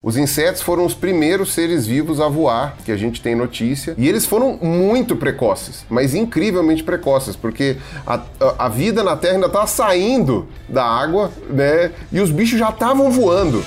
Os 0.00 0.16
insetos 0.16 0.62
foram 0.62 0.86
os 0.86 0.94
primeiros 0.94 1.52
seres 1.52 1.84
vivos 1.84 2.20
a 2.20 2.28
voar, 2.28 2.76
que 2.84 2.92
a 2.92 2.96
gente 2.96 3.20
tem 3.20 3.34
notícia, 3.34 3.96
e 3.98 4.08
eles 4.08 4.24
foram 4.24 4.56
muito 4.56 5.16
precoces, 5.16 5.84
mas 5.90 6.14
incrivelmente 6.14 6.84
precoces, 6.84 7.34
porque 7.34 7.76
a, 8.06 8.22
a, 8.56 8.68
vida 8.68 9.02
na 9.02 9.16
Terra 9.16 9.34
ainda 9.34 9.46
estava 9.48 9.66
saindo 9.66 10.46
da 10.68 10.84
água, 10.84 11.32
né? 11.50 11.90
E 12.12 12.20
os 12.20 12.30
bichos 12.30 12.60
já 12.60 12.70
estavam 12.70 13.10
voando. 13.10 13.64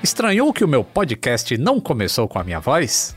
Estranhou 0.00 0.52
que 0.52 0.64
o 0.64 0.68
meu 0.68 0.84
podcast 0.84 1.58
não 1.58 1.80
começou 1.80 2.28
com 2.28 2.38
a 2.38 2.44
minha 2.44 2.60
voz? 2.60 3.16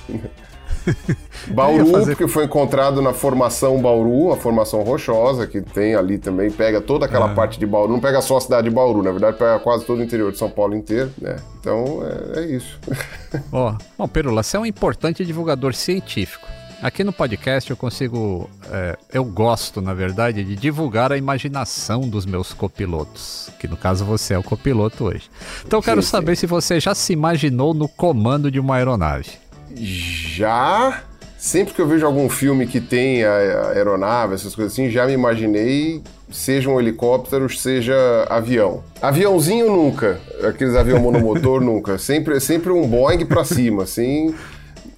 Bauru, 1.48 1.86
fazer... 1.92 2.16
porque 2.16 2.28
foi 2.28 2.44
encontrado 2.44 3.00
na 3.02 3.12
formação 3.12 3.80
Bauru, 3.80 4.32
a 4.32 4.36
formação 4.36 4.82
rochosa, 4.82 5.46
que 5.46 5.60
tem 5.60 5.94
ali 5.94 6.18
também, 6.18 6.50
pega 6.50 6.80
toda 6.80 7.06
aquela 7.06 7.30
é. 7.30 7.34
parte 7.34 7.58
de 7.58 7.66
Bauru, 7.66 7.92
não 7.92 8.00
pega 8.00 8.20
só 8.20 8.36
a 8.36 8.40
cidade 8.40 8.68
de 8.68 8.74
Bauru, 8.74 9.02
na 9.02 9.10
verdade 9.10 9.36
pega 9.36 9.58
quase 9.58 9.84
todo 9.84 9.98
o 9.98 10.02
interior 10.02 10.32
de 10.32 10.38
São 10.38 10.50
Paulo 10.50 10.74
inteiro, 10.74 11.10
né? 11.20 11.36
Então 11.60 12.02
é, 12.34 12.40
é 12.40 12.46
isso. 12.46 12.78
Ó, 13.52 13.72
oh. 13.72 13.84
bom, 13.98 14.08
Perula, 14.08 14.42
você 14.42 14.56
é 14.56 14.60
um 14.60 14.66
importante 14.66 15.24
divulgador 15.24 15.74
científico. 15.74 16.46
Aqui 16.82 17.02
no 17.02 17.12
podcast 17.12 17.70
eu 17.70 17.76
consigo, 17.76 18.50
é, 18.70 18.98
eu 19.10 19.24
gosto, 19.24 19.80
na 19.80 19.94
verdade, 19.94 20.44
de 20.44 20.54
divulgar 20.54 21.10
a 21.10 21.16
imaginação 21.16 22.02
dos 22.02 22.26
meus 22.26 22.52
copilotos, 22.52 23.48
que 23.58 23.66
no 23.66 23.78
caso 23.78 24.04
você 24.04 24.34
é 24.34 24.38
o 24.38 24.42
copiloto 24.42 25.04
hoje. 25.04 25.30
Então 25.64 25.78
eu 25.78 25.82
quero 25.82 26.02
sim, 26.02 26.08
saber 26.10 26.36
sim. 26.36 26.40
se 26.40 26.46
você 26.46 26.78
já 26.78 26.94
se 26.94 27.14
imaginou 27.14 27.72
no 27.72 27.88
comando 27.88 28.50
de 28.50 28.60
uma 28.60 28.76
aeronave. 28.76 29.30
Já 29.76 31.02
sempre 31.38 31.74
que 31.74 31.80
eu 31.80 31.86
vejo 31.86 32.04
algum 32.04 32.28
filme 32.28 32.66
que 32.66 32.80
tem 32.80 33.24
a, 33.24 33.70
aeronave, 33.70 34.34
essas 34.34 34.54
coisas 34.54 34.72
assim, 34.72 34.90
já 34.90 35.06
me 35.06 35.12
imaginei, 35.12 36.02
seja 36.30 36.68
um 36.68 36.80
helicóptero, 36.80 37.48
seja 37.48 37.94
avião. 38.28 38.82
Aviãozinho 39.00 39.70
nunca, 39.70 40.20
aqueles 40.42 40.74
avião 40.74 40.98
monomotor 40.98 41.60
nunca, 41.64 41.98
sempre, 41.98 42.40
sempre 42.40 42.72
um 42.72 42.86
Boeing 42.86 43.24
para 43.26 43.44
cima, 43.44 43.84
assim. 43.84 44.34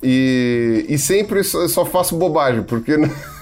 E, 0.03 0.87
e 0.89 0.97
sempre 0.97 1.43
só 1.43 1.85
faço 1.85 2.17
bobagem, 2.17 2.63
porque 2.63 2.93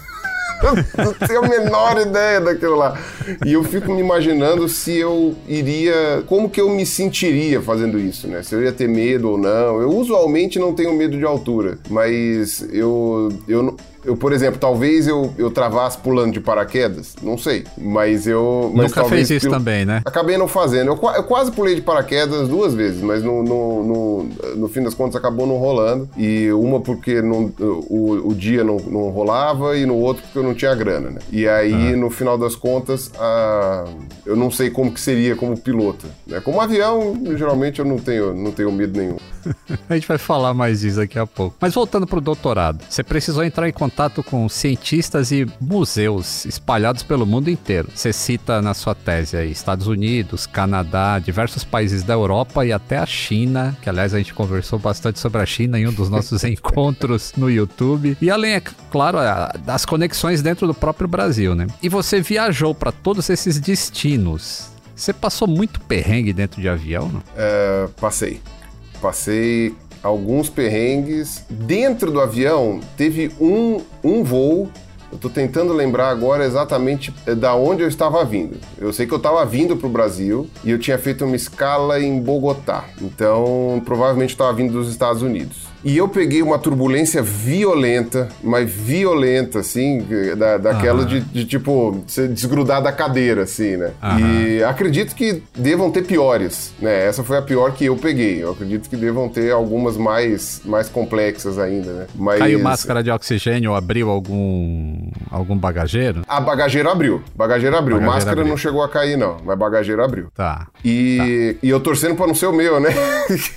não 0.97 1.13
tenho 1.15 1.45
a 1.45 1.49
menor 1.49 2.01
ideia 2.01 2.41
daquilo 2.41 2.77
lá. 2.77 2.99
E 3.45 3.53
eu 3.53 3.63
fico 3.65 3.93
me 3.93 4.01
imaginando 4.01 4.69
se 4.69 4.97
eu 4.97 5.35
iria. 5.47 6.23
Como 6.27 6.51
que 6.51 6.61
eu 6.61 6.69
me 6.71 6.87
sentiria 6.87 7.61
fazendo 7.61 7.99
isso, 7.99 8.27
né? 8.29 8.43
Se 8.43 8.55
eu 8.55 8.63
ia 8.63 8.73
ter 8.73 8.89
medo 8.89 9.31
ou 9.31 9.39
não. 9.39 9.81
Eu 9.81 9.91
usualmente 9.91 10.59
não 10.59 10.75
tenho 10.75 10.95
medo 10.95 11.17
de 11.17 11.25
altura, 11.25 11.79
mas 11.91 12.67
eu. 12.73 13.31
eu 13.49 13.77
eu, 14.07 14.17
por 14.17 14.33
exemplo, 14.33 14.59
talvez 14.59 15.09
eu, 15.09 15.35
eu 15.37 15.51
travasse 15.51 15.99
pulando 15.99 16.33
de 16.33 16.41
paraquedas, 16.41 17.17
não 17.21 17.37
sei, 17.37 17.65
mas 17.77 18.27
eu... 18.27 18.71
Mas 18.73 18.95
Nunca 18.95 19.05
fez 19.07 19.29
isso 19.31 19.51
também, 19.51 19.85
né? 19.85 20.01
Acabei 20.05 20.39
não 20.39 20.47
fazendo. 20.47 20.93
Eu, 20.93 21.11
eu, 21.11 21.25
quase 21.25 21.51
pulei 21.51 21.75
de 21.75 21.83
paraquedas 21.83 22.49
duas 22.49 22.73
vezes, 22.73 23.03
mas 23.03 23.23
no, 23.23 23.43
no, 23.43 23.83
no, 23.83 24.29
no 24.57 24.69
fim 24.69 24.83
das 24.83 24.95
contas 24.95 25.17
acabou 25.17 25.45
não 25.45 25.57
rolando. 25.57 26.09
E 26.17 26.53
uma 26.53 26.81
porque 26.81 27.21
não, 27.21 27.53
o, 27.59 28.29
o 28.29 28.35
dia 28.35 28.63
não, 28.63 28.77
não 28.77 29.11
rolava 29.11 29.77
e 29.77 29.85
no 29.85 29.97
outro 29.97 30.23
porque 30.23 30.39
eu 30.39 30.45
não 30.45 30.55
tinha 30.55 30.75
grana, 30.75 31.11
né? 31.11 31.19
E 31.33 31.49
aí, 31.49 31.93
ah. 31.93 31.97
no 31.97 32.09
final 32.09 32.39
das 32.39 32.55
contas, 32.55 33.11
a, 33.19 33.87
eu 34.25 34.37
não 34.37 34.53
sei 34.53 34.71
como 34.71 34.93
que 34.93 35.01
seria 35.01 35.35
como 35.35 35.57
piloto. 35.57 36.07
Né? 36.27 36.41
Como 36.41 36.61
avião, 36.61 37.15
geralmente 37.37 37.81
eu 37.81 37.85
não 37.85 37.99
tenho, 37.99 38.33
não 38.33 38.53
tenho 38.53 38.71
medo 38.71 38.97
nenhum. 38.97 39.17
a 39.91 39.95
gente 39.95 40.07
vai 40.07 40.19
falar 40.19 40.55
mais 40.55 40.81
disso 40.81 40.99
daqui 40.99 41.19
a 41.19 41.27
pouco. 41.27 41.57
Mas 41.61 41.75
voltando 41.75 42.07
pro 42.07 42.21
doutorado, 42.21 42.85
você 42.89 43.03
precisou 43.03 43.43
entrar 43.43 43.69
em 43.69 43.73
contato 43.73 43.96
com 44.23 44.47
cientistas 44.49 45.33
e 45.33 45.47
museus 45.59 46.45
espalhados 46.45 47.03
pelo 47.03 47.25
mundo 47.25 47.49
inteiro. 47.49 47.89
Você 47.95 48.13
cita 48.13 48.61
na 48.61 48.75
sua 48.75 48.95
tese 48.95 49.39
aí 49.39 49.51
Estados 49.51 49.87
Unidos, 49.87 50.47
Canadá, 50.47 51.19
diversos 51.19 51.65
países 51.65 52.03
da 52.03 52.13
Europa 52.13 52.67
e 52.67 52.73
até 52.73 52.99
a 52.99 53.07
China, 53.07 53.77
que 53.81 53.89
aliás 53.89 54.13
a 54.13 54.19
gente 54.19 54.35
conversou 54.35 54.79
bastante 54.79 55.19
sobre 55.19 55.41
a 55.41 55.47
China 55.47 55.81
em 55.81 55.87
um 55.87 55.93
dos 55.93 56.11
nossos 56.11 56.45
encontros 56.45 57.33
no 57.39 57.51
YouTube. 57.51 58.19
E 58.21 58.31
além, 58.31 58.53
é 58.53 58.63
claro, 58.91 59.19
das 59.65 59.87
conexões 59.87 60.43
dentro 60.43 60.67
do 60.67 60.75
próprio 60.75 61.09
Brasil, 61.09 61.55
né? 61.55 61.67
E 61.83 61.89
você 61.89 62.21
viajou 62.21 62.75
para 62.75 62.93
todos 62.93 63.31
esses 63.31 63.59
destinos. 63.59 64.71
Você 64.95 65.13
passou 65.13 65.49
muito 65.49 65.81
perrengue 65.81 66.33
dentro 66.33 66.61
de 66.61 66.69
avião, 66.69 67.09
não? 67.09 67.23
É, 67.35 67.89
passei. 67.99 68.41
Passei 69.01 69.75
alguns 70.07 70.49
perrengues. 70.49 71.45
Dentro 71.51 72.11
do 72.11 72.21
avião, 72.21 72.81
teve 72.97 73.31
um, 73.41 73.81
um 74.03 74.23
voo. 74.23 74.69
Eu 75.11 75.17
estou 75.17 75.31
tentando 75.31 75.73
lembrar 75.73 76.09
agora 76.11 76.45
exatamente 76.45 77.15
eh, 77.27 77.35
da 77.35 77.55
onde 77.55 77.83
eu 77.83 77.89
estava 77.89 78.25
vindo. 78.25 78.59
Eu 78.79 78.93
sei 78.93 79.07
que 79.07 79.15
eu 79.15 79.19
estava 79.19 79.45
vindo 79.45 79.77
para 79.77 79.87
o 79.87 79.91
Brasil 79.91 80.49
e 80.65 80.71
eu 80.71 80.79
tinha 80.79 80.99
feito 80.99 81.25
uma 81.25 81.37
escala 81.37 82.01
em 82.01 82.21
Bogotá. 82.21 82.85
Então, 83.01 83.81
provavelmente 83.85 84.31
estava 84.31 84.53
vindo 84.53 84.73
dos 84.73 84.91
Estados 84.91 85.23
Unidos. 85.23 85.66
E 85.85 85.97
eu 85.97 86.09
peguei 86.09 86.43
uma 86.43 86.59
turbulência 86.59 87.23
violenta, 87.23 88.29
mas 88.43 88.71
violenta, 88.71 89.61
assim, 89.61 90.05
da, 90.37 90.59
daquela 90.59 91.05
de, 91.05 91.21
de, 91.21 91.45
tipo, 91.45 92.03
se 92.07 92.27
desgrudar 92.29 92.83
da 92.83 92.93
cadeira, 92.93 93.43
assim, 93.43 93.77
né? 93.77 93.93
E 94.19 94.63
acredito 94.65 95.15
que 95.15 95.43
devam 95.57 95.91
ter 95.91 96.03
piores, 96.03 96.75
né? 96.81 97.07
Essa 97.07 97.23
foi 97.23 97.39
a 97.39 97.43
pior 97.43 97.73
que 97.73 97.85
eu 97.85 97.97
peguei. 97.97 98.43
Eu 98.43 98.53
acredito 98.53 98.89
que 98.89 98.97
devam 98.97 99.29
ter 99.29 99.53
algumas 99.53 99.97
mais, 99.97 100.61
mais 100.65 100.89
complexas 100.89 101.59
ainda, 101.59 101.93
né? 101.93 102.07
Mas... 102.15 102.39
Caiu 102.39 102.61
máscara 102.61 103.03
de 103.03 103.11
oxigênio, 103.11 103.75
abriu 103.75 104.11
algum, 104.11 105.09
algum 105.31 105.57
bagageiro? 105.57 106.23
A 106.27 106.41
bagageira 106.41 106.91
abriu. 106.91 107.23
Bagageira 107.35 107.79
abriu. 107.79 107.97
Bagageira 107.97 108.15
máscara 108.15 108.41
abriu. 108.41 108.51
não 108.51 108.57
chegou 108.57 108.83
a 108.83 108.89
cair, 108.89 109.17
não, 109.17 109.37
mas 109.45 109.59
bagageira 109.59 110.05
abriu. 110.05 110.29
Tá. 110.35 110.67
E, 110.85 111.17
tá. 111.55 111.67
e 111.67 111.71
eu 111.71 111.81
torcendo 111.81 112.17
pra 112.17 112.27
não 112.27 112.35
ser 112.35 112.47
o 112.47 112.53
meu, 112.53 112.81
né? 112.81 112.91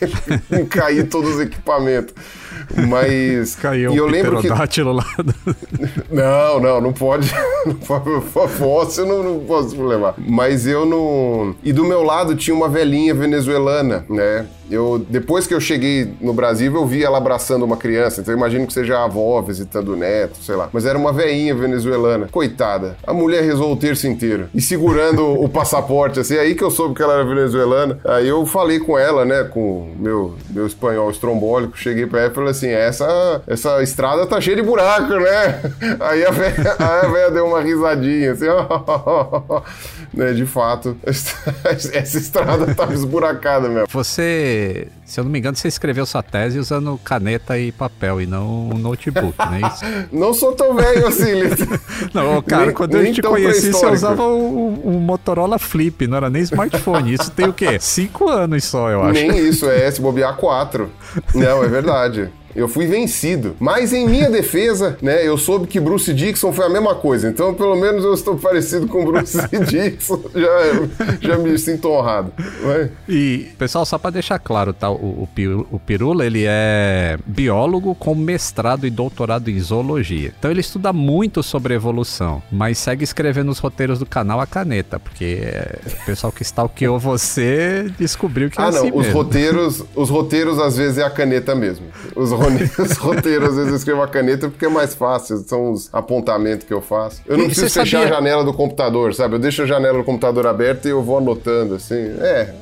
cair 0.69 1.07
todos 1.07 1.35
os 1.35 1.41
equipamentos. 1.41 2.08
like 2.15 2.48
Mas. 2.87 3.55
Caiu 3.55 3.93
e 3.93 3.97
eu 3.97 4.07
lembro 4.07 4.41
que. 4.41 4.47
lá. 4.47 5.05
Não, 6.09 6.59
não, 6.59 6.81
não 6.81 6.93
pode. 6.93 7.29
Fóssil 8.57 9.05
não, 9.05 9.23
não 9.23 9.39
posso 9.41 9.81
levar. 9.83 10.15
Mas 10.17 10.65
eu 10.67 10.85
não. 10.85 11.55
E 11.63 11.71
do 11.71 11.85
meu 11.85 12.03
lado 12.03 12.35
tinha 12.35 12.55
uma 12.55 12.67
velhinha 12.67 13.13
venezuelana, 13.13 14.05
né? 14.09 14.45
Eu, 14.69 15.03
depois 15.09 15.47
que 15.47 15.53
eu 15.53 15.59
cheguei 15.59 16.13
no 16.21 16.31
Brasil, 16.31 16.73
eu 16.73 16.85
vi 16.85 17.03
ela 17.03 17.17
abraçando 17.17 17.65
uma 17.65 17.75
criança. 17.75 18.21
Então 18.21 18.33
eu 18.33 18.37
imagino 18.37 18.67
que 18.67 18.73
seja 18.73 18.99
a 18.99 19.05
avó 19.05 19.41
visitando 19.41 19.93
o 19.93 19.95
neto, 19.95 20.37
sei 20.43 20.55
lá. 20.55 20.69
Mas 20.71 20.85
era 20.85 20.97
uma 20.97 21.11
veinha 21.11 21.55
venezuelana. 21.55 22.27
Coitada. 22.31 22.95
A 23.05 23.13
mulher 23.13 23.43
rezou 23.43 23.73
o 23.73 23.75
terço 23.75 24.07
inteiro. 24.07 24.47
E 24.53 24.61
segurando 24.61 25.25
o 25.25 25.49
passaporte, 25.49 26.19
assim. 26.19 26.37
Aí 26.37 26.53
que 26.53 26.63
eu 26.63 26.69
soube 26.69 26.93
que 26.93 27.01
ela 27.01 27.15
era 27.15 27.25
venezuelana. 27.25 27.99
Aí 28.05 28.27
eu 28.27 28.45
falei 28.45 28.79
com 28.79 28.97
ela, 28.97 29.25
né? 29.25 29.43
Com 29.43 29.91
meu, 29.97 30.35
meu 30.51 30.67
espanhol 30.67 31.09
estrombólico. 31.09 31.77
Cheguei 31.77 32.05
pra 32.05 32.21
ela 32.21 32.31
e 32.31 32.35
falei 32.35 32.48
assim: 32.49 32.69
essa, 32.69 33.41
essa 33.47 33.81
estrada 33.81 34.25
tá 34.25 34.39
cheia 34.41 34.55
de 34.55 34.61
buraco, 34.61 35.13
né? 35.13 35.61
Aí 35.99 36.25
a 36.25 36.31
véia, 36.31 36.75
a 36.79 37.07
véia 37.07 37.31
deu 37.31 37.47
uma 37.47 37.61
risadinha, 37.61 38.33
assim. 38.33 38.45
né, 40.13 40.33
de 40.33 40.45
fato, 40.45 40.97
essa 41.03 42.17
estrada 42.17 42.73
tava 42.73 42.93
esburacada 42.93 43.67
mesmo. 43.67 43.87
Você 43.89 44.87
se 45.09 45.19
eu 45.19 45.23
não 45.23 45.31
me 45.31 45.39
engano, 45.39 45.57
você 45.57 45.67
escreveu 45.67 46.05
sua 46.05 46.21
tese 46.21 46.59
usando 46.59 46.95
caneta 47.03 47.57
e 47.57 47.71
papel 47.71 48.21
e 48.21 48.27
não 48.27 48.69
um 48.69 48.77
notebook, 48.77 49.35
não 49.39 49.55
é 49.55 49.61
isso? 49.61 49.85
não 50.15 50.33
sou 50.35 50.51
tão 50.51 50.75
velho 50.75 51.07
assim. 51.07 51.29
Não, 52.13 52.41
cara, 52.41 52.67
nem, 52.67 52.75
quando 52.75 52.97
nem 52.97 53.07
eu 53.07 53.13
te 53.13 53.21
conheci, 53.21 53.71
você 53.71 53.85
usava 53.87 54.23
o, 54.23 54.73
o, 54.83 54.99
Motorola 54.99 55.57
Flip, 55.57 56.07
não 56.07 56.17
era 56.17 56.29
nem 56.29 56.41
smartphone. 56.43 57.13
Isso 57.13 57.31
tem 57.31 57.47
o 57.47 57.53
quê? 57.53 57.77
Cinco 57.79 58.29
anos 58.29 58.63
só, 58.63 58.89
eu 58.89 59.03
acho. 59.03 59.13
Nem 59.13 59.47
isso, 59.47 59.69
é 59.69 59.89
se 59.89 60.01
bobear 60.01 60.35
quatro. 60.35 60.91
Não, 61.33 61.63
é 61.63 61.67
verdade. 61.67 62.29
Eu 62.55 62.67
fui 62.67 62.87
vencido. 62.87 63.55
Mas 63.59 63.93
em 63.93 64.07
minha 64.07 64.29
defesa, 64.29 64.97
né, 65.01 65.25
eu 65.25 65.37
soube 65.37 65.67
que 65.67 65.79
Bruce 65.79 66.13
Dixon 66.13 66.51
foi 66.51 66.65
a 66.65 66.69
mesma 66.69 66.95
coisa. 66.95 67.29
Então, 67.29 67.53
pelo 67.53 67.75
menos 67.75 68.03
eu 68.03 68.13
estou 68.13 68.35
parecido 68.37 68.87
com 68.87 69.05
Bruce 69.05 69.37
Dixon. 69.67 70.21
Já, 70.33 71.19
já 71.21 71.37
me 71.37 71.57
sinto 71.57 71.89
honrado. 71.89 72.31
Vai. 72.63 72.91
E, 73.07 73.49
pessoal, 73.57 73.85
só 73.85 73.97
para 73.97 74.11
deixar 74.11 74.39
claro, 74.39 74.73
tá? 74.73 74.89
O, 74.89 75.27
o, 75.35 75.67
o 75.71 75.79
Pirula, 75.79 76.25
ele 76.25 76.45
é 76.47 77.17
biólogo 77.25 77.95
com 77.95 78.15
mestrado 78.15 78.85
e 78.85 78.89
doutorado 78.89 79.49
em 79.49 79.59
zoologia. 79.59 80.33
Então, 80.37 80.51
ele 80.51 80.61
estuda 80.61 80.91
muito 80.91 81.43
sobre 81.43 81.73
evolução, 81.73 82.41
mas 82.51 82.77
segue 82.77 83.03
escrevendo 83.03 83.49
os 83.49 83.59
roteiros 83.59 83.99
do 83.99 84.05
canal 84.05 84.39
a 84.39 84.47
caneta, 84.47 84.99
porque 84.99 85.39
é, 85.43 85.79
o 86.01 86.05
pessoal 86.05 86.31
que 86.31 86.43
stalkeou 86.43 86.97
você 86.99 87.91
descobriu 87.97 88.49
que 88.49 88.59
é 88.59 88.63
ah, 88.63 88.67
assim 88.67 88.91
não, 88.91 88.97
os 88.97 89.07
roteiros, 89.09 89.83
os 89.95 90.09
roteiros 90.09 90.59
às 90.59 90.77
vezes 90.77 90.97
é 90.97 91.03
a 91.03 91.09
caneta 91.09 91.55
mesmo. 91.55 91.85
Os 92.15 92.31
os 92.79 92.97
roteiros, 92.97 93.49
às 93.49 93.55
vezes 93.55 93.71
eu 93.71 93.77
escrevo 93.77 94.01
a 94.01 94.07
caneta 94.07 94.49
porque 94.49 94.65
é 94.65 94.69
mais 94.69 94.93
fácil, 94.93 95.37
são 95.37 95.71
os 95.71 95.89
apontamentos 95.93 96.65
que 96.65 96.73
eu 96.73 96.81
faço. 96.81 97.21
Eu 97.25 97.37
não 97.37 97.45
e 97.45 97.47
preciso 97.47 97.69
fechar 97.69 97.99
sabia... 97.99 98.13
a 98.13 98.19
janela 98.19 98.43
do 98.43 98.53
computador, 98.53 99.13
sabe? 99.13 99.35
Eu 99.35 99.39
deixo 99.39 99.63
a 99.63 99.65
janela 99.65 99.97
do 99.97 100.03
computador 100.03 100.47
aberta 100.47 100.87
e 100.87 100.91
eu 100.91 101.01
vou 101.01 101.17
anotando, 101.17 101.75
assim. 101.75 101.95
É, 101.95 102.53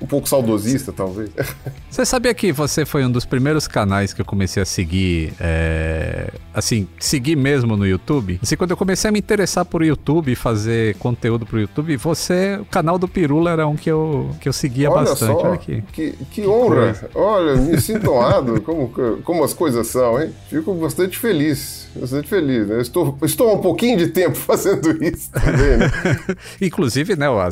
um 0.00 0.06
pouco 0.06 0.28
saudosista, 0.28 0.92
talvez. 0.92 1.30
Você 1.90 2.04
sabia 2.04 2.34
que 2.34 2.52
você 2.52 2.84
foi 2.84 3.04
um 3.04 3.10
dos 3.10 3.24
primeiros 3.24 3.66
canais 3.66 4.12
que 4.12 4.20
eu 4.20 4.24
comecei 4.24 4.62
a 4.62 4.66
seguir, 4.66 5.32
é, 5.40 6.30
assim, 6.52 6.86
seguir 6.98 7.34
mesmo 7.34 7.76
no 7.76 7.86
YouTube? 7.86 8.38
Assim, 8.42 8.56
quando 8.56 8.72
eu 8.72 8.76
comecei 8.76 9.08
a 9.08 9.12
me 9.12 9.18
interessar 9.18 9.64
por 9.64 9.82
YouTube, 9.82 10.34
fazer 10.34 10.96
conteúdo 10.96 11.46
pro 11.46 11.58
YouTube, 11.58 11.96
você, 11.96 12.58
o 12.60 12.66
canal 12.66 12.98
do 12.98 13.08
Pirula 13.08 13.50
era 13.50 13.66
um 13.66 13.74
que 13.74 13.90
eu, 13.90 14.30
que 14.40 14.48
eu 14.48 14.52
seguia 14.52 14.90
Olha 14.90 15.00
bastante. 15.00 15.40
Só, 15.40 15.46
Olha 15.46 15.54
aqui. 15.54 15.82
Que, 15.92 16.12
que 16.30 16.46
honra. 16.46 16.94
Olha, 17.14 17.56
me 17.56 17.80
sinto 17.80 18.10
honrado 18.12 18.60
como, 18.60 18.92
como 19.24 19.42
as 19.42 19.54
coisas 19.54 19.86
são, 19.86 20.20
hein? 20.20 20.30
Fico 20.50 20.74
bastante 20.74 21.18
feliz 21.18 21.87
bastante 21.94 22.28
feliz, 22.28 22.66
né? 22.66 22.80
Estou, 22.80 23.16
estou 23.22 23.50
há 23.50 23.54
um 23.54 23.60
pouquinho 23.60 23.96
de 23.96 24.08
tempo 24.08 24.36
fazendo 24.38 24.90
isso 25.02 25.30
também, 25.32 25.76
né? 25.78 25.90
Inclusive, 26.60 27.16
né, 27.16 27.28
o, 27.28 27.38
a, 27.38 27.48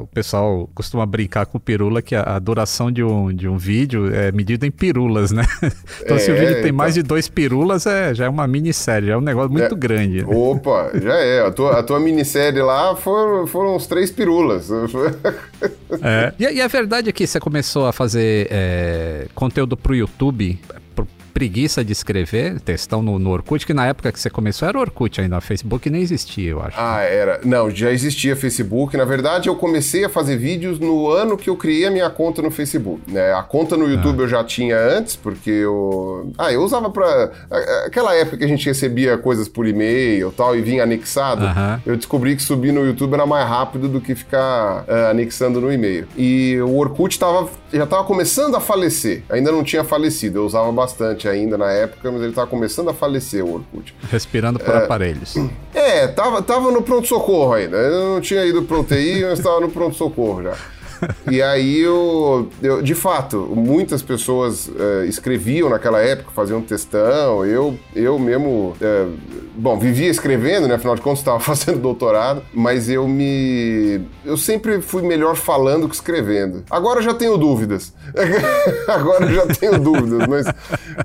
o 0.00 0.06
pessoal 0.06 0.68
costuma 0.74 1.04
brincar 1.06 1.46
com 1.46 1.58
pirula 1.58 2.02
que 2.02 2.14
a, 2.14 2.36
a, 2.36 2.38
duração 2.38 2.90
de 2.90 3.02
um, 3.02 3.32
de 3.32 3.48
um 3.48 3.56
vídeo 3.56 4.12
é 4.14 4.30
medida 4.32 4.66
em 4.66 4.70
pirulas, 4.70 5.30
né? 5.30 5.44
Então, 6.02 6.16
é, 6.16 6.20
se 6.20 6.30
o 6.30 6.34
vídeo 6.34 6.54
tem 6.54 6.64
então... 6.64 6.74
mais 6.74 6.94
de 6.94 7.02
dois 7.02 7.28
pirulas, 7.28 7.86
é, 7.86 8.14
já 8.14 8.26
é 8.26 8.28
uma 8.28 8.46
minissérie, 8.46 9.08
já 9.08 9.14
é 9.14 9.16
um 9.16 9.20
negócio 9.20 9.50
muito 9.50 9.74
é, 9.74 9.78
grande. 9.78 10.24
Né? 10.24 10.34
Opa, 10.34 10.90
já 10.94 11.14
é. 11.14 11.40
A 11.40 11.50
tua, 11.50 11.78
a 11.78 11.82
tua 11.82 11.98
minissérie 11.98 12.62
lá 12.62 12.94
foram, 12.94 13.46
foram 13.46 13.76
uns 13.76 13.86
três 13.86 14.10
pirulas. 14.10 14.68
É. 16.02 16.32
E, 16.38 16.44
e 16.44 16.60
a 16.60 16.68
verdade 16.68 17.08
é 17.08 17.12
que 17.12 17.26
você 17.26 17.40
começou 17.40 17.86
a 17.86 17.92
fazer 17.92 18.48
é, 18.50 19.26
conteúdo 19.34 19.76
pro 19.76 19.94
YouTube 19.94 20.60
preguiça 21.36 21.84
de 21.84 21.92
escrever 21.92 22.58
textão 22.60 23.02
no, 23.02 23.18
no 23.18 23.28
Orkut, 23.28 23.66
que 23.66 23.74
na 23.74 23.84
época 23.84 24.10
que 24.10 24.18
você 24.18 24.30
começou 24.30 24.66
era 24.66 24.78
Orkut 24.78 25.20
ainda, 25.20 25.38
Facebook 25.38 25.90
nem 25.90 26.00
existia, 26.00 26.52
eu 26.52 26.62
acho. 26.62 26.78
Ah, 26.80 27.02
era. 27.02 27.42
Não, 27.44 27.68
já 27.68 27.92
existia 27.92 28.34
Facebook. 28.34 28.96
Na 28.96 29.04
verdade, 29.04 29.50
eu 29.50 29.54
comecei 29.54 30.02
a 30.02 30.08
fazer 30.08 30.38
vídeos 30.38 30.78
no 30.78 31.10
ano 31.10 31.36
que 31.36 31.50
eu 31.50 31.54
criei 31.54 31.84
a 31.84 31.90
minha 31.90 32.08
conta 32.08 32.40
no 32.40 32.50
Facebook. 32.50 33.02
Né? 33.12 33.34
A 33.34 33.42
conta 33.42 33.76
no 33.76 33.86
YouTube 33.86 34.20
ah. 34.20 34.22
eu 34.22 34.28
já 34.28 34.42
tinha 34.42 34.78
antes, 34.78 35.14
porque 35.14 35.50
eu. 35.50 36.32
Ah, 36.38 36.50
eu 36.50 36.62
usava 36.62 36.88
pra. 36.88 37.30
Aquela 37.84 38.14
época 38.14 38.38
que 38.38 38.44
a 38.44 38.48
gente 38.48 38.64
recebia 38.64 39.18
coisas 39.18 39.46
por 39.46 39.66
e-mail 39.66 40.32
tal 40.34 40.56
e 40.56 40.62
vinha 40.62 40.84
anexado, 40.84 41.44
uh 41.44 41.50
-huh. 41.50 41.80
eu 41.84 41.96
descobri 41.96 42.34
que 42.34 42.42
subir 42.42 42.72
no 42.72 42.82
YouTube 42.82 43.12
era 43.12 43.26
mais 43.26 43.46
rápido 43.46 43.88
do 43.88 44.00
que 44.00 44.14
ficar 44.14 44.84
uh, 44.88 45.10
anexando 45.10 45.60
no 45.60 45.70
e-mail. 45.70 46.08
E 46.16 46.58
o 46.62 46.78
Orkut 46.78 47.18
tava, 47.18 47.50
já 47.70 47.84
estava 47.84 48.04
começando 48.04 48.54
a 48.54 48.60
falecer. 48.60 49.22
Ainda 49.28 49.52
não 49.52 49.62
tinha 49.62 49.84
falecido, 49.84 50.38
eu 50.38 50.46
usava 50.46 50.72
bastante 50.72 51.25
ainda 51.28 51.58
na 51.58 51.70
época, 51.70 52.10
mas 52.10 52.20
ele 52.20 52.30
estava 52.30 52.46
começando 52.46 52.88
a 52.90 52.94
falecer, 52.94 53.44
o 53.44 53.54
Orkut. 53.54 53.94
Respirando 54.10 54.58
por 54.58 54.74
é, 54.74 54.78
aparelhos. 54.78 55.34
É, 55.74 56.06
tava, 56.08 56.42
tava 56.42 56.70
no 56.70 56.82
pronto-socorro 56.82 57.54
ainda. 57.54 57.76
Eu 57.76 58.14
não 58.14 58.20
tinha 58.20 58.44
ido 58.44 58.62
pro 58.62 58.80
UTI, 58.80 59.22
mas 59.22 59.38
estava 59.38 59.60
no 59.60 59.70
pronto-socorro 59.70 60.42
já. 60.42 60.54
e 61.30 61.42
aí 61.42 61.80
eu, 61.80 62.48
eu, 62.62 62.82
de 62.82 62.94
fato, 62.94 63.50
muitas 63.54 64.02
pessoas 64.02 64.68
uh, 64.68 65.04
escreviam 65.06 65.68
naquela 65.68 66.00
época, 66.00 66.30
faziam 66.34 66.60
textão. 66.60 67.44
Eu, 67.44 67.78
eu 67.94 68.18
mesmo, 68.18 68.74
uh, 68.80 69.12
bom, 69.54 69.78
vivia 69.78 70.08
escrevendo, 70.08 70.68
né? 70.68 70.74
Afinal 70.74 70.94
de 70.94 71.02
contas, 71.02 71.20
estava 71.20 71.40
fazendo 71.40 71.80
doutorado, 71.80 72.42
mas 72.52 72.88
eu 72.88 73.06
me, 73.06 74.00
eu 74.24 74.36
sempre 74.36 74.80
fui 74.80 75.02
melhor 75.02 75.36
falando 75.36 75.88
que 75.88 75.94
escrevendo. 75.94 76.64
Agora 76.70 77.02
já 77.02 77.14
tenho 77.14 77.36
dúvidas. 77.36 77.92
Agora 78.88 79.26
já 79.28 79.46
tenho 79.46 79.78
dúvidas, 79.78 80.26
mas, 80.26 80.46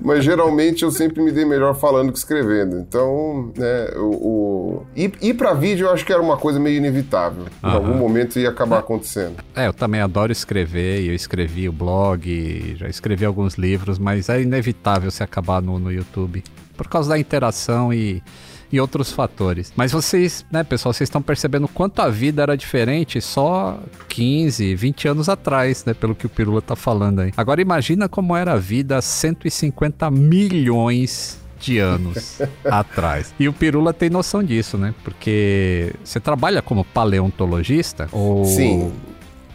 mas 0.02 0.24
geralmente 0.24 0.82
eu 0.82 0.90
sempre 0.90 1.22
me 1.22 1.30
dei 1.30 1.44
melhor 1.44 1.74
falando 1.74 2.12
que 2.12 2.18
escrevendo. 2.18 2.78
Então, 2.78 3.52
né, 3.56 3.88
o, 3.96 4.10
o... 4.10 4.86
ir, 4.94 5.12
ir 5.20 5.34
para 5.34 5.52
vídeo 5.54 5.86
eu 5.86 5.92
acho 5.92 6.04
que 6.04 6.12
era 6.12 6.22
uma 6.22 6.36
coisa 6.36 6.58
meio 6.58 6.76
inevitável. 6.76 7.44
Em 7.62 7.68
algum 7.68 7.94
momento 7.94 8.38
ia 8.38 8.48
acabar 8.48 8.78
acontecendo. 8.78 9.36
É, 9.54 9.66
eu 9.66 9.72
também 9.72 9.91
adoro 10.00 10.32
escrever 10.32 11.02
e 11.02 11.08
eu 11.08 11.14
escrevi 11.14 11.68
o 11.68 11.72
blog, 11.72 12.76
já 12.78 12.88
escrevi 12.88 13.24
alguns 13.24 13.54
livros, 13.54 13.98
mas 13.98 14.28
é 14.28 14.40
inevitável 14.40 15.10
se 15.10 15.22
acabar 15.22 15.60
no, 15.60 15.78
no 15.78 15.92
YouTube 15.92 16.42
por 16.76 16.88
causa 16.88 17.10
da 17.10 17.18
interação 17.18 17.92
e, 17.92 18.22
e 18.70 18.80
outros 18.80 19.12
fatores. 19.12 19.72
Mas 19.76 19.92
vocês, 19.92 20.44
né, 20.50 20.64
pessoal, 20.64 20.92
vocês 20.92 21.06
estão 21.06 21.22
percebendo 21.22 21.68
quanto 21.68 22.00
a 22.00 22.08
vida 22.08 22.42
era 22.42 22.56
diferente 22.56 23.20
só 23.20 23.78
15, 24.08 24.74
20 24.74 25.08
anos 25.08 25.28
atrás, 25.28 25.84
né, 25.84 25.94
pelo 25.94 26.14
que 26.14 26.26
o 26.26 26.28
Pirula 26.28 26.62
tá 26.62 26.74
falando 26.74 27.20
aí. 27.20 27.32
Agora 27.36 27.60
imagina 27.60 28.08
como 28.08 28.36
era 28.36 28.54
a 28.54 28.58
vida 28.58 28.96
há 28.96 29.02
150 29.02 30.10
milhões 30.10 31.40
de 31.60 31.78
anos 31.78 32.40
atrás. 32.64 33.32
E 33.38 33.48
o 33.48 33.52
Pirula 33.52 33.92
tem 33.92 34.10
noção 34.10 34.42
disso, 34.42 34.76
né? 34.76 34.92
Porque 35.04 35.94
você 36.02 36.18
trabalha 36.18 36.60
como 36.60 36.84
paleontologista? 36.84 38.08
Ou... 38.10 38.44
Sim. 38.44 38.92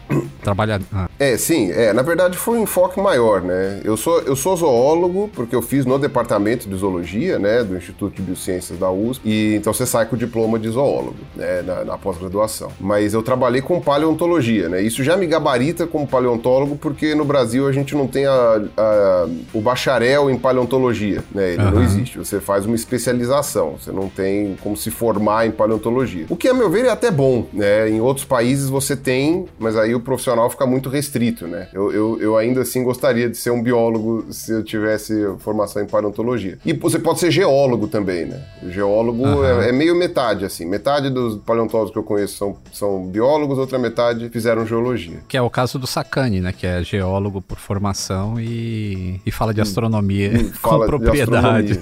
Trabalha. 0.42 0.80
Ah. 0.92 1.08
É, 1.18 1.36
sim, 1.36 1.70
é. 1.70 1.92
Na 1.92 2.02
verdade 2.02 2.36
foi 2.36 2.58
um 2.58 2.62
enfoque 2.62 3.00
maior, 3.00 3.42
né? 3.42 3.80
Eu 3.84 3.96
sou, 3.96 4.20
eu 4.20 4.36
sou 4.36 4.56
zoólogo 4.56 5.30
porque 5.34 5.54
eu 5.54 5.62
fiz 5.62 5.84
no 5.84 5.98
departamento 5.98 6.68
de 6.68 6.74
zoologia, 6.76 7.38
né, 7.38 7.62
do 7.62 7.76
Instituto 7.76 8.16
de 8.16 8.22
Biociências 8.22 8.78
da 8.78 8.90
USP, 8.90 9.28
e 9.28 9.54
então 9.56 9.72
você 9.72 9.86
sai 9.86 10.06
com 10.06 10.16
o 10.16 10.18
diploma 10.18 10.58
de 10.58 10.68
zoólogo, 10.68 11.16
né, 11.34 11.62
na, 11.62 11.84
na 11.84 11.98
pós-graduação. 11.98 12.70
Mas 12.80 13.14
eu 13.14 13.22
trabalhei 13.22 13.60
com 13.60 13.80
paleontologia, 13.80 14.68
né? 14.68 14.80
Isso 14.80 15.02
já 15.02 15.16
me 15.16 15.26
gabarita 15.26 15.86
como 15.86 16.06
paleontólogo 16.06 16.76
porque 16.76 17.14
no 17.14 17.24
Brasil 17.24 17.66
a 17.66 17.72
gente 17.72 17.94
não 17.94 18.06
tem 18.06 18.26
a, 18.26 18.62
a, 18.76 19.28
o 19.52 19.60
bacharel 19.60 20.30
em 20.30 20.38
paleontologia, 20.38 21.22
né? 21.34 21.52
Ele 21.52 21.62
uhum. 21.62 21.70
não 21.72 21.82
existe. 21.82 22.18
Você 22.18 22.40
faz 22.40 22.64
uma 22.64 22.76
especialização, 22.76 23.76
você 23.78 23.92
não 23.92 24.08
tem 24.08 24.56
como 24.62 24.76
se 24.76 24.90
formar 24.90 25.46
em 25.46 25.50
paleontologia. 25.50 26.26
O 26.28 26.36
que, 26.36 26.48
a 26.48 26.54
meu 26.54 26.70
ver, 26.70 26.86
é 26.86 26.90
até 26.90 27.10
bom, 27.10 27.46
né? 27.52 27.88
Em 27.90 28.00
outros 28.00 28.24
países 28.24 28.68
você 28.68 28.96
tem, 28.96 29.46
mas 29.58 29.76
aí 29.76 29.97
profissional 30.00 30.48
fica 30.50 30.66
muito 30.66 30.88
restrito, 30.88 31.46
né? 31.46 31.68
Eu, 31.72 31.92
eu, 31.92 32.18
eu 32.20 32.36
ainda 32.36 32.62
assim 32.62 32.82
gostaria 32.82 33.28
de 33.28 33.36
ser 33.36 33.50
um 33.50 33.62
biólogo 33.62 34.26
se 34.30 34.52
eu 34.52 34.62
tivesse 34.62 35.14
formação 35.38 35.82
em 35.82 35.86
paleontologia. 35.86 36.58
E 36.64 36.72
você 36.72 36.98
pode 36.98 37.20
ser 37.20 37.30
geólogo 37.30 37.88
também, 37.88 38.26
né? 38.26 38.42
O 38.62 38.70
geólogo 38.70 39.24
uhum. 39.24 39.44
é, 39.44 39.68
é, 39.68 39.72
meio 39.72 39.94
metade, 39.94 40.44
assim. 40.44 40.66
Metade 40.66 41.10
dos 41.10 41.38
paleontólogos 41.38 41.92
que 41.92 41.98
eu 41.98 42.02
conheço 42.02 42.36
são, 42.36 42.56
são 42.72 43.06
biólogos, 43.06 43.58
outra 43.58 43.78
metade 43.78 44.28
fizeram 44.30 44.66
geologia. 44.66 45.18
Que 45.28 45.36
é 45.36 45.42
o 45.42 45.50
caso 45.50 45.78
do 45.78 45.86
Sakane, 45.86 46.40
né? 46.40 46.52
Que 46.52 46.66
é 46.66 46.82
geólogo 46.82 47.40
por 47.40 47.58
formação 47.58 48.38
e, 48.40 49.20
e 49.24 49.30
fala 49.30 49.52
de 49.52 49.60
hum. 49.60 49.62
astronomia 49.62 50.32
hum, 50.34 50.52
com 50.60 50.86
propriedade. 50.86 51.80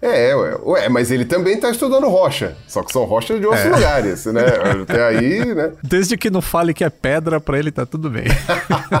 É, 0.00 0.34
ué, 0.34 0.58
ué, 0.64 0.88
mas 0.88 1.10
ele 1.10 1.24
também 1.24 1.54
está 1.54 1.70
estudando 1.70 2.08
rocha, 2.08 2.56
só 2.66 2.82
que 2.82 2.92
são 2.92 3.04
rochas 3.04 3.40
de 3.40 3.46
outros 3.46 3.66
é. 3.66 3.70
lugares, 3.70 4.26
né? 4.26 4.42
Até 4.82 5.06
aí, 5.06 5.54
né? 5.54 5.72
Desde 5.82 6.16
que 6.16 6.30
não 6.30 6.40
fale 6.40 6.72
que 6.72 6.84
é 6.84 6.90
pedra, 6.90 7.40
para 7.40 7.57
ele 7.58 7.70
tá 7.70 7.84
tudo 7.84 8.10
bem. 8.10 8.24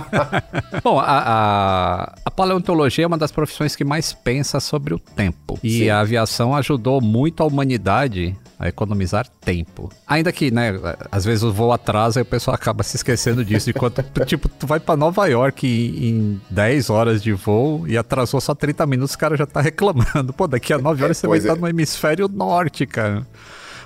Bom, 0.82 0.98
a, 0.98 1.04
a, 1.04 2.14
a, 2.24 2.30
paleontologia 2.30 3.04
é 3.04 3.06
uma 3.06 3.18
das 3.18 3.32
profissões 3.32 3.74
que 3.76 3.84
mais 3.84 4.12
pensa 4.12 4.60
sobre 4.60 4.94
o 4.94 4.98
tempo. 4.98 5.58
E 5.62 5.80
Sim. 5.80 5.90
a 5.90 6.00
aviação 6.00 6.54
ajudou 6.54 7.00
muito 7.00 7.42
a 7.42 7.46
humanidade 7.46 8.36
a 8.58 8.68
economizar 8.68 9.28
tempo. 9.40 9.88
Ainda 10.06 10.32
que, 10.32 10.50
né, 10.50 10.72
às 11.12 11.24
vezes 11.24 11.44
o 11.44 11.52
voo 11.52 11.72
atrasa 11.72 12.18
e 12.18 12.22
o 12.22 12.26
pessoal 12.26 12.54
acaba 12.56 12.82
se 12.82 12.96
esquecendo 12.96 13.44
disso. 13.44 13.70
Enquanto, 13.70 14.02
tipo, 14.26 14.48
tu 14.48 14.66
vai 14.66 14.80
para 14.80 14.96
Nova 14.96 15.26
York 15.26 15.66
em 15.66 16.40
10 16.50 16.90
horas 16.90 17.22
de 17.22 17.32
voo 17.32 17.86
e 17.86 17.96
atrasou 17.96 18.40
só 18.40 18.54
30 18.54 18.84
minutos, 18.86 19.14
o 19.14 19.18
cara 19.18 19.36
já 19.36 19.46
tá 19.46 19.60
reclamando. 19.60 20.32
Pô, 20.32 20.48
daqui 20.48 20.72
a 20.72 20.78
9 20.78 21.04
horas 21.04 21.16
você 21.16 21.28
vai 21.28 21.38
estar 21.38 21.56
é. 21.56 21.60
no 21.60 21.68
hemisfério 21.68 22.26
norte, 22.28 22.84
cara. 22.84 23.24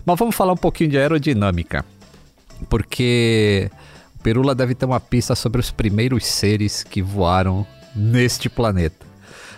Mas 0.06 0.18
vamos 0.18 0.34
falar 0.34 0.54
um 0.54 0.56
pouquinho 0.56 0.90
de 0.90 0.98
aerodinâmica. 0.98 1.84
Porque 2.68 3.70
Perula 4.22 4.54
deve 4.54 4.74
ter 4.74 4.86
uma 4.86 5.00
pista 5.00 5.34
sobre 5.34 5.60
os 5.60 5.70
primeiros 5.70 6.26
seres 6.26 6.82
que 6.82 7.02
voaram 7.02 7.66
neste 7.94 8.48
planeta. 8.48 9.12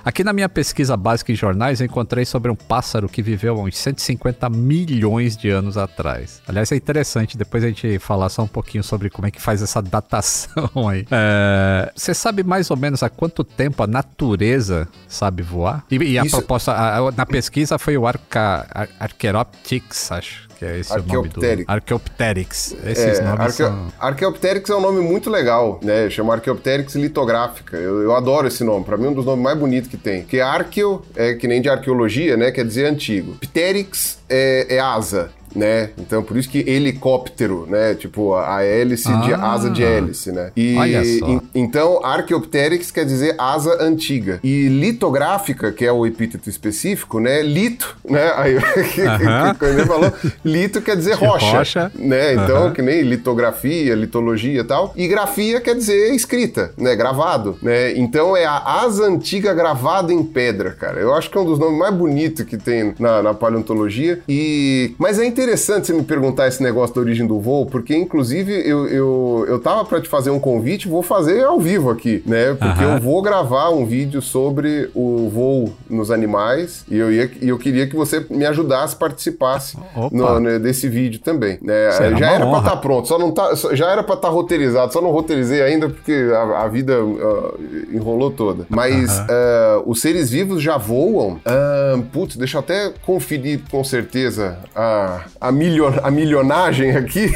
Aqui 0.04 0.23
na 0.23 0.35
minha 0.35 0.50
pesquisa 0.50 0.99
básica 0.99 1.33
em 1.33 1.35
jornais, 1.35 1.80
eu 1.80 1.87
encontrei 1.87 2.26
sobre 2.26 2.50
um 2.50 2.54
pássaro 2.54 3.09
que 3.09 3.23
viveu 3.23 3.59
há 3.59 3.62
uns 3.62 3.78
150 3.78 4.50
milhões 4.50 5.35
de 5.35 5.49
anos 5.49 5.78
atrás. 5.78 6.42
Aliás, 6.47 6.71
é 6.71 6.76
interessante 6.76 7.38
depois 7.38 7.64
a 7.64 7.68
gente 7.68 7.99
falar 7.99 8.28
só 8.28 8.42
um 8.42 8.47
pouquinho 8.47 8.85
sobre 8.85 9.09
como 9.09 9.26
é 9.26 9.30
que 9.30 9.40
faz 9.40 9.62
essa 9.62 9.80
datação 9.80 10.88
aí. 10.88 11.06
É, 11.11 11.90
você 11.97 12.12
sabe 12.12 12.42
mais 12.42 12.71
ou 12.71 12.76
menos 12.76 13.02
há 13.02 13.09
quanto 13.09 13.42
tempo 13.42 13.83
a 13.83 13.87
natureza 13.87 14.87
sabe 15.09 15.42
voar? 15.42 15.83
E, 15.90 15.97
e 15.97 16.18
a 16.18 16.25
Isso... 16.25 16.37
proposta 16.37 16.73
a, 16.73 16.99
a, 16.99 17.12
na 17.12 17.25
pesquisa 17.25 17.78
foi 17.78 17.97
o 17.97 18.06
Arca, 18.06 18.66
Ar, 18.71 18.88
Archeropteryx, 19.00 20.12
acho 20.12 20.49
que 20.64 20.71
é 20.71 20.78
esse 20.78 20.92
o 20.92 21.02
nome 21.02 21.28
do... 21.28 21.40
Archaeopteryx. 21.66 22.76
Esses 22.85 23.18
é, 23.18 23.23
nomes 23.23 23.40
Arque... 23.40 23.56
são... 23.56 23.92
Archaeopteryx 23.99 24.71
é 24.71 24.75
um 24.75 24.80
nome 24.80 25.00
muito 25.00 25.28
legal, 25.28 25.78
né? 25.83 26.09
Chama 26.09 26.35
Archaeopteryx 26.35 26.94
litográfica. 26.94 27.76
Eu, 27.76 28.02
eu 28.02 28.14
adoro 28.14 28.49
esse 28.49 28.64
nome. 28.64 28.85
Para 28.85 28.97
mim, 28.97 29.06
é 29.06 29.09
um 29.11 29.14
dos 29.14 29.26
nomes 29.26 29.44
mais 29.44 29.59
bonitos 29.59 29.90
que 29.90 29.97
tem. 29.97 30.25
Que 30.25 30.40
arqueo 30.40 31.02
é 31.14 31.35
que 31.35 31.47
nem 31.47 31.61
de 31.61 31.68
arqueologia, 31.68 32.37
né? 32.37 32.50
Quer 32.50 32.64
dizer 32.64 32.87
antigo. 32.87 33.35
Pteryx 33.35 34.18
é, 34.28 34.76
é 34.76 34.80
asa 34.80 35.30
né? 35.54 35.90
Então 35.99 36.23
por 36.23 36.37
isso 36.37 36.49
que 36.49 36.58
helicóptero, 36.58 37.66
né? 37.68 37.94
Tipo 37.94 38.34
a 38.34 38.62
hélice 38.62 39.08
ah, 39.08 39.16
de 39.20 39.34
asa 39.34 39.70
de 39.70 39.82
hélice, 39.82 40.32
né? 40.32 40.50
E 40.56 40.75
in, 40.75 41.40
então 41.54 42.04
Archaeopteryx 42.04 42.90
quer 42.90 43.04
dizer 43.04 43.34
asa 43.38 43.82
antiga. 43.82 44.40
E 44.42 44.68
litográfica, 44.68 45.73
que 45.73 45.84
é 45.84 45.92
o 45.92 46.06
epíteto 46.06 46.49
específico, 46.49 47.20
né? 47.20 47.42
Lito, 47.42 47.96
né? 48.04 48.32
Aí 48.37 48.56
uh 48.56 48.61
-huh. 48.61 49.58
que 49.58 49.87
falou, 49.87 50.12
lito 50.44 50.80
quer 50.82 50.96
dizer 50.96 51.14
rocha, 51.16 51.58
rocha, 51.58 51.92
né? 51.94 52.34
Então 52.34 52.66
uh 52.66 52.70
-huh. 52.70 52.73
que 52.73 52.82
nem 52.82 53.02
litografia, 53.02 53.94
litologia 53.94 54.61
e 54.61 54.64
tal. 54.64 54.92
E 54.96 55.06
grafia 55.06 55.61
quer 55.61 55.75
dizer 55.75 56.14
escrita, 56.14 56.73
né? 56.76 56.96
Gravado, 56.96 57.56
né? 57.62 57.96
Então 57.96 58.37
é 58.37 58.44
a 58.44 58.82
asa 58.82 59.04
antiga 59.04 59.54
gravada 59.54 60.12
em 60.12 60.23
pedra, 60.23 60.70
cara. 60.73 61.00
Eu 61.00 61.14
acho 61.14 61.30
que 61.30 61.38
é 61.38 61.40
um 61.40 61.44
dos 61.44 61.58
nomes 61.58 61.78
mais 61.78 61.94
bonitos 61.94 62.44
que 62.44 62.56
tem 62.56 62.94
na, 62.99 63.23
na 63.23 63.34
paleontologia. 63.34 64.20
E 64.28 64.94
mas 64.99 65.18
é 65.18 65.25
interessante 65.25 65.43
interessante 65.44 65.86
você 65.86 65.92
me 65.92 66.02
perguntar 66.02 66.48
esse 66.48 66.62
negócio 66.62 66.94
da 66.94 67.00
origem 67.00 67.26
do 67.26 67.38
voo, 67.38 67.66
porque 67.66 67.94
inclusive 67.94 68.52
eu, 68.66 68.88
eu, 68.88 69.44
eu 69.48 69.60
tava 69.60 69.84
para 69.84 70.00
te 70.00 70.08
fazer 70.08 70.30
um 70.30 70.40
convite, 70.40 70.88
vou 70.88 71.02
fazer 71.02 71.44
ao 71.44 71.60
vivo 71.60 71.90
aqui, 71.90 72.22
né? 72.26 72.54
Porque 72.54 72.82
eu 72.82 72.98
vou 72.98 73.20
gravar 73.20 73.68
um 73.70 73.84
vídeo 73.84 74.22
sobre 74.22 74.90
o 74.94 75.28
voo 75.28 75.72
nos 75.88 76.10
animais 76.10 76.84
e 76.90 76.96
eu, 76.96 77.12
ia, 77.12 77.30
e 77.40 77.48
eu 77.48 77.58
queria 77.58 77.86
que 77.86 77.94
você 77.94 78.24
me 78.30 78.46
ajudasse, 78.46 78.96
participasse 78.96 79.76
no, 80.10 80.40
né, 80.40 80.58
desse 80.58 80.88
vídeo 80.88 81.20
também. 81.20 81.58
Né? 81.60 81.90
Já 82.16 82.32
era 82.32 82.46
para 82.46 82.58
estar 82.58 82.70
tá 82.70 82.76
pronto, 82.76 83.06
só 83.06 83.18
não 83.18 83.30
tá, 83.30 83.54
já 83.72 83.90
era 83.90 84.02
para 84.02 84.14
estar 84.14 84.28
tá 84.28 84.34
roteirizado, 84.34 84.92
só 84.92 85.00
não 85.00 85.10
roteirizei 85.10 85.62
ainda 85.62 85.88
porque 85.88 86.30
a, 86.34 86.64
a 86.64 86.68
vida 86.68 87.04
uh, 87.04 87.58
enrolou 87.92 88.30
toda. 88.30 88.66
Mas 88.68 89.18
uh, 89.18 89.82
os 89.84 90.00
seres 90.00 90.30
vivos 90.30 90.62
já 90.62 90.78
voam. 90.78 91.34
Uh, 91.34 92.02
putz, 92.12 92.36
deixa 92.36 92.56
eu 92.56 92.60
até 92.60 92.92
conferir 93.04 93.60
com 93.70 93.84
certeza 93.84 94.58
a, 94.74 95.24
a, 95.41 95.53
milion, 95.53 95.93
a 96.03 96.11
milionagem 96.11 96.97
aqui, 96.97 97.31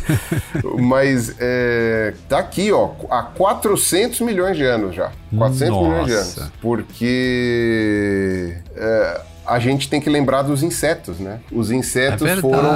mas 0.78 1.34
é, 1.38 2.14
tá 2.28 2.38
aqui, 2.38 2.72
ó, 2.72 2.90
há 3.10 3.22
400 3.22 4.20
milhões 4.20 4.56
de 4.56 4.64
anos 4.64 4.94
já. 4.94 5.12
400 5.36 5.68
Nossa. 5.68 5.88
milhões 5.88 6.06
de 6.06 6.12
anos. 6.12 6.52
Porque 6.60 8.56
é, 8.76 9.20
a 9.48 9.58
gente 9.58 9.88
tem 9.88 10.00
que 10.00 10.10
lembrar 10.10 10.42
dos 10.42 10.62
insetos, 10.62 11.18
né? 11.18 11.40
Os 11.50 11.70
insetos 11.70 12.28
é 12.28 12.36
foram 12.36 12.70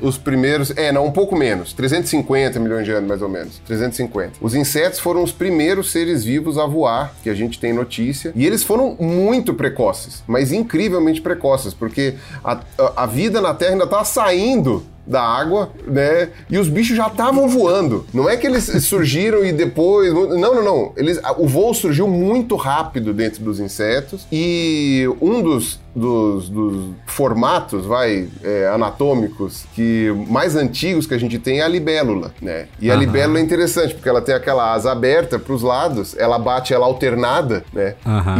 os 0.00 0.16
primeiros. 0.16 0.72
É, 0.76 0.92
não, 0.92 1.06
um 1.06 1.10
pouco 1.10 1.36
menos. 1.36 1.72
350 1.72 2.58
milhões 2.60 2.84
de 2.84 2.92
anos, 2.92 3.08
mais 3.08 3.20
ou 3.20 3.28
menos. 3.28 3.60
350. 3.66 4.34
Os 4.40 4.54
insetos 4.54 5.00
foram 5.00 5.22
os 5.22 5.32
primeiros 5.32 5.90
seres 5.90 6.24
vivos 6.24 6.56
a 6.56 6.66
voar, 6.66 7.14
que 7.22 7.28
a 7.28 7.34
gente 7.34 7.58
tem 7.58 7.72
notícia. 7.72 8.32
E 8.34 8.46
eles 8.46 8.62
foram 8.62 8.96
muito 8.98 9.52
precoces, 9.54 10.22
mas 10.26 10.52
incrivelmente 10.52 11.20
precoces, 11.20 11.74
porque 11.74 12.14
a, 12.44 12.60
a, 12.96 13.06
vida 13.06 13.40
na 13.40 13.52
Terra 13.52 13.72
ainda 13.72 13.84
está 13.84 14.04
saindo 14.04 14.84
da 15.06 15.22
água, 15.22 15.70
né? 15.86 16.30
E 16.48 16.56
os 16.56 16.68
bichos 16.68 16.96
já 16.96 17.08
estavam 17.08 17.48
voando. 17.48 18.06
Não 18.12 18.28
é 18.28 18.36
que 18.36 18.46
eles 18.46 18.64
surgiram 18.84 19.44
e 19.44 19.52
depois. 19.52 20.12
Não, 20.12 20.54
não, 20.54 20.64
não. 20.64 20.92
Eles, 20.96 21.20
o 21.36 21.46
voo 21.46 21.74
surgiu 21.74 22.08
muito 22.08 22.56
rápido 22.56 23.12
dentro 23.12 23.42
dos 23.42 23.60
insetos 23.60 24.26
e 24.32 25.06
um 25.20 25.42
dos 25.42 25.83
dos, 25.94 26.48
dos 26.48 26.90
formatos, 27.06 27.86
vai, 27.86 28.28
é, 28.42 28.68
anatômicos 28.68 29.64
que 29.74 30.12
mais 30.28 30.56
antigos 30.56 31.06
que 31.06 31.14
a 31.14 31.18
gente 31.18 31.38
tem 31.38 31.60
é 31.60 31.62
a 31.62 31.68
libélula, 31.68 32.32
né? 32.42 32.66
E 32.80 32.90
a 32.90 32.96
libélula 32.96 33.38
é 33.38 33.42
interessante 33.42 33.94
porque 33.94 34.08
ela 34.08 34.20
tem 34.20 34.34
aquela 34.34 34.72
asa 34.72 34.90
aberta 34.90 35.38
para 35.38 35.52
os 35.52 35.62
lados, 35.62 36.16
ela 36.18 36.38
bate 36.38 36.74
ela 36.74 36.86
alternada, 36.86 37.64
né? 37.72 37.94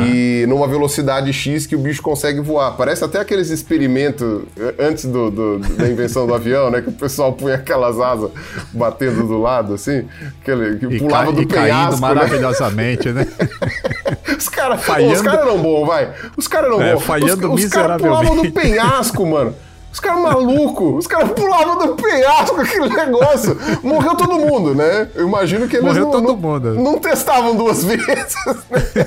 E 0.06 0.44
numa 0.48 0.66
velocidade 0.66 1.32
X 1.32 1.66
que 1.66 1.76
o 1.76 1.78
bicho 1.78 2.02
consegue 2.02 2.40
voar. 2.40 2.72
Parece 2.72 3.04
até 3.04 3.20
aqueles 3.20 3.50
experimentos 3.50 4.42
antes 4.78 5.04
do, 5.04 5.30
do, 5.30 5.58
da 5.58 5.88
invenção 5.88 6.26
do 6.26 6.34
avião, 6.34 6.70
né? 6.70 6.80
Que 6.80 6.88
o 6.88 6.92
pessoal 6.92 7.32
punha 7.32 7.54
aquelas 7.54 8.00
asas 8.00 8.30
batendo 8.72 9.26
do 9.26 9.40
lado, 9.40 9.74
assim, 9.74 10.06
aquele, 10.40 10.78
que 10.78 10.86
e 10.86 10.98
pulava 10.98 11.32
do 11.32 11.46
penhasco. 11.46 11.94
Né? 11.94 12.00
maravilhosamente, 12.00 13.12
né? 13.12 13.26
os 14.36 14.48
caras 14.50 14.80
os 14.80 15.22
cara 15.22 15.42
eram 15.42 15.58
bons, 15.58 15.86
vai. 15.86 16.12
Os 16.36 16.48
caras 16.48 16.70
eram 16.70 16.82
é, 16.82 16.94
bons. 16.94 17.04
Falhando 17.04 17.43
os, 17.48 17.64
os 17.64 17.70
caras 17.70 18.00
pulavam 18.00 18.36
do 18.36 18.50
penhasco, 18.50 19.26
mano. 19.26 19.54
Os 19.92 20.00
caras 20.00 20.22
malucos, 20.22 20.98
os 20.98 21.06
caras 21.06 21.30
pulavam 21.30 21.78
do 21.78 21.94
penhasco 21.94 22.56
com 22.56 22.62
aquele 22.62 22.88
negócio. 22.88 23.56
Morreu 23.80 24.16
todo 24.16 24.34
mundo, 24.34 24.74
né? 24.74 25.08
Eu 25.14 25.28
imagino 25.28 25.68
que 25.68 25.76
eles 25.76 25.86
Morreu 25.86 26.06
não, 26.06 26.10
todo 26.10 26.26
não, 26.26 26.36
mundo. 26.36 26.74
não 26.74 26.98
testavam 26.98 27.54
duas 27.54 27.82
vezes. 27.84 28.34
Né? 28.44 29.06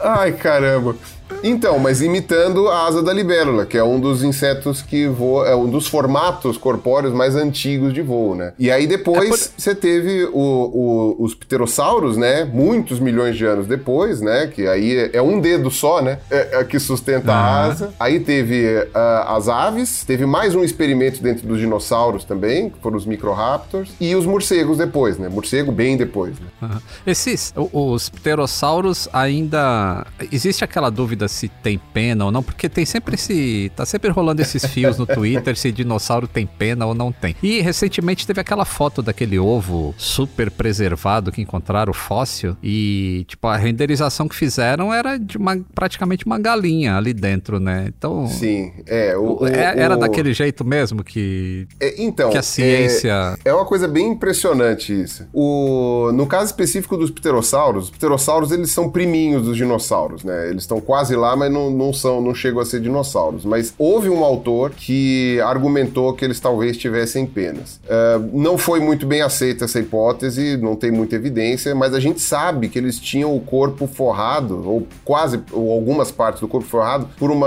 Ai, 0.00 0.32
caramba. 0.32 0.96
Então, 1.42 1.78
mas 1.78 2.00
imitando 2.00 2.68
a 2.68 2.86
asa 2.86 3.02
da 3.02 3.12
libélula, 3.12 3.66
que 3.66 3.76
é 3.76 3.84
um 3.84 4.00
dos 4.00 4.22
insetos 4.22 4.82
que 4.82 5.06
voa, 5.06 5.46
é 5.48 5.54
um 5.54 5.68
dos 5.68 5.86
formatos 5.86 6.56
corpóreos 6.56 7.12
mais 7.12 7.36
antigos 7.36 7.92
de 7.92 8.02
voo, 8.02 8.34
né? 8.34 8.52
E 8.58 8.70
aí 8.70 8.86
depois 8.86 9.24
é 9.24 9.28
por... 9.28 9.38
você 9.56 9.74
teve 9.74 10.24
o, 10.24 10.38
o, 10.38 11.16
os 11.18 11.34
pterossauros, 11.34 12.16
né? 12.16 12.44
Muitos 12.44 12.98
milhões 12.98 13.36
de 13.36 13.44
anos 13.44 13.66
depois, 13.66 14.20
né? 14.20 14.46
Que 14.48 14.66
aí 14.66 15.10
é 15.12 15.22
um 15.22 15.40
dedo 15.40 15.70
só, 15.70 16.00
né? 16.02 16.18
É, 16.30 16.60
é 16.60 16.64
que 16.64 16.78
sustenta 16.78 17.32
ah. 17.32 17.36
a 17.36 17.64
asa. 17.64 17.94
Aí 17.98 18.20
teve 18.20 18.66
uh, 18.66 19.28
as 19.28 19.48
aves, 19.48 20.04
teve 20.04 20.26
mais 20.26 20.54
um 20.54 20.64
experimento 20.64 21.22
dentro 21.22 21.46
dos 21.46 21.58
dinossauros 21.58 22.24
também, 22.24 22.70
que 22.70 22.78
foram 22.80 22.96
os 22.96 23.06
microraptors, 23.06 23.90
e 24.00 24.14
os 24.14 24.26
morcegos 24.26 24.78
depois, 24.78 25.18
né? 25.18 25.28
Morcego 25.28 25.70
bem 25.70 25.96
depois. 25.96 26.34
Né? 26.60 26.68
Esses, 27.06 27.52
os 27.72 28.08
pterossauros 28.08 29.08
ainda. 29.12 30.06
Existe 30.32 30.64
aquela 30.64 30.90
dúvida 30.90 31.15
se 31.28 31.48
tem 31.48 31.78
pena 31.92 32.24
ou 32.26 32.32
não, 32.32 32.42
porque 32.42 32.68
tem 32.68 32.84
sempre 32.84 33.14
esse. 33.14 33.70
tá 33.74 33.84
sempre 33.86 34.10
rolando 34.10 34.42
esses 34.42 34.64
fios 34.66 34.98
no 34.98 35.06
Twitter 35.06 35.56
se 35.56 35.72
dinossauro 35.72 36.26
tem 36.26 36.46
pena 36.46 36.86
ou 36.86 36.94
não 36.94 37.10
tem. 37.12 37.34
E 37.42 37.60
recentemente 37.60 38.26
teve 38.26 38.40
aquela 38.40 38.64
foto 38.64 39.02
daquele 39.02 39.38
ovo 39.38 39.94
super 39.96 40.50
preservado 40.50 41.32
que 41.32 41.40
encontraram 41.40 41.92
fóssil 41.92 42.56
e, 42.62 43.24
tipo, 43.28 43.46
a 43.46 43.56
renderização 43.56 44.28
que 44.28 44.34
fizeram 44.34 44.92
era 44.92 45.18
de 45.18 45.36
uma 45.36 45.56
praticamente 45.74 46.26
uma 46.26 46.38
galinha 46.38 46.96
ali 46.96 47.12
dentro, 47.12 47.58
né? 47.58 47.86
Então. 47.88 48.26
Sim, 48.26 48.72
é. 48.86 49.16
O, 49.16 49.42
o, 49.42 49.46
é, 49.46 49.78
era 49.78 49.96
o... 49.96 49.98
daquele 49.98 50.32
jeito 50.32 50.64
mesmo 50.64 51.02
que. 51.02 51.66
É, 51.80 52.02
então. 52.02 52.30
Que 52.30 52.38
a 52.38 52.42
ciência. 52.42 53.36
É, 53.44 53.50
é, 53.50 53.54
uma 53.54 53.64
coisa 53.64 53.88
bem 53.88 54.08
impressionante 54.12 54.92
isso. 54.92 55.26
O, 55.32 56.10
no 56.12 56.26
caso 56.26 56.46
específico 56.46 56.96
dos 56.96 57.10
pterossauros, 57.10 57.84
os 57.84 57.90
pterossauros 57.90 58.50
eles 58.52 58.70
são 58.70 58.90
priminhos 58.90 59.44
dos 59.44 59.56
dinossauros, 59.56 60.24
né? 60.24 60.48
Eles 60.48 60.62
estão 60.62 60.80
quase 60.80 61.05
lá, 61.14 61.36
mas 61.36 61.52
não, 61.52 61.70
não 61.70 61.92
são, 61.92 62.20
não 62.20 62.34
chegam 62.34 62.60
a 62.60 62.64
ser 62.64 62.80
dinossauros. 62.80 63.44
Mas 63.44 63.72
houve 63.78 64.08
um 64.08 64.24
autor 64.24 64.70
que 64.70 65.40
argumentou 65.40 66.12
que 66.14 66.24
eles 66.24 66.40
talvez 66.40 66.76
tivessem 66.76 67.26
penas. 67.26 67.80
Uh, 67.84 68.30
não 68.32 68.56
foi 68.56 68.80
muito 68.80 69.06
bem 69.06 69.20
aceita 69.20 69.66
essa 69.66 69.78
hipótese, 69.78 70.56
não 70.56 70.74
tem 70.74 70.90
muita 70.90 71.14
evidência, 71.14 71.74
mas 71.74 71.94
a 71.94 72.00
gente 72.00 72.20
sabe 72.20 72.68
que 72.68 72.78
eles 72.78 72.98
tinham 72.98 73.36
o 73.36 73.40
corpo 73.40 73.86
forrado, 73.86 74.62
ou 74.66 74.86
quase, 75.04 75.40
ou 75.52 75.70
algumas 75.70 76.10
partes 76.10 76.40
do 76.40 76.48
corpo 76.48 76.66
forrado, 76.66 77.08
por 77.18 77.30
uma. 77.30 77.46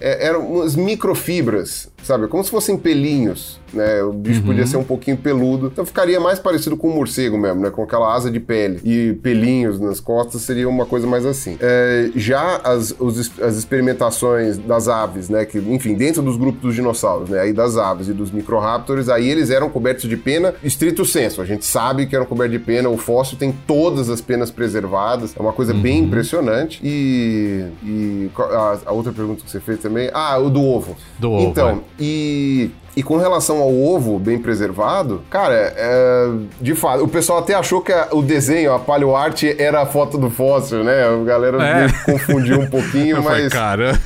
É, 0.00 0.28
eram 0.28 0.46
umas 0.46 0.76
microfibras 0.76 1.92
sabe? 2.04 2.28
Como 2.28 2.44
se 2.44 2.50
fossem 2.50 2.76
pelinhos, 2.76 3.58
né? 3.72 4.02
O 4.02 4.12
bicho 4.12 4.40
uhum. 4.40 4.46
podia 4.46 4.66
ser 4.66 4.76
um 4.76 4.84
pouquinho 4.84 5.16
peludo, 5.16 5.68
então 5.68 5.84
ficaria 5.84 6.20
mais 6.20 6.38
parecido 6.38 6.76
com 6.76 6.90
um 6.90 6.94
morcego 6.94 7.36
mesmo, 7.36 7.62
né? 7.62 7.70
Com 7.70 7.82
aquela 7.82 8.14
asa 8.14 8.30
de 8.30 8.38
pele 8.38 8.80
e 8.84 9.14
pelinhos 9.14 9.80
nas 9.80 10.00
costas 10.00 10.42
seria 10.42 10.68
uma 10.68 10.86
coisa 10.86 11.06
mais 11.06 11.24
assim. 11.24 11.56
É, 11.60 12.10
já 12.14 12.60
as, 12.62 12.93
os, 12.98 13.40
as 13.40 13.56
experimentações 13.56 14.58
das 14.58 14.88
aves, 14.88 15.28
né? 15.28 15.44
Que, 15.44 15.58
enfim, 15.58 15.94
dentro 15.94 16.22
dos 16.22 16.36
grupos 16.36 16.62
dos 16.62 16.74
dinossauros, 16.74 17.30
né? 17.30 17.40
Aí 17.40 17.52
das 17.52 17.76
aves 17.76 18.08
e 18.08 18.12
dos 18.12 18.30
microraptors, 18.30 19.08
aí 19.08 19.28
eles 19.28 19.50
eram 19.50 19.68
cobertos 19.70 20.08
de 20.08 20.16
pena 20.16 20.54
estrito 20.62 21.04
senso. 21.04 21.40
A 21.40 21.44
gente 21.44 21.64
sabe 21.64 22.06
que 22.06 22.14
eram 22.14 22.26
cobertos 22.26 22.58
de 22.58 22.64
pena, 22.64 22.88
o 22.88 22.96
fóssil 22.96 23.36
tem 23.38 23.52
todas 23.66 24.08
as 24.08 24.20
penas 24.20 24.50
preservadas, 24.50 25.34
é 25.36 25.40
uma 25.40 25.52
coisa 25.52 25.72
uhum. 25.72 25.82
bem 25.82 25.98
impressionante. 26.00 26.80
E, 26.82 27.66
e 27.82 28.30
a, 28.36 28.78
a, 28.86 28.92
outra 28.92 29.12
pergunta 29.12 29.44
que 29.44 29.50
você 29.50 29.60
fez 29.60 29.78
também, 29.80 30.10
ah, 30.12 30.38
o 30.38 30.50
do 30.50 30.62
ovo. 30.62 30.96
Do 31.18 31.32
ovo. 31.32 31.48
Então, 31.48 31.70
é. 31.70 31.78
E 31.98 32.70
e 32.96 33.02
com 33.02 33.16
relação 33.16 33.58
ao 33.58 33.74
ovo 33.74 34.18
bem 34.18 34.38
preservado, 34.38 35.22
cara, 35.28 35.54
é, 35.76 36.30
de 36.60 36.74
fato, 36.74 37.02
o 37.02 37.08
pessoal 37.08 37.40
até 37.40 37.54
achou 37.54 37.80
que 37.80 37.92
a, 37.92 38.08
o 38.12 38.22
desenho, 38.22 38.72
a 38.72 39.18
art 39.18 39.42
era 39.58 39.82
a 39.82 39.86
foto 39.86 40.16
do 40.16 40.30
fóssil, 40.30 40.84
né? 40.84 41.04
A 41.04 41.24
galera 41.24 41.58
é. 41.62 41.88
confundiu 42.04 42.60
um 42.60 42.66
pouquinho, 42.66 43.22
mas. 43.22 43.34
Falei, 43.34 43.50
cara. 43.50 44.00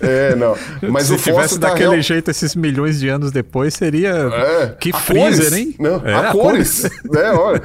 É, 0.00 0.34
não. 0.34 0.56
Mas 0.90 1.06
Se 1.06 1.14
o 1.14 1.16
tivesse 1.16 1.58
tá 1.58 1.68
daquele 1.68 1.90
real... 1.90 2.02
jeito 2.02 2.30
esses 2.30 2.54
milhões 2.56 2.98
de 2.98 3.08
anos 3.08 3.30
depois, 3.30 3.74
seria. 3.74 4.10
É. 4.10 4.74
Que 4.78 4.90
a 4.92 4.98
freezer, 4.98 5.50
cores. 5.50 5.52
hein? 5.52 5.74
Não, 5.78 6.02
é, 6.04 6.12
a, 6.12 6.30
a 6.30 6.32
cores. 6.32 6.82
cores. 6.82 7.02
né? 7.10 7.32
Olha. 7.38 7.62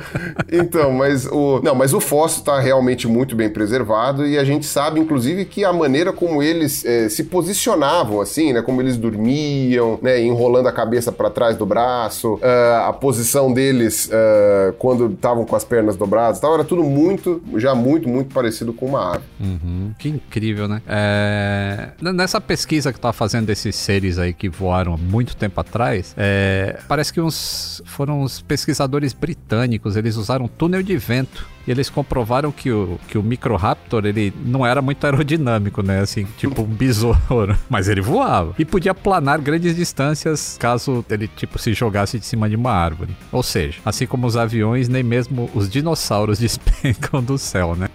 Então, 0.51 0.91
mas 0.91 1.25
o. 1.25 1.59
Não, 1.63 1.73
mas 1.73 1.93
o 1.93 1.99
fóssil 1.99 2.39
está 2.39 2.59
realmente 2.59 3.07
muito 3.07 3.35
bem 3.35 3.49
preservado 3.49 4.25
e 4.25 4.37
a 4.37 4.43
gente 4.43 4.65
sabe, 4.65 4.99
inclusive, 4.99 5.45
que 5.45 5.65
a 5.65 5.73
maneira 5.73 6.13
como 6.13 6.43
eles 6.43 6.85
é, 6.85 7.09
se 7.09 7.23
posicionavam, 7.23 8.21
assim, 8.21 8.53
né? 8.53 8.61
Como 8.61 8.81
eles 8.81 8.97
dormiam, 8.97 9.99
né? 10.01 10.21
Enrolando 10.21 10.66
a 10.67 10.71
cabeça 10.71 11.11
para 11.11 11.29
trás 11.29 11.55
do 11.55 11.65
braço, 11.65 12.35
uh, 12.35 12.87
a 12.87 12.93
posição 12.93 13.53
deles 13.53 14.07
uh, 14.07 14.73
quando 14.73 15.11
estavam 15.11 15.45
com 15.45 15.55
as 15.55 15.63
pernas 15.63 15.95
dobradas, 15.95 16.39
tal, 16.39 16.53
era 16.53 16.63
tudo 16.63 16.83
muito, 16.83 17.41
já 17.55 17.73
muito, 17.73 18.07
muito 18.07 18.33
parecido 18.33 18.73
com 18.73 18.87
uma 18.87 19.15
ave. 19.15 19.23
Uhum. 19.39 19.93
Que 19.97 20.09
incrível, 20.09 20.67
né? 20.67 20.81
É... 20.87 21.89
Nessa 22.01 22.39
pesquisa 22.39 22.91
que 22.91 22.99
tá 22.99 23.11
fazendo 23.11 23.45
desses 23.45 23.75
seres 23.75 24.17
aí 24.17 24.33
que 24.33 24.49
voaram 24.49 24.93
há 24.93 24.97
muito 24.97 25.35
tempo 25.35 25.59
atrás, 25.59 26.13
é... 26.17 26.79
parece 26.87 27.11
que 27.13 27.21
uns 27.21 27.81
foram 27.85 28.21
os 28.21 28.41
pesquisadores 28.41 29.13
britânicos, 29.13 29.95
eles 29.95 30.15
usaram 30.15 30.47
túnel 30.47 30.83
de 30.83 30.97
vento 30.97 31.56
e 31.67 31.71
eles 31.71 31.89
comprovaram 31.89 32.51
que 32.51 32.71
o, 32.71 32.97
que 33.09 33.17
o 33.17 33.23
Microraptor, 33.23 34.05
ele 34.05 34.33
não 34.45 34.65
era 34.65 34.81
muito 34.81 35.03
aerodinâmico, 35.03 35.81
né? 35.83 35.99
Assim, 35.99 36.25
tipo 36.37 36.61
um 36.61 36.65
besouro. 36.65 37.17
Mas 37.69 37.89
ele 37.89 37.99
voava. 37.99 38.55
E 38.57 38.63
podia 38.63 38.93
planar 38.93 39.41
grandes 39.41 39.75
distâncias 39.75 40.57
caso 40.57 41.03
ele, 41.09 41.27
tipo, 41.27 41.59
se 41.59 41.73
jogasse 41.73 42.17
de 42.17 42.25
cima 42.25 42.49
de 42.49 42.55
uma 42.55 42.71
árvore. 42.71 43.15
Ou 43.31 43.43
seja, 43.43 43.79
assim 43.83 44.07
como 44.07 44.25
os 44.25 44.37
aviões, 44.37 44.87
nem 44.87 45.03
mesmo 45.03 45.49
os 45.53 45.69
dinossauros 45.69 46.39
despencam 46.39 47.21
do 47.21 47.37
céu, 47.37 47.75
né? 47.75 47.89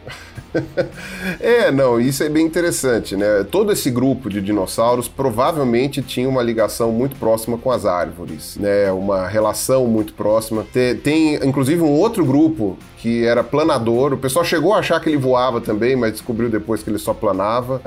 é, 1.40 1.70
não, 1.73 1.99
isso 1.99 2.23
é 2.23 2.29
bem 2.29 2.44
interessante, 2.44 3.16
né? 3.16 3.44
Todo 3.51 3.73
esse 3.73 3.90
grupo 3.90 4.29
de 4.29 4.42
dinossauros 4.42 5.09
provavelmente 5.09 6.03
tinha 6.03 6.29
uma 6.29 6.42
ligação 6.42 6.92
muito 6.92 7.16
próxima 7.16 7.57
com 7.57 7.70
as 7.70 7.87
árvores, 7.87 8.57
né? 8.57 8.92
Uma 8.92 9.27
relação 9.29 9.87
muito 9.87 10.12
próxima. 10.12 10.66
Tem, 10.73 10.94
tem 10.96 11.35
inclusive 11.37 11.81
um 11.81 11.90
outro 11.90 12.25
grupo 12.25 12.77
que 13.03 13.27
era 13.27 13.43
planador. 13.43 14.12
O 14.12 14.17
pessoal 14.17 14.45
chegou 14.45 14.73
a 14.73 14.79
achar 14.79 15.01
que 15.01 15.09
ele 15.09 15.17
voava 15.17 15.61
também, 15.61 15.97
mas 15.97 16.12
descobriu 16.12 16.49
depois 16.49 16.85
que 16.85 16.88
ele 16.88 16.99
só 16.99 17.12
planava. 17.12 17.83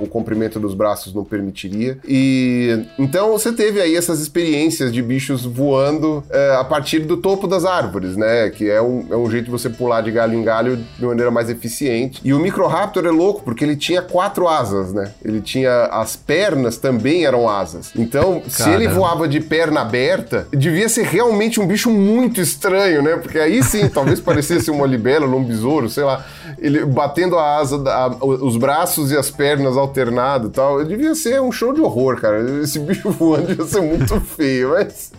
o 0.00 0.06
comprimento 0.06 0.60
dos 0.60 0.74
braços 0.74 1.14
não 1.14 1.24
permitiria. 1.24 1.98
E 2.06 2.84
então 2.98 3.30
você 3.30 3.52
teve 3.52 3.80
aí 3.80 3.96
essas 3.96 4.20
experiências 4.20 4.92
de 4.92 5.00
bichos 5.00 5.46
voando 5.46 6.22
é, 6.28 6.56
a 6.56 6.64
partir 6.64 7.00
do 7.00 7.16
topo 7.16 7.46
das 7.46 7.64
árvores, 7.64 8.18
né? 8.18 8.50
Que 8.50 8.68
é 8.68 8.82
um, 8.82 9.06
é 9.10 9.16
um 9.16 9.30
jeito 9.30 9.46
de 9.46 9.50
você 9.50 9.70
pular 9.70 10.02
de 10.02 10.10
galho 10.10 10.34
em 10.34 10.42
galho 10.42 10.76
de 10.76 11.06
maneira 11.06 11.30
mais 11.30 11.48
eficiente. 11.48 12.20
E 12.22 12.34
o 12.34 12.38
Microraptor 12.38 13.06
é 13.06 13.10
louco 13.10 13.42
porque 13.42 13.64
ele 13.64 13.76
tinha 13.76 14.02
quatro 14.02 14.46
asas, 14.46 14.92
né? 14.92 15.12
Ele 15.24 15.40
tinha 15.40 15.84
as 15.86 16.16
pernas 16.16 16.76
também 16.76 17.24
eram 17.24 17.48
asas. 17.48 17.92
Então, 17.96 18.40
Caramba. 18.40 18.50
se 18.50 18.70
ele 18.70 18.88
voava 18.88 19.26
de 19.26 19.40
perna 19.40 19.80
aberta, 19.80 20.46
devia 20.52 20.88
ser 20.88 21.04
realmente 21.04 21.58
um 21.58 21.66
bicho 21.66 21.90
muito 21.90 22.42
estranho, 22.42 23.02
né? 23.02 23.16
Porque 23.16 23.38
aí 23.38 23.62
sim, 23.62 23.88
talvez 23.88 24.20
parecia 24.20 24.49
parecia 24.50 24.72
uma 24.72 24.86
libélula, 24.86 25.36
um 25.36 25.44
besouro, 25.44 25.88
sei 25.88 26.04
lá, 26.04 26.24
ele 26.58 26.84
batendo 26.84 27.38
a 27.38 27.56
asa, 27.56 27.76
a, 27.88 28.08
os 28.24 28.56
braços 28.56 29.10
e 29.10 29.16
as 29.16 29.30
pernas 29.30 29.76
alternado 29.76 30.48
e 30.48 30.50
tal. 30.50 30.84
Devia 30.84 31.14
ser 31.14 31.40
um 31.40 31.52
show 31.52 31.72
de 31.72 31.80
horror, 31.80 32.20
cara. 32.20 32.40
Esse 32.62 32.78
bicho 32.78 33.10
voando 33.12 33.46
devia 33.48 33.66
ser 33.66 33.80
muito 33.80 34.20
feio, 34.20 34.70
mas. 34.70 35.12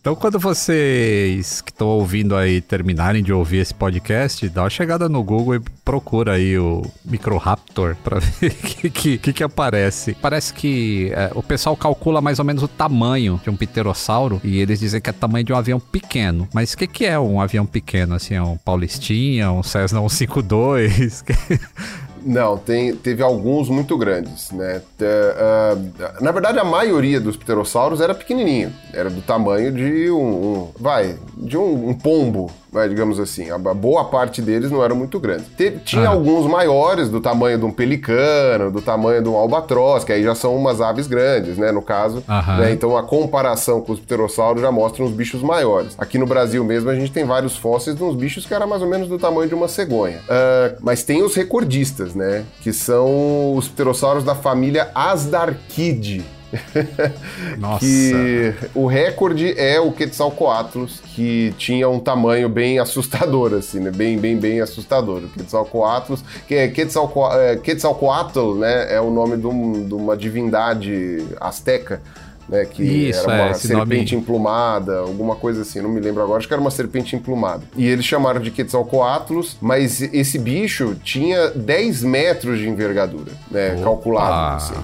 Então, 0.00 0.14
quando 0.14 0.38
vocês 0.38 1.60
que 1.60 1.70
estão 1.70 1.88
ouvindo 1.88 2.34
aí 2.34 2.62
terminarem 2.62 3.22
de 3.22 3.34
ouvir 3.34 3.58
esse 3.58 3.74
podcast, 3.74 4.48
dá 4.48 4.62
uma 4.62 4.70
chegada 4.70 5.10
no 5.10 5.22
Google 5.22 5.56
e 5.56 5.60
procura 5.84 6.32
aí 6.32 6.58
o 6.58 6.80
Microraptor 7.04 7.94
para 7.96 8.18
ver 8.40 8.50
o 8.50 8.90
que, 8.90 9.18
que, 9.18 9.32
que, 9.34 9.44
aparece. 9.44 10.14
Parece 10.14 10.54
que 10.54 11.12
é, 11.12 11.30
o 11.34 11.42
pessoal 11.42 11.76
calcula 11.76 12.22
mais 12.22 12.38
ou 12.38 12.46
menos 12.46 12.62
o 12.62 12.68
tamanho 12.68 13.38
de 13.44 13.50
um 13.50 13.56
pterossauro 13.56 14.40
e 14.42 14.58
eles 14.58 14.80
dizem 14.80 15.02
que 15.02 15.10
é 15.10 15.12
tamanho 15.12 15.44
de 15.44 15.52
um 15.52 15.56
avião 15.56 15.78
pequeno. 15.78 16.48
Mas 16.54 16.72
o 16.72 16.78
que, 16.78 16.86
que 16.86 17.04
é 17.04 17.20
um 17.20 17.38
avião 17.38 17.66
pequeno? 17.66 18.14
Assim, 18.14 18.32
é 18.32 18.42
um 18.42 18.56
Paulistinha, 18.56 19.52
um 19.52 19.62
Cessna 19.62 20.00
152? 20.00 21.24
Não, 22.22 22.56
tem, 22.56 22.94
teve 22.94 23.22
alguns 23.22 23.68
muito 23.68 23.96
grandes, 23.96 24.50
né? 24.50 24.82
Uh, 25.00 26.22
na 26.22 26.32
verdade, 26.32 26.58
a 26.58 26.64
maioria 26.64 27.20
dos 27.20 27.36
pterossauros 27.36 28.00
era 28.00 28.14
pequenininho, 28.14 28.72
era 28.92 29.08
do 29.08 29.22
tamanho 29.22 29.72
de 29.72 30.10
um, 30.10 30.18
um 30.18 30.68
vai, 30.78 31.16
de 31.36 31.56
um, 31.56 31.90
um 31.90 31.94
pombo, 31.94 32.50
né, 32.72 32.88
digamos 32.88 33.18
assim. 33.18 33.50
A 33.50 33.58
boa 33.58 34.04
parte 34.04 34.40
deles 34.40 34.70
não 34.70 34.84
era 34.84 34.94
muito 34.94 35.18
grande. 35.18 35.44
tinha 35.84 36.08
ah. 36.08 36.12
alguns 36.12 36.46
maiores, 36.46 37.08
do 37.08 37.20
tamanho 37.20 37.58
de 37.58 37.64
um 37.64 37.72
pelicano, 37.72 38.70
do 38.70 38.80
tamanho 38.80 39.22
de 39.22 39.28
um 39.28 39.36
albatroz, 39.36 40.04
que 40.04 40.12
aí 40.12 40.22
já 40.22 40.34
são 40.34 40.56
umas 40.56 40.80
aves 40.80 41.06
grandes, 41.06 41.56
né, 41.58 41.72
no 41.72 41.82
caso. 41.82 42.22
Né, 42.58 42.72
então 42.72 42.96
a 42.96 43.02
comparação 43.02 43.80
com 43.80 43.92
os 43.92 44.00
pterossauros 44.00 44.62
já 44.62 44.70
mostra 44.70 45.02
uns 45.02 45.12
bichos 45.12 45.42
maiores. 45.42 45.94
Aqui 45.98 46.18
no 46.18 46.26
Brasil 46.26 46.64
mesmo 46.64 46.90
a 46.90 46.94
gente 46.94 47.12
tem 47.12 47.24
vários 47.24 47.56
fósseis 47.56 47.96
de 47.96 48.02
uns 48.02 48.14
bichos 48.14 48.46
que 48.46 48.54
eram 48.54 48.66
mais 48.66 48.82
ou 48.82 48.88
menos 48.88 49.08
do 49.08 49.18
tamanho 49.18 49.48
de 49.48 49.54
uma 49.54 49.68
cegonha. 49.68 50.18
Uh, 50.18 50.76
mas 50.80 51.02
tem 51.02 51.22
os 51.22 51.34
recordistas, 51.34 52.14
né, 52.14 52.44
que 52.60 52.72
são 52.72 53.54
os 53.54 53.68
pterossauros 53.68 54.24
da 54.24 54.34
família 54.34 54.90
Asdarquide 54.94 56.24
Nossa. 57.58 57.84
que 57.84 58.54
o 58.74 58.86
recorde 58.86 59.54
é 59.58 59.80
o 59.80 59.92
Quetzalcoatlus, 59.92 61.00
que 61.14 61.54
tinha 61.58 61.88
um 61.88 61.98
tamanho 62.00 62.48
bem 62.48 62.78
assustador, 62.78 63.54
assim, 63.54 63.80
né? 63.80 63.90
Bem, 63.90 64.18
bem, 64.18 64.36
bem 64.36 64.60
assustador. 64.60 65.22
O 65.24 65.28
Quetzalcoatlus, 65.28 66.24
que 66.46 66.54
é 66.54 66.68
Quetzalco, 66.68 67.26
é, 67.32 67.56
Quetzalcoatl, 67.56 68.54
né? 68.56 68.94
É 68.94 69.00
o 69.00 69.10
nome 69.10 69.36
de, 69.36 69.46
um, 69.46 69.86
de 69.86 69.94
uma 69.94 70.16
divindade 70.16 71.24
asteca. 71.40 72.00
Né, 72.48 72.64
que 72.64 72.82
Isso, 72.82 73.20
era 73.30 73.42
uma 73.44 73.50
é, 73.50 73.54
serpente 73.54 74.12
nome- 74.12 74.24
emplumada, 74.24 74.98
alguma 74.98 75.36
coisa 75.36 75.62
assim, 75.62 75.80
não 75.80 75.88
me 75.88 76.00
lembro 76.00 76.20
agora, 76.20 76.38
acho 76.38 76.48
que 76.48 76.52
era 76.52 76.60
uma 76.60 76.72
serpente 76.72 77.14
emplumada. 77.14 77.62
E 77.76 77.86
eles 77.86 78.04
chamaram 78.04 78.40
de 78.40 78.50
Quetzalcoatlus, 78.50 79.56
mas 79.60 80.02
esse 80.02 80.36
bicho 80.36 80.96
tinha 81.04 81.50
10 81.50 82.02
metros 82.02 82.58
de 82.58 82.68
envergadura, 82.68 83.30
né, 83.48 83.80
calculado, 83.84 84.56
assim. 84.56 84.74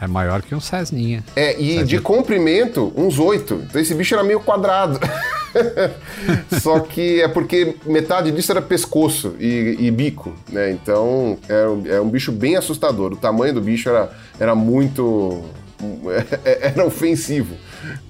É 0.00 0.06
maior 0.06 0.40
que 0.42 0.54
um 0.54 0.60
Cessninha. 0.60 1.22
É, 1.36 1.60
e 1.60 1.82
de 1.84 2.00
comprimento, 2.00 2.92
uns 2.96 3.18
oito. 3.18 3.62
Então 3.68 3.80
esse 3.80 3.94
bicho 3.94 4.14
era 4.14 4.24
meio 4.24 4.40
quadrado. 4.40 4.98
Só 6.60 6.80
que 6.80 7.20
é 7.20 7.28
porque 7.28 7.76
metade 7.84 8.30
disso 8.30 8.52
era 8.52 8.62
pescoço 8.62 9.34
e, 9.38 9.76
e 9.78 9.90
bico, 9.90 10.32
né? 10.48 10.70
Então 10.70 11.38
é, 11.48 11.66
um- 11.66 11.86
é 11.86 12.00
um 12.00 12.08
bicho 12.08 12.32
bem 12.32 12.56
assustador. 12.56 13.12
O 13.12 13.16
tamanho 13.16 13.54
do 13.54 13.60
bicho 13.60 13.88
era, 13.88 14.10
era 14.38 14.54
muito. 14.54 15.42
Era 16.44 16.84
ofensivo. 16.84 17.54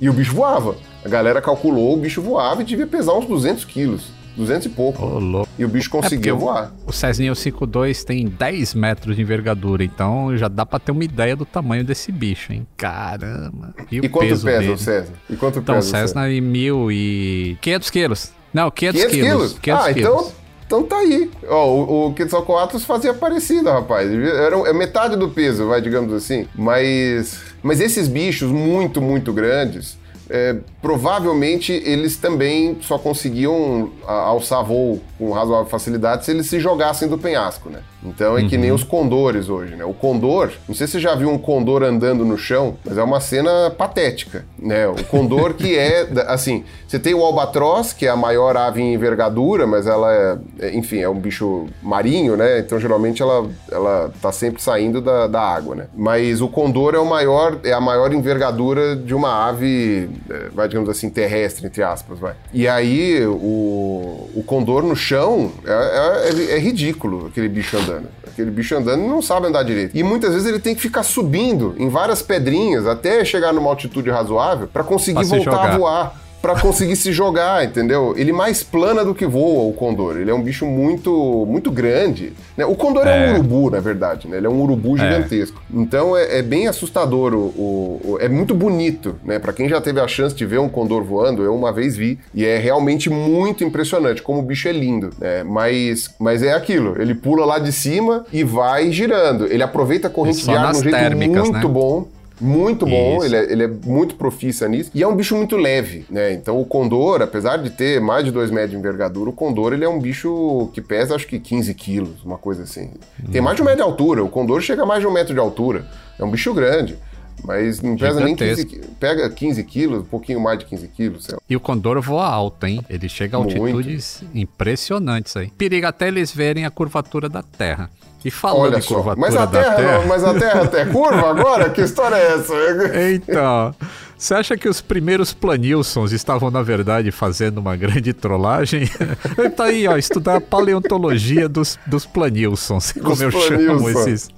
E 0.00 0.08
o 0.08 0.12
bicho 0.12 0.34
voava. 0.34 0.76
A 1.04 1.08
galera 1.08 1.40
calculou, 1.40 1.94
o 1.94 1.96
bicho 1.96 2.20
voava 2.20 2.62
e 2.62 2.64
devia 2.64 2.86
pesar 2.86 3.14
uns 3.14 3.26
200 3.26 3.64
quilos. 3.64 4.12
200 4.40 4.66
e 4.66 4.68
pouco. 4.70 5.04
Louco. 5.04 5.48
E 5.58 5.64
o 5.64 5.68
bicho 5.68 5.88
conseguia 5.90 6.32
É 6.32 6.34
o- 6.34 6.38
voar. 6.38 6.72
O 6.86 6.92
Cessninha 6.92 7.32
5.2 7.34 8.04
tem 8.04 8.26
10 8.26 8.74
metros 8.74 9.14
de 9.16 9.22
envergadura, 9.22 9.84
então 9.84 10.36
já 10.36 10.48
dá 10.48 10.66
pra 10.66 10.78
ter 10.78 10.92
uma 10.92 11.04
ideia 11.04 11.36
do 11.36 11.44
tamanho 11.44 11.84
desse 11.84 12.10
bicho, 12.10 12.52
hein? 12.52 12.66
Caramba. 12.76 13.74
E, 13.90 13.96
E 13.96 14.00
o 14.00 14.10
quanto 14.10 14.28
peso 14.28 14.44
pesa 14.46 14.58
dele? 14.60 14.72
o 14.72 14.78
César? 14.78 15.12
E 15.28 15.36
quanto 15.36 15.58
Então, 15.60 15.74
o 15.74 15.78
pesa 15.78 15.88
o 15.88 15.90
César? 15.90 16.06
Cessna 16.08 16.30
em 16.30 16.40
mil 16.40 16.90
e... 16.90 17.56
500 17.60 17.90
quilos. 17.90 18.32
Não, 18.52 18.70
500, 18.70 19.00
500 19.04 19.14
quilos. 19.16 19.30
quilos? 19.52 19.58
500 19.60 19.84
ah, 19.86 19.92
quilos. 19.94 20.10
então, 20.10 20.32
então 20.66 20.82
tá 20.84 20.96
aí. 20.98 21.30
Ó, 21.48 21.66
o, 21.68 22.06
o 22.08 22.14
Quetzalcoatlus 22.14 22.84
fazia 22.84 23.12
parecido, 23.14 23.68
rapaz. 23.70 24.10
Era 24.10 24.56
é 24.68 24.72
metade 24.72 25.16
do 25.16 25.28
peso, 25.28 25.66
vai, 25.68 25.80
digamos 25.80 26.12
assim. 26.12 26.46
Mas, 26.54 27.40
mas 27.62 27.80
esses 27.80 28.08
bichos 28.08 28.50
muito, 28.50 29.00
muito 29.00 29.32
grandes, 29.32 29.98
é, 30.30 30.56
provavelmente 30.80 31.72
eles 31.72 32.16
também 32.16 32.78
só 32.80 32.96
conseguiam 32.96 33.90
alçar 34.06 34.64
voo 34.64 35.00
com 35.18 35.32
razoável 35.32 35.66
facilidade 35.66 36.24
se 36.24 36.30
eles 36.30 36.46
se 36.46 36.60
jogassem 36.60 37.08
do 37.08 37.18
penhasco, 37.18 37.68
né? 37.68 37.80
Então 38.02 38.38
é 38.38 38.44
que 38.44 38.56
nem 38.56 38.72
os 38.72 38.82
condores 38.82 39.48
hoje, 39.48 39.76
né? 39.76 39.84
O 39.84 39.92
condor, 39.92 40.50
não 40.66 40.74
sei 40.74 40.86
se 40.86 40.92
você 40.92 41.00
já 41.00 41.14
viu 41.14 41.28
um 41.28 41.36
condor 41.36 41.82
andando 41.82 42.24
no 42.24 42.38
chão, 42.38 42.76
mas 42.84 42.96
é 42.96 43.02
uma 43.02 43.20
cena 43.20 43.70
patética, 43.70 44.46
né? 44.58 44.88
O 44.88 45.04
condor 45.04 45.54
que 45.54 45.76
é, 45.76 46.08
assim, 46.26 46.64
você 46.86 46.98
tem 46.98 47.12
o 47.12 47.22
albatroz, 47.22 47.92
que 47.92 48.06
é 48.06 48.08
a 48.08 48.16
maior 48.16 48.56
ave 48.56 48.80
em 48.80 48.94
envergadura, 48.94 49.66
mas 49.66 49.86
ela 49.86 50.12
é, 50.12 50.38
é, 50.60 50.74
enfim, 50.74 51.00
é 51.00 51.08
um 51.08 51.18
bicho 51.18 51.66
marinho, 51.82 52.36
né? 52.36 52.60
Então 52.60 52.80
geralmente 52.80 53.20
ela, 53.20 53.46
ela 53.70 54.12
tá 54.22 54.32
sempre 54.32 54.62
saindo 54.62 55.00
da, 55.00 55.26
da 55.26 55.40
água, 55.40 55.74
né? 55.74 55.86
Mas 55.94 56.40
o 56.40 56.48
condor 56.48 56.94
é 56.94 56.98
o 56.98 57.06
maior, 57.06 57.58
é 57.64 57.72
a 57.72 57.80
maior 57.80 58.12
envergadura 58.12 58.96
de 58.96 59.14
uma 59.14 59.48
ave, 59.48 60.08
vai 60.52 60.68
digamos 60.68 60.88
assim, 60.88 61.10
terrestre, 61.10 61.66
entre 61.66 61.82
aspas, 61.82 62.18
vai. 62.18 62.34
E 62.52 62.66
aí 62.68 63.24
o, 63.26 64.28
o 64.34 64.42
condor 64.46 64.82
no 64.82 64.94
chão 64.94 65.52
é, 65.66 66.52
é- 66.52 66.56
é 66.56 66.58
ridículo, 66.58 67.26
aquele 67.26 67.48
bicho 67.48 67.76
andando. 67.76 68.08
Aquele 68.26 68.50
bicho 68.50 68.74
andando 68.76 69.02
não 69.02 69.20
sabe 69.20 69.46
andar 69.48 69.62
direito. 69.64 69.96
E 69.96 70.02
muitas 70.02 70.32
vezes 70.32 70.46
ele 70.48 70.58
tem 70.60 70.74
que 70.74 70.80
ficar 70.80 71.02
subindo 71.02 71.74
em 71.78 71.88
várias 71.88 72.22
pedrinhas 72.22 72.86
até 72.86 73.24
chegar 73.24 73.52
numa 73.52 73.68
altitude 73.70 74.08
razoável 74.10 74.68
para 74.68 74.84
conseguir 74.84 75.14
Pra 75.26 75.36
voltar 75.36 75.50
a 75.74 75.78
voar. 75.78 76.20
Pra 76.42 76.58
conseguir 76.58 76.96
se 76.96 77.12
jogar, 77.12 77.64
entendeu? 77.64 78.14
Ele 78.16 78.32
mais 78.32 78.62
plana 78.62 79.04
do 79.04 79.14
que 79.14 79.26
voa, 79.26 79.68
o 79.68 79.72
condor. 79.74 80.16
Ele 80.16 80.30
é 80.30 80.34
um 80.34 80.42
bicho 80.42 80.64
muito 80.64 81.44
muito 81.46 81.70
grande. 81.70 82.32
né? 82.56 82.64
O 82.64 82.74
condor 82.74 83.06
é. 83.06 83.10
um 83.10 83.12
É. 83.12 83.32
urubu, 83.34 83.70
na 83.70 83.78
verdade, 83.80 84.26
né? 84.26 84.38
Ele 84.38 84.46
é 84.46 84.50
um 84.50 84.60
urubu 84.62 84.96
gigantesco. 84.96 85.60
Então 85.72 86.16
é, 86.16 86.38
é 86.38 86.42
bem 86.42 86.66
assustador. 86.66 87.34
O, 87.34 87.36
o- 87.38 88.00
o- 88.12 88.18
é 88.20 88.28
muito 88.28 88.54
bonito, 88.54 89.16
né? 89.24 89.38
Pra 89.38 89.52
quem 89.52 89.68
já 89.68 89.80
teve 89.80 90.00
a 90.00 90.08
chance 90.08 90.34
de 90.34 90.46
ver 90.46 90.58
um 90.60 90.68
condor 90.68 91.04
voando, 91.04 91.42
eu 91.42 91.54
uma 91.54 91.72
vez 91.72 91.96
vi. 91.96 92.18
E 92.34 92.44
é 92.46 92.56
realmente 92.58 93.10
muito 93.10 93.62
impressionante 93.62 94.22
como 94.22 94.38
o 94.38 94.42
bicho 94.42 94.66
é 94.68 94.72
lindo. 94.72 95.10
né? 95.18 95.42
Mas, 95.44 96.08
mas 96.18 96.42
é 96.42 96.52
aquilo. 96.54 97.00
Ele 97.00 97.14
pula 97.14 97.44
lá 97.44 97.58
de 97.58 97.70
cima 97.72 98.24
e 98.32 98.42
vai 98.44 98.90
girando. 98.90 99.46
Ele 99.46 99.62
aproveita 99.62 100.08
a 100.08 100.10
corrente 100.10 100.42
de 100.44 100.50
ar 100.50 100.72
de 100.72 100.78
um 100.78 100.82
jeito 100.82 100.96
térmicas, 100.96 101.42
muito 101.50 101.68
né? 101.68 101.74
bom. 101.74 102.08
Muito 102.40 102.86
bom, 102.86 103.18
Isso. 103.18 103.26
ele 103.26 103.36
é, 103.36 103.52
ele 103.52 103.62
é 103.64 103.68
muito 103.68 104.14
profissa 104.14 104.66
nisso. 104.68 104.90
E 104.94 105.02
é 105.02 105.06
um 105.06 105.14
bicho 105.14 105.36
muito 105.36 105.56
leve, 105.56 106.06
né? 106.10 106.32
Então 106.32 106.60
o 106.60 106.64
condor, 106.64 107.20
apesar 107.22 107.58
de 107.58 107.70
ter 107.70 108.00
mais 108.00 108.24
de 108.24 108.30
2 108.30 108.50
metros 108.50 108.70
de 108.70 108.76
envergadura, 108.76 109.30
o 109.30 109.32
condor 109.32 109.72
ele 109.72 109.84
é 109.84 109.88
um 109.88 110.00
bicho 110.00 110.70
que 110.72 110.80
pesa 110.80 111.14
acho 111.14 111.26
que 111.26 111.38
15 111.38 111.74
quilos, 111.74 112.24
uma 112.24 112.38
coisa 112.38 112.62
assim. 112.62 112.92
Tem 113.30 113.40
mais 113.40 113.56
de 113.56 113.62
um 113.62 113.64
metro 113.64 113.80
de 113.84 113.90
altura, 113.90 114.24
o 114.24 114.28
condor 114.28 114.60
chega 114.60 114.82
a 114.82 114.86
mais 114.86 115.00
de 115.00 115.06
um 115.06 115.12
metro 115.12 115.34
de 115.34 115.40
altura. 115.40 115.86
É 116.18 116.24
um 116.24 116.30
bicho 116.30 116.52
grande. 116.54 116.96
Mas 117.42 117.80
não 117.80 117.96
pesa 117.96 118.20
nem 118.20 118.36
15 118.36 118.50
Gigantesco. 118.50 118.70
quilos. 118.70 118.96
Pega 119.00 119.30
15 119.30 119.64
quilos, 119.64 120.00
um 120.00 120.04
pouquinho 120.04 120.40
mais 120.40 120.58
de 120.58 120.66
15 120.66 120.88
quilos. 120.88 121.24
sei 121.24 121.34
lá. 121.36 121.40
E 121.48 121.56
o 121.56 121.60
Condor 121.60 121.98
voa 122.02 122.26
alto, 122.26 122.66
hein? 122.66 122.84
Ele 122.88 123.08
chega 123.08 123.38
a 123.38 123.40
Muito. 123.40 123.56
altitudes 123.58 124.22
impressionantes 124.34 125.34
aí. 125.36 125.50
Periga 125.56 125.88
até 125.88 126.08
eles 126.08 126.32
verem 126.32 126.66
a 126.66 126.70
curvatura 126.70 127.30
da 127.30 127.42
Terra. 127.42 127.90
E 128.24 128.30
falando 128.30 128.72
Olha 128.72 128.80
de 128.80 128.86
curvatura 128.86 129.16
Mas 129.20 129.34
a 129.36 129.46
da 129.46 129.62
terra, 129.62 129.74
Terra... 129.76 129.98
não- 129.98 130.06
mas 130.06 130.24
a 130.24 130.34
terra 130.34 130.62
até 130.64 130.84
curva 130.84 131.30
agora? 131.30 131.70
Que 131.70 131.80
história 131.80 132.16
é 132.16 132.34
essa? 132.34 132.54
Então, 133.14 133.74
você 134.16 134.34
acha 134.34 134.56
que 134.58 134.68
os 134.68 134.82
primeiros 134.82 135.32
planilsons 135.32 136.12
estavam, 136.12 136.50
na 136.50 136.62
verdade, 136.62 137.10
fazendo 137.10 137.58
uma 137.58 137.74
grande 137.76 138.12
trollagem? 138.12 138.86
tá 139.56 139.64
aí, 139.64 139.88
ó, 139.88 139.96
estudar 139.96 140.36
a 140.36 140.40
paleontologia 140.40 141.48
dos, 141.48 141.78
dos 141.86 142.04
planilsons, 142.04 142.92
como 143.00 143.22
eu 143.22 143.30
chamo 143.30 143.78
planilson. 143.80 144.00
esses. 144.00 144.28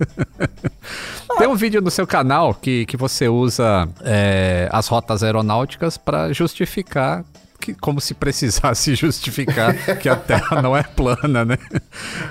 Tem 1.39 1.49
um 1.49 1.57
vídeo 1.57 1.81
no 1.81 1.91
seu 1.91 2.07
canal 2.07 2.55
que, 2.55 2.87
que 2.87 2.97
você 2.97 3.27
usa 3.29 3.89
é, 4.05 4.69
as 4.71 4.87
rotas 4.87 5.23
aeronáuticas 5.25 5.97
para 5.97 6.33
justificar. 6.33 7.25
Que, 7.63 7.75
como 7.75 8.01
se 8.01 8.13
precisasse 8.13 8.93
justificar 8.97 9.73
que 9.99 10.09
a 10.09 10.17
Terra 10.17 10.61
não 10.61 10.77
é 10.77 10.83
plana, 10.83 11.45
né? 11.45 11.57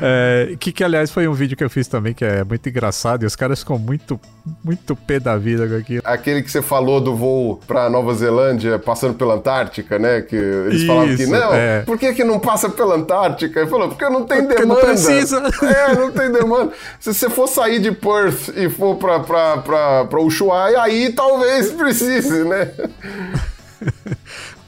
É, 0.01 0.57
que, 0.59 0.73
que, 0.73 0.83
aliás, 0.83 1.09
foi 1.09 1.25
um 1.25 1.31
vídeo 1.31 1.55
que 1.55 1.63
eu 1.63 1.69
fiz 1.69 1.87
também 1.87 2.13
que 2.13 2.25
é 2.25 2.43
muito 2.43 2.67
engraçado 2.67 3.23
e 3.23 3.25
os 3.25 3.33
caras 3.33 3.59
ficam 3.59 3.79
muito, 3.79 4.19
muito 4.61 4.93
pé 4.93 5.21
da 5.21 5.37
vida 5.37 5.65
com 5.69 5.75
aquilo. 5.77 6.01
Aquele 6.03 6.41
que 6.43 6.51
você 6.51 6.61
falou 6.61 6.99
do 6.99 7.15
voo 7.15 7.61
pra 7.65 7.89
Nova 7.89 8.13
Zelândia 8.13 8.77
passando 8.77 9.13
pela 9.13 9.35
Antártica, 9.35 9.97
né? 9.97 10.19
Que 10.19 10.35
eles 10.35 10.83
falavam 10.83 11.15
que 11.15 11.23
Isso, 11.23 11.31
não, 11.31 11.53
é. 11.53 11.81
por 11.83 11.97
que, 11.97 12.13
que 12.13 12.25
não 12.25 12.37
passa 12.37 12.69
pela 12.69 12.95
Antártica? 12.95 13.61
Ele 13.61 13.69
falou, 13.69 13.87
porque 13.87 14.09
não 14.09 14.25
tem 14.25 14.45
Porque 14.45 14.65
não 14.65 14.75
demanda. 14.75 14.85
precisa. 14.87 15.41
É, 15.63 15.95
não 15.95 16.11
tem 16.11 16.29
demanda. 16.29 16.73
Se 16.99 17.13
você 17.13 17.29
for 17.29 17.47
sair 17.47 17.79
de 17.79 17.91
Perth 17.93 18.49
e 18.57 18.69
for 18.69 18.95
pra, 18.97 19.21
pra, 19.21 19.57
pra, 19.59 20.03
pra 20.05 20.19
Ushuaia, 20.19 20.81
aí 20.81 21.13
talvez 21.13 21.71
precise, 21.71 22.43
né? 22.43 22.69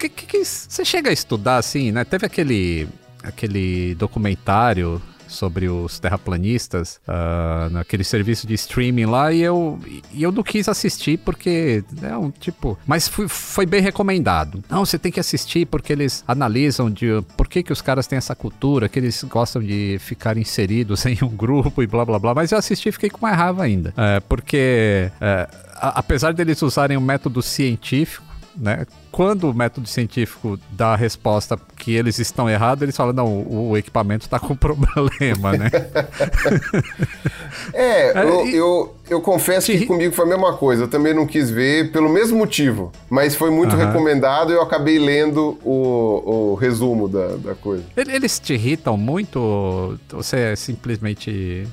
que, 0.09 0.25
que, 0.25 0.25
que 0.25 0.45
você 0.45 0.83
chega 0.85 1.09
a 1.09 1.13
estudar 1.13 1.57
assim, 1.57 1.91
né? 1.91 2.03
Teve 2.03 2.25
aquele, 2.25 2.87
aquele 3.23 3.95
documentário 3.95 5.01
sobre 5.33 5.67
os 5.67 5.99
terraplanistas 5.99 6.99
uh, 7.07 7.69
naquele 7.71 8.03
serviço 8.03 8.45
de 8.45 8.53
streaming 8.53 9.05
lá 9.05 9.33
e 9.33 9.41
eu, 9.41 9.79
e 10.11 10.21
eu 10.23 10.31
não 10.31 10.43
quis 10.43 10.69
assistir 10.69 11.17
porque 11.17 11.83
é 12.01 12.15
um 12.15 12.29
tipo 12.29 12.77
mas 12.85 13.07
foi, 13.07 13.27
foi 13.27 13.65
bem 13.65 13.81
recomendado. 13.81 14.63
Não 14.69 14.85
você 14.85 14.99
tem 14.99 15.11
que 15.11 15.19
assistir 15.19 15.65
porque 15.65 15.91
eles 15.91 16.23
analisam 16.27 16.89
de 16.89 17.21
por 17.35 17.47
que, 17.47 17.63
que 17.63 17.73
os 17.73 17.81
caras 17.81 18.07
têm 18.07 18.17
essa 18.17 18.35
cultura 18.35 18.87
que 18.87 18.99
eles 18.99 19.23
gostam 19.23 19.61
de 19.61 19.97
ficar 19.99 20.37
inseridos 20.37 21.05
em 21.07 21.17
um 21.23 21.29
grupo 21.29 21.81
e 21.81 21.87
blá 21.87 22.05
blá 22.05 22.19
blá. 22.19 22.33
Mas 22.33 22.51
eu 22.51 22.57
assisti 22.57 22.89
e 22.89 22.91
fiquei 22.91 23.09
com 23.09 23.19
mais 23.21 23.35
raiva 23.35 23.63
ainda. 23.63 23.93
É, 23.97 24.19
porque 24.19 25.09
é, 25.19 25.47
a, 25.75 25.99
apesar 25.99 26.33
deles 26.33 26.61
usarem 26.61 26.95
um 26.95 27.01
método 27.01 27.41
científico 27.41 28.32
né? 28.55 28.85
Quando 29.11 29.49
o 29.49 29.53
método 29.53 29.87
científico 29.87 30.57
dá 30.71 30.93
a 30.93 30.95
resposta 30.95 31.57
que 31.77 31.93
eles 31.95 32.17
estão 32.19 32.49
errados, 32.49 32.81
eles 32.81 32.95
falam, 32.95 33.13
não, 33.13 33.27
o, 33.27 33.69
o 33.71 33.77
equipamento 33.77 34.25
está 34.25 34.39
com 34.39 34.55
problema, 34.57 35.53
né? 35.57 35.69
É, 37.73 38.11
eu, 38.23 38.45
e- 38.47 38.55
eu, 38.55 38.95
eu 39.09 39.21
confesso 39.21 39.71
que 39.71 39.85
comigo 39.85 40.13
foi 40.13 40.25
a 40.25 40.27
mesma 40.29 40.53
coisa. 40.57 40.83
Eu 40.83 40.87
também 40.87 41.13
não 41.13 41.25
quis 41.25 41.49
ver 41.49 41.91
pelo 41.91 42.09
mesmo 42.09 42.37
motivo. 42.37 42.91
Mas 43.09 43.35
foi 43.35 43.49
muito 43.51 43.75
recomendado 43.75 44.51
e 44.51 44.55
eu 44.55 44.61
acabei 44.61 44.99
lendo 44.99 45.57
o, 45.63 46.51
o 46.51 46.55
resumo 46.55 47.07
da, 47.07 47.35
da 47.37 47.55
coisa. 47.55 47.83
Ele- 47.95 48.11
Eles 48.13 48.39
te 48.39 48.53
irritam 48.53 48.97
muito 48.97 49.39
ou 49.39 49.97
você 50.11 50.37
é 50.37 50.55
simplesmente... 50.55 51.67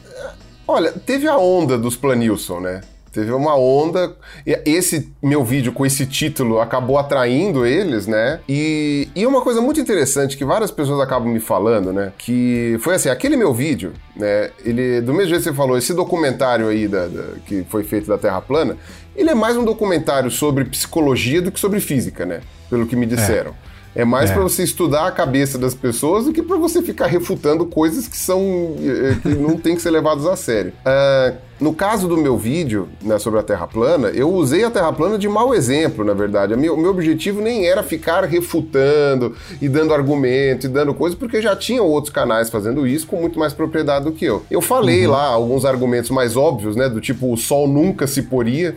Olha, 0.67 0.93
teve 0.93 1.27
a 1.27 1.37
onda 1.37 1.77
dos 1.77 1.97
Planilson, 1.97 2.61
né? 2.61 2.81
Teve 3.13 3.33
uma 3.33 3.57
onda. 3.57 4.15
e 4.47 4.59
Esse 4.65 5.13
meu 5.23 5.45
vídeo 5.45 5.73
com 5.73 5.85
esse 5.85 6.07
título 6.07 6.61
acabou 6.61 6.97
atraindo 6.99 7.67
eles, 7.67 8.07
né? 8.07 8.41
E, 8.49 9.09
e 9.15 9.27
uma 9.27 9.41
coisa 9.43 9.61
muito 9.61 9.81
interessante 9.81 10.37
que 10.37 10.45
várias 10.45 10.71
pessoas 10.71 11.01
acabam 11.01 11.29
me 11.33 11.41
falando, 11.41 11.93
né? 11.93 12.13
Que 12.17 12.77
foi 12.81 12.95
assim: 12.95 13.09
aquele 13.09 13.37
meu 13.37 13.53
vídeo, 13.53 13.93
né? 14.17 14.51
Ele, 14.65 15.01
do 15.01 15.13
mesmo 15.13 15.31
jeito 15.31 15.43
que 15.43 15.49
você 15.51 15.55
falou, 15.55 15.77
esse 15.77 15.93
documentário 15.93 16.69
aí 16.69 16.87
da, 16.87 17.07
da- 17.07 17.35
que 17.47 17.65
foi 17.69 17.83
feito 17.83 18.07
da 18.07 18.17
Terra 18.17 18.41
plana, 18.41 18.77
Ele 19.17 19.31
é 19.31 19.35
mais 19.35 19.57
um 19.57 19.65
documentário 19.65 20.31
sobre 20.31 20.65
psicologia 20.65 21.43
do 21.43 21.51
que 21.51 21.59
sobre 21.59 21.81
física, 21.81 22.25
né? 22.25 22.41
Pelo 22.69 22.87
que 22.87 22.95
me 22.95 23.07
disseram. 23.07 23.51
É, 23.95 24.03
é 24.03 24.05
mais 24.05 24.31
é. 24.31 24.35
para 24.35 24.43
você 24.43 24.63
estudar 24.63 25.09
a 25.09 25.11
cabeça 25.11 25.59
das 25.59 25.75
pessoas 25.75 26.27
do 26.27 26.33
que 26.33 26.43
para 26.43 26.57
você 26.57 26.81
ficar 26.81 27.07
refutando 27.07 27.67
coisas 27.67 28.07
que 28.07 28.17
são 28.17 28.77
eh, 28.79 29.17
que 29.21 29.29
não 29.31 29.57
tem 29.57 29.75
que 29.75 29.83
ser 29.83 29.91
levadas 29.91 30.25
a 30.27 30.37
sério. 30.37 30.73
Uh, 30.87 31.50
no 31.61 31.75
caso 31.75 32.09
do 32.09 32.17
meu 32.17 32.39
vídeo 32.39 32.89
né, 33.03 33.19
sobre 33.19 33.39
a 33.39 33.43
Terra 33.43 33.67
plana, 33.67 34.09
eu 34.09 34.33
usei 34.33 34.65
a 34.65 34.71
Terra 34.71 34.93
plana 34.93 35.19
de 35.19 35.29
mau 35.29 35.55
exemplo, 35.55 36.05
na 36.05 36.15
verdade. 36.15 36.55
O 36.55 36.59
meu, 36.59 36.77
meu 36.77 36.91
objetivo 36.91 37.41
nem 37.43 37.67
era 37.67 37.83
ficar 37.83 38.25
refutando 38.25 39.37
e 39.61 39.69
dando 39.69 39.93
argumento 39.93 40.67
e 40.67 40.69
dando 40.69 40.95
coisa, 40.95 41.15
porque 41.17 41.43
já 41.43 41.55
tinham 41.55 41.87
outros 41.87 42.13
canais 42.13 42.49
fazendo 42.49 42.87
isso 42.87 43.07
com 43.07 43.17
muito 43.17 43.39
mais 43.39 43.53
propriedade 43.53 44.07
do 44.07 44.13
que 44.13 44.25
eu. 44.25 44.43
Eu 44.51 44.63
falei 44.63 45.05
uhum. 45.05 45.13
lá 45.13 45.27
alguns 45.27 45.65
argumentos 45.65 46.11
mais 46.11 46.37
óbvios, 46.37 46.77
né? 46.77 46.89
Do 46.89 47.01
tipo, 47.01 47.31
o 47.33 47.37
sol 47.37 47.69
nunca 47.69 48.07
se 48.07 48.23
poria, 48.23 48.77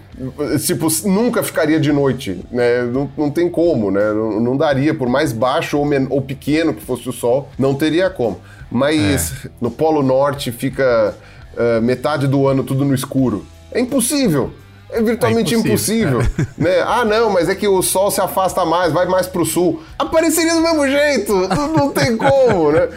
tipo, 0.66 0.88
nunca 1.06 1.42
ficaria 1.42 1.80
de 1.80 1.92
noite, 1.92 2.42
né? 2.52 2.84
Não, 2.84 3.10
não 3.18 3.32
tem 3.32 3.50
como, 3.50 3.92
né? 3.92 4.12
Não, 4.12 4.42
não 4.42 4.58
daria, 4.58 4.94
por 4.94 5.08
mais 5.08 5.32
baixo 5.32 5.78
ou, 5.78 5.88
ou 6.10 6.22
pequeno 6.22 6.74
que 6.74 6.84
fosse 6.84 7.08
o 7.08 7.14
sol, 7.14 7.50
não 7.58 7.74
teria 7.74 8.10
como. 8.10 8.40
Mas 8.70 9.46
é. 9.46 9.50
no 9.62 9.70
Polo 9.70 10.02
Norte 10.02 10.52
fica 10.52 11.16
uh, 11.54 11.82
metade 11.82 12.28
do 12.28 12.48
ano 12.48 12.64
tudo 12.64 12.86
no 12.86 12.94
escuro. 12.94 13.46
É 13.72 13.80
impossível. 13.80 14.52
É 14.90 15.02
virtualmente 15.02 15.56
é 15.56 15.58
impossível. 15.58 16.22
impossível 16.22 16.54
né? 16.58 16.82
Ah, 16.86 17.04
não, 17.04 17.32
mas 17.32 17.50
é 17.50 17.56
que 17.56 17.68
o 17.68 17.82
sol 17.82 18.12
se 18.12 18.22
afasta 18.22 18.64
mais, 18.64 18.94
vai 18.94 19.08
mais 19.08 19.26
pro 19.26 19.44
sul. 19.44 19.82
Apareceria 19.98 20.54
do 20.54 20.62
mesmo 20.62 20.88
jeito, 20.88 21.34
não, 21.48 21.68
não 21.74 21.90
tem 21.90 22.16
como, 22.16 22.72
né? 22.72 22.88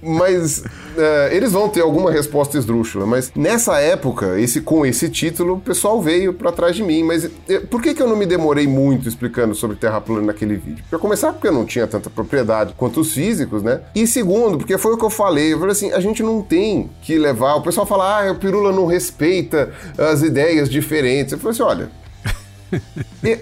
Mas 0.00 0.62
uh, 0.96 1.32
eles 1.32 1.52
vão 1.52 1.68
ter 1.68 1.80
alguma 1.80 2.10
resposta 2.10 2.58
esdrúxula. 2.58 3.06
Mas 3.06 3.32
nessa 3.34 3.78
época, 3.80 4.38
esse, 4.40 4.60
com 4.60 4.86
esse 4.86 5.08
título, 5.08 5.54
o 5.54 5.60
pessoal 5.60 6.00
veio 6.00 6.32
para 6.32 6.52
trás 6.52 6.76
de 6.76 6.82
mim. 6.82 7.02
Mas 7.02 7.24
uh, 7.24 7.66
por 7.70 7.82
que, 7.82 7.94
que 7.94 8.02
eu 8.02 8.08
não 8.08 8.16
me 8.16 8.26
demorei 8.26 8.66
muito 8.66 9.08
explicando 9.08 9.54
sobre 9.54 9.76
Terra 9.76 10.00
plana 10.00 10.28
naquele 10.28 10.56
vídeo? 10.56 10.84
Para 10.88 10.98
começar, 10.98 11.32
porque 11.32 11.48
eu 11.48 11.52
não 11.52 11.64
tinha 11.64 11.86
tanta 11.86 12.08
propriedade 12.08 12.74
quanto 12.76 13.00
os 13.00 13.12
físicos, 13.12 13.62
né? 13.62 13.80
E 13.94 14.06
segundo, 14.06 14.58
porque 14.58 14.78
foi 14.78 14.94
o 14.94 14.96
que 14.96 15.04
eu 15.04 15.10
falei. 15.10 15.52
Eu 15.52 15.58
falei 15.58 15.72
assim, 15.72 15.92
a 15.92 16.00
gente 16.00 16.22
não 16.22 16.42
tem 16.42 16.90
que 17.02 17.18
levar... 17.18 17.56
O 17.56 17.62
pessoal 17.62 17.86
fala, 17.86 18.20
ah, 18.20 18.32
o 18.32 18.36
Pirula 18.36 18.72
não 18.72 18.86
respeita 18.86 19.70
as 19.98 20.22
ideias 20.22 20.68
diferentes 20.68 21.34
eu 21.34 21.38
falei 21.38 21.52
assim: 21.52 21.62
olha, 21.62 21.90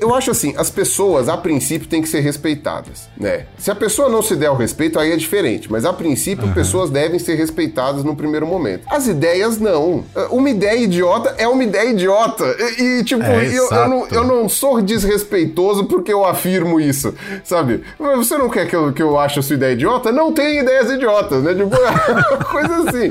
eu 0.00 0.14
acho 0.14 0.30
assim, 0.30 0.54
as 0.56 0.70
pessoas, 0.70 1.28
a 1.28 1.36
princípio, 1.36 1.88
têm 1.88 2.02
que 2.02 2.08
ser 2.08 2.20
respeitadas, 2.20 3.08
né? 3.16 3.46
Se 3.58 3.70
a 3.70 3.74
pessoa 3.74 4.08
não 4.08 4.22
se 4.22 4.36
der 4.36 4.50
o 4.50 4.54
respeito, 4.54 4.98
aí 4.98 5.12
é 5.12 5.16
diferente. 5.16 5.70
Mas, 5.70 5.84
a 5.84 5.92
princípio, 5.92 6.46
uhum. 6.46 6.52
pessoas 6.52 6.90
devem 6.90 7.18
ser 7.18 7.34
respeitadas 7.34 8.04
no 8.04 8.14
primeiro 8.14 8.46
momento. 8.46 8.84
As 8.88 9.06
ideias, 9.06 9.58
não. 9.58 10.04
Uma 10.30 10.50
ideia 10.50 10.78
idiota 10.78 11.34
é 11.38 11.46
uma 11.48 11.64
ideia 11.64 11.90
idiota. 11.90 12.44
E, 12.78 13.00
e 13.00 13.04
tipo, 13.04 13.22
é, 13.22 13.46
eu, 13.46 13.68
eu, 13.70 13.88
não, 13.88 14.06
eu, 14.08 14.24
não, 14.24 14.48
sou 14.48 14.80
desrespeitoso 14.80 15.84
porque 15.84 16.12
eu 16.12 16.24
afirmo 16.24 16.80
isso, 16.80 17.14
sabe? 17.44 17.82
Você 17.98 18.36
não 18.36 18.48
quer 18.48 18.66
que 18.68 18.76
eu, 18.76 18.92
que 18.92 19.02
eu 19.02 19.18
ache 19.18 19.38
a 19.38 19.42
sua 19.42 19.56
ideia 19.56 19.72
idiota? 19.72 20.12
Não 20.12 20.32
tem 20.32 20.58
ideias 20.58 20.90
idiotas, 20.90 21.42
né? 21.42 21.54
Tipo, 21.54 21.70
coisa 22.50 22.88
assim. 22.88 23.08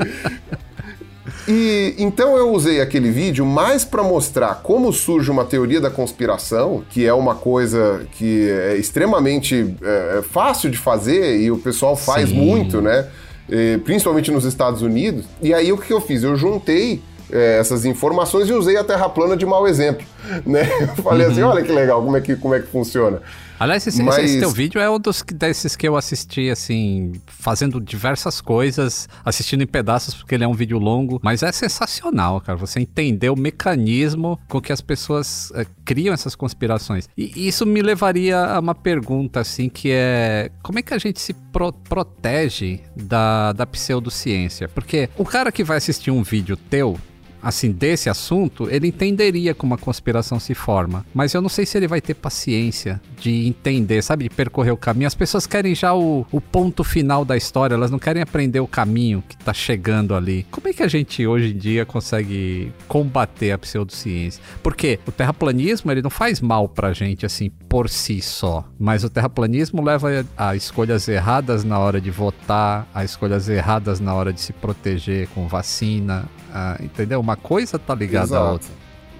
E 1.48 1.94
então 1.98 2.36
eu 2.36 2.52
usei 2.52 2.80
aquele 2.80 3.10
vídeo 3.10 3.44
mais 3.44 3.84
para 3.84 4.02
mostrar 4.02 4.60
como 4.62 4.92
surge 4.92 5.30
uma 5.30 5.44
teoria 5.44 5.80
da 5.80 5.90
conspiração, 5.90 6.84
que 6.88 7.04
é 7.04 7.12
uma 7.12 7.34
coisa 7.34 8.06
que 8.12 8.48
é 8.48 8.76
extremamente 8.76 9.74
é, 9.82 10.18
é 10.18 10.22
fácil 10.22 10.70
de 10.70 10.78
fazer 10.78 11.40
e 11.40 11.50
o 11.50 11.58
pessoal 11.58 11.96
faz 11.96 12.28
Sim. 12.28 12.36
muito, 12.36 12.80
né? 12.80 13.08
E, 13.48 13.78
principalmente 13.78 14.30
nos 14.30 14.44
Estados 14.44 14.82
Unidos. 14.82 15.24
E 15.40 15.52
aí 15.52 15.72
o 15.72 15.78
que 15.78 15.92
eu 15.92 16.00
fiz? 16.00 16.22
Eu 16.22 16.36
juntei 16.36 17.02
é, 17.30 17.58
essas 17.58 17.84
informações 17.84 18.48
e 18.48 18.52
usei 18.52 18.76
a 18.76 18.84
Terra 18.84 19.08
plana 19.08 19.36
de 19.36 19.46
mau 19.46 19.66
exemplo. 19.66 20.06
Né? 20.46 20.66
Eu 20.80 21.02
falei 21.02 21.26
assim, 21.26 21.42
uhum. 21.42 21.50
assim: 21.50 21.58
olha 21.58 21.62
que 21.62 21.72
legal, 21.72 22.02
como 22.02 22.16
é 22.16 22.20
que, 22.20 22.36
como 22.36 22.54
é 22.54 22.60
que 22.60 22.68
funciona. 22.68 23.20
Aliás, 23.62 23.86
esse, 23.86 24.02
Mas... 24.02 24.18
esse, 24.18 24.40
teu 24.40 24.50
vídeo 24.50 24.80
é 24.80 24.90
um 24.90 24.98
dos 24.98 25.22
desses 25.22 25.76
que 25.76 25.86
eu 25.86 25.96
assisti, 25.96 26.50
assim, 26.50 27.12
fazendo 27.26 27.80
diversas 27.80 28.40
coisas, 28.40 29.08
assistindo 29.24 29.62
em 29.62 29.68
pedaços, 29.68 30.14
porque 30.14 30.34
ele 30.34 30.42
é 30.42 30.48
um 30.48 30.52
vídeo 30.52 30.80
longo. 30.80 31.20
Mas 31.22 31.44
é 31.44 31.52
sensacional, 31.52 32.40
cara. 32.40 32.58
Você 32.58 32.80
entender 32.80 33.30
o 33.30 33.36
mecanismo 33.36 34.36
com 34.48 34.60
que 34.60 34.72
as 34.72 34.80
pessoas 34.80 35.52
é, 35.54 35.64
criam 35.84 36.12
essas 36.12 36.34
conspirações. 36.34 37.08
E 37.16 37.46
isso 37.46 37.64
me 37.64 37.80
levaria 37.82 38.36
a 38.36 38.58
uma 38.58 38.74
pergunta, 38.74 39.38
assim, 39.38 39.68
que 39.68 39.92
é: 39.92 40.50
como 40.60 40.80
é 40.80 40.82
que 40.82 40.92
a 40.92 40.98
gente 40.98 41.20
se 41.20 41.32
pro 41.32 41.72
protege 41.72 42.80
da, 42.96 43.52
da 43.52 43.64
pseudociência? 43.64 44.68
Porque 44.68 45.08
o 45.16 45.24
cara 45.24 45.52
que 45.52 45.62
vai 45.62 45.76
assistir 45.76 46.10
um 46.10 46.24
vídeo 46.24 46.56
teu, 46.56 46.98
assim, 47.42 47.72
desse 47.72 48.08
assunto, 48.08 48.68
ele 48.70 48.86
entenderia 48.86 49.54
como 49.54 49.74
a 49.74 49.78
conspiração 49.78 50.38
se 50.38 50.54
forma. 50.54 51.04
Mas 51.12 51.34
eu 51.34 51.42
não 51.42 51.48
sei 51.48 51.66
se 51.66 51.76
ele 51.76 51.88
vai 51.88 52.00
ter 52.00 52.14
paciência 52.14 53.00
de 53.18 53.46
entender, 53.46 54.02
sabe, 54.02 54.24
de 54.24 54.30
percorrer 54.30 54.70
o 54.70 54.76
caminho. 54.76 55.06
As 55.06 55.14
pessoas 55.14 55.46
querem 55.46 55.74
já 55.74 55.94
o, 55.94 56.26
o 56.30 56.40
ponto 56.40 56.84
final 56.84 57.24
da 57.24 57.36
história, 57.36 57.74
elas 57.74 57.90
não 57.90 57.98
querem 57.98 58.22
aprender 58.22 58.60
o 58.60 58.66
caminho 58.66 59.22
que 59.28 59.36
tá 59.36 59.52
chegando 59.52 60.14
ali. 60.14 60.46
Como 60.50 60.68
é 60.68 60.72
que 60.72 60.82
a 60.82 60.88
gente 60.88 61.26
hoje 61.26 61.52
em 61.52 61.56
dia 61.56 61.84
consegue 61.84 62.72
combater 62.86 63.52
a 63.52 63.58
pseudociência? 63.58 64.42
Porque 64.62 65.00
o 65.06 65.12
terraplanismo, 65.12 65.90
ele 65.90 66.02
não 66.02 66.10
faz 66.10 66.40
mal 66.40 66.68
pra 66.68 66.92
gente, 66.92 67.26
assim, 67.26 67.50
por 67.68 67.88
si 67.88 68.20
só. 68.20 68.64
Mas 68.78 69.04
o 69.04 69.10
terraplanismo 69.10 69.82
leva 69.82 70.24
a 70.36 70.54
escolhas 70.54 71.08
erradas 71.08 71.64
na 71.64 71.78
hora 71.78 72.00
de 72.00 72.10
votar, 72.10 72.86
a 72.94 73.04
escolhas 73.04 73.48
erradas 73.48 73.98
na 74.00 74.14
hora 74.14 74.32
de 74.32 74.40
se 74.40 74.52
proteger 74.52 75.28
com 75.28 75.48
vacina, 75.48 76.28
a, 76.52 76.76
entendeu? 76.80 77.20
Uma 77.20 77.36
coisa 77.36 77.78
tá 77.78 77.94
ligada 77.94 78.26
Exato. 78.26 78.44
à 78.44 78.52
outra. 78.52 78.68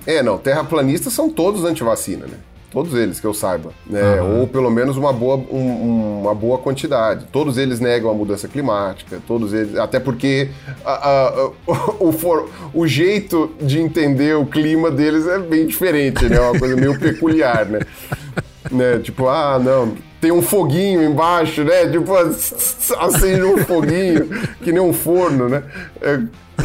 É, 0.06 0.22
não, 0.22 0.38
terraplanistas 0.38 1.12
são 1.12 1.30
todos 1.30 1.64
anti-vacina, 1.64 2.26
né? 2.26 2.36
Todos 2.72 2.94
eles, 2.94 3.20
que 3.20 3.26
eu 3.26 3.34
saiba. 3.34 3.70
Né? 3.86 4.20
Uhum. 4.22 4.40
Ou 4.40 4.46
pelo 4.46 4.70
menos 4.70 4.96
uma 4.96 5.12
boa, 5.12 5.36
um, 5.36 6.22
uma 6.22 6.34
boa 6.34 6.56
quantidade. 6.56 7.26
Todos 7.30 7.58
eles 7.58 7.80
negam 7.80 8.10
a 8.10 8.14
mudança 8.14 8.48
climática, 8.48 9.20
todos 9.28 9.52
eles. 9.52 9.76
Até 9.76 10.00
porque 10.00 10.48
a, 10.82 11.10
a, 11.10 11.50
o, 11.66 12.08
o, 12.08 12.12
for, 12.12 12.48
o 12.72 12.86
jeito 12.86 13.52
de 13.60 13.78
entender 13.78 14.36
o 14.36 14.46
clima 14.46 14.90
deles 14.90 15.26
é 15.26 15.38
bem 15.38 15.66
diferente, 15.66 16.24
né? 16.24 16.36
É 16.36 16.40
uma 16.40 16.58
coisa 16.58 16.74
meio 16.74 16.98
peculiar, 16.98 17.66
né? 17.66 17.80
né? 18.72 18.98
Tipo, 19.00 19.28
ah, 19.28 19.58
não, 19.62 19.94
tem 20.18 20.32
um 20.32 20.40
foguinho 20.40 21.02
embaixo, 21.02 21.62
né? 21.64 21.86
Tipo, 21.90 22.16
acende 23.00 23.42
um 23.42 23.58
foguinho, 23.58 24.30
que 24.62 24.72
nem 24.72 24.80
um 24.80 24.94
forno, 24.94 25.46
né? 25.46 25.62
É, 26.00 26.20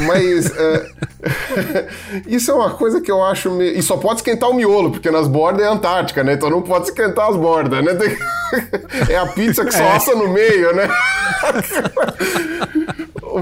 mas 0.05 0.51
é, 0.55 0.89
isso 2.27 2.51
é 2.51 2.53
uma 2.53 2.71
coisa 2.71 3.01
que 3.01 3.11
eu 3.11 3.23
acho. 3.23 3.51
Me... 3.51 3.71
E 3.71 3.81
só 3.81 3.97
pode 3.97 4.19
esquentar 4.19 4.49
o 4.49 4.53
miolo, 4.53 4.91
porque 4.91 5.11
nas 5.11 5.27
bordas 5.27 5.63
é 5.63 5.67
Antártica, 5.67 6.23
né? 6.23 6.33
Então 6.33 6.49
não 6.49 6.61
pode 6.61 6.85
esquentar 6.85 7.29
as 7.29 7.35
bordas, 7.35 7.83
né? 7.83 7.95
Tem... 7.95 8.17
é 9.09 9.17
a 9.17 9.25
pizza 9.27 9.65
que 9.65 9.73
só 9.73 9.83
é. 9.83 9.95
assa 9.95 10.15
no 10.15 10.29
meio, 10.29 10.75
né? 10.75 10.87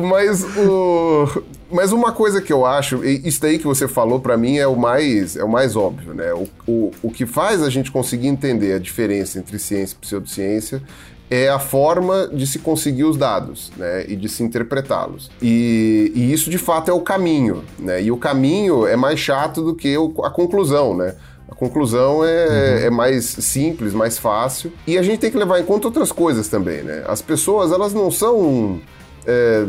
mas 0.10 0.44
o. 0.58 1.44
Mas 1.72 1.91
uma 1.91 2.12
coisa 2.12 2.41
que 2.41 2.54
eu 2.54 2.63
acho, 2.63 3.04
isso 3.04 3.41
daí 3.41 3.58
que 3.58 3.65
você 3.65 3.88
falou 3.88 4.20
para 4.20 4.38
mim 4.38 4.58
é 4.58 4.68
o 4.68 4.76
mais 4.76 5.36
é 5.36 5.44
o 5.44 5.50
mais 5.50 5.76
óbvio, 5.76 6.13
né? 6.13 6.32
O, 6.32 6.48
o, 6.68 6.91
o 7.02 7.12
que 7.12 7.26
faz 7.26 7.62
a 7.62 7.70
gente 7.70 7.91
conseguir 7.91 8.28
entender 8.28 8.74
a 8.74 8.80
diferença 8.80 9.39
entre 9.39 9.58
ciência 9.58 9.96
e 9.96 10.00
pseudociência 10.00 10.82
é 11.29 11.49
a 11.49 11.57
forma 11.57 12.29
de 12.31 12.45
se 12.45 12.59
conseguir 12.59 13.03
os 13.03 13.17
dados 13.17 13.71
né, 13.77 14.05
e 14.07 14.15
de 14.15 14.29
se 14.29 14.43
interpretá-los. 14.43 15.31
E, 15.41 16.11
e, 16.13 16.31
isso 16.31 16.49
de 16.49 16.57
fato 16.57 16.89
é 16.91 16.93
o 16.93 17.01
caminho. 17.01 17.63
Né? 17.79 18.03
E 18.03 18.11
o 18.11 18.17
caminho 18.17 18.85
é 18.85 18.95
mais 18.95 19.19
chato 19.19 19.61
do 19.61 19.75
que 19.75 19.97
o, 19.97 20.13
a 20.23 20.29
conclusão. 20.29 20.95
Né? 20.95 21.15
A 21.49 21.55
conclusão 21.55 22.23
é, 22.23 22.47
uhum. 22.47 22.85
é, 22.85 22.89
mais 22.89 23.25
simples, 23.25 23.93
mais 23.93 24.19
fácil. 24.19 24.71
E 24.85 24.97
a 24.97 25.01
gente 25.01 25.19
tem 25.19 25.31
que 25.31 25.38
levar 25.38 25.59
em 25.59 25.65
conta 25.65 25.88
outras 25.88 26.11
coisas 26.11 26.47
também. 26.47 26.83
Né? 26.83 27.03
As 27.07 27.21
pessoas 27.21 27.71
elas 27.71 27.93
não 27.93 28.11
são. 28.11 28.79
É, 29.25 29.65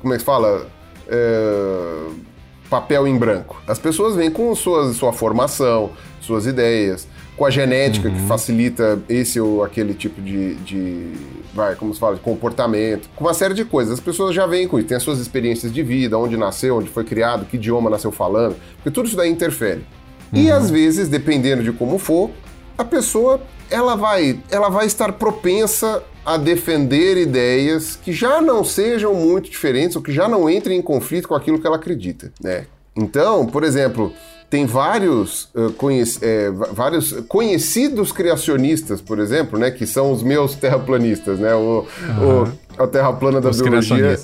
como 0.00 0.12
é 0.12 0.16
que 0.16 0.20
se 0.20 0.26
fala? 0.26 0.66
É, 1.08 2.24
papel 2.70 3.06
em 3.06 3.18
branco. 3.18 3.60
As 3.66 3.78
pessoas 3.78 4.14
vêm 4.14 4.30
com 4.30 4.54
suas, 4.54 4.96
sua 4.96 5.12
formação, 5.12 5.90
suas 6.20 6.46
ideias 6.46 7.06
com 7.36 7.44
a 7.44 7.50
genética 7.50 8.08
uhum. 8.08 8.14
que 8.14 8.20
facilita 8.22 9.00
esse 9.08 9.40
ou 9.40 9.64
aquele 9.64 9.92
tipo 9.94 10.20
de, 10.20 10.54
de, 10.56 11.12
vai, 11.52 11.74
como 11.74 11.92
se 11.92 11.98
fala, 11.98 12.14
de 12.14 12.20
comportamento, 12.20 13.08
com 13.16 13.24
uma 13.24 13.34
série 13.34 13.54
de 13.54 13.64
coisas. 13.64 13.94
As 13.94 14.00
pessoas 14.00 14.34
já 14.34 14.46
vêm 14.46 14.68
com 14.68 14.78
isso, 14.78 14.88
tem 14.88 14.96
as 14.96 15.02
suas 15.02 15.18
experiências 15.18 15.72
de 15.72 15.82
vida, 15.82 16.16
onde 16.16 16.36
nasceu, 16.36 16.76
onde 16.76 16.88
foi 16.88 17.04
criado, 17.04 17.44
que 17.44 17.56
idioma 17.56 17.90
nasceu 17.90 18.12
falando, 18.12 18.56
porque 18.76 18.90
tudo 18.90 19.06
isso 19.06 19.16
daí 19.16 19.30
interfere. 19.30 19.84
Uhum. 20.32 20.40
E 20.40 20.50
às 20.50 20.70
vezes, 20.70 21.08
dependendo 21.08 21.62
de 21.62 21.72
como 21.72 21.98
for, 21.98 22.30
a 22.78 22.84
pessoa 22.84 23.40
ela 23.70 23.96
vai, 23.96 24.38
ela 24.50 24.68
vai 24.68 24.86
estar 24.86 25.12
propensa 25.12 26.02
a 26.24 26.36
defender 26.36 27.16
ideias 27.16 27.96
que 27.96 28.12
já 28.12 28.40
não 28.40 28.64
sejam 28.64 29.14
muito 29.14 29.50
diferentes 29.50 29.96
ou 29.96 30.02
que 30.02 30.12
já 30.12 30.28
não 30.28 30.48
entrem 30.48 30.78
em 30.78 30.82
conflito 30.82 31.28
com 31.28 31.34
aquilo 31.34 31.60
que 31.60 31.66
ela 31.66 31.76
acredita, 31.76 32.32
né? 32.40 32.66
Então, 32.96 33.46
por 33.46 33.64
exemplo, 33.64 34.12
tem 34.54 34.66
vários, 34.66 35.48
uh, 35.52 35.72
conhec 35.72 36.16
é, 36.22 36.48
vários 36.48 37.10
conhecidos 37.26 38.12
criacionistas, 38.12 39.00
por 39.00 39.18
exemplo, 39.18 39.58
né, 39.58 39.68
que 39.68 39.84
são 39.84 40.12
os 40.12 40.22
meus 40.22 40.54
terraplanistas, 40.54 41.40
né, 41.40 41.52
o, 41.56 41.84
uhum. 42.20 42.42
o 42.44 42.64
a 42.78 42.86
terra 42.86 43.12
plana 43.12 43.40
da 43.40 43.50
os 43.50 43.60
biologia 43.60 44.16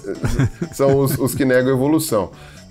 são 0.73 0.99
os, 1.01 1.19
os, 1.19 1.35
que 1.35 1.45
negam 1.45 1.73
a 1.73 1.75
evolução. 1.75 2.31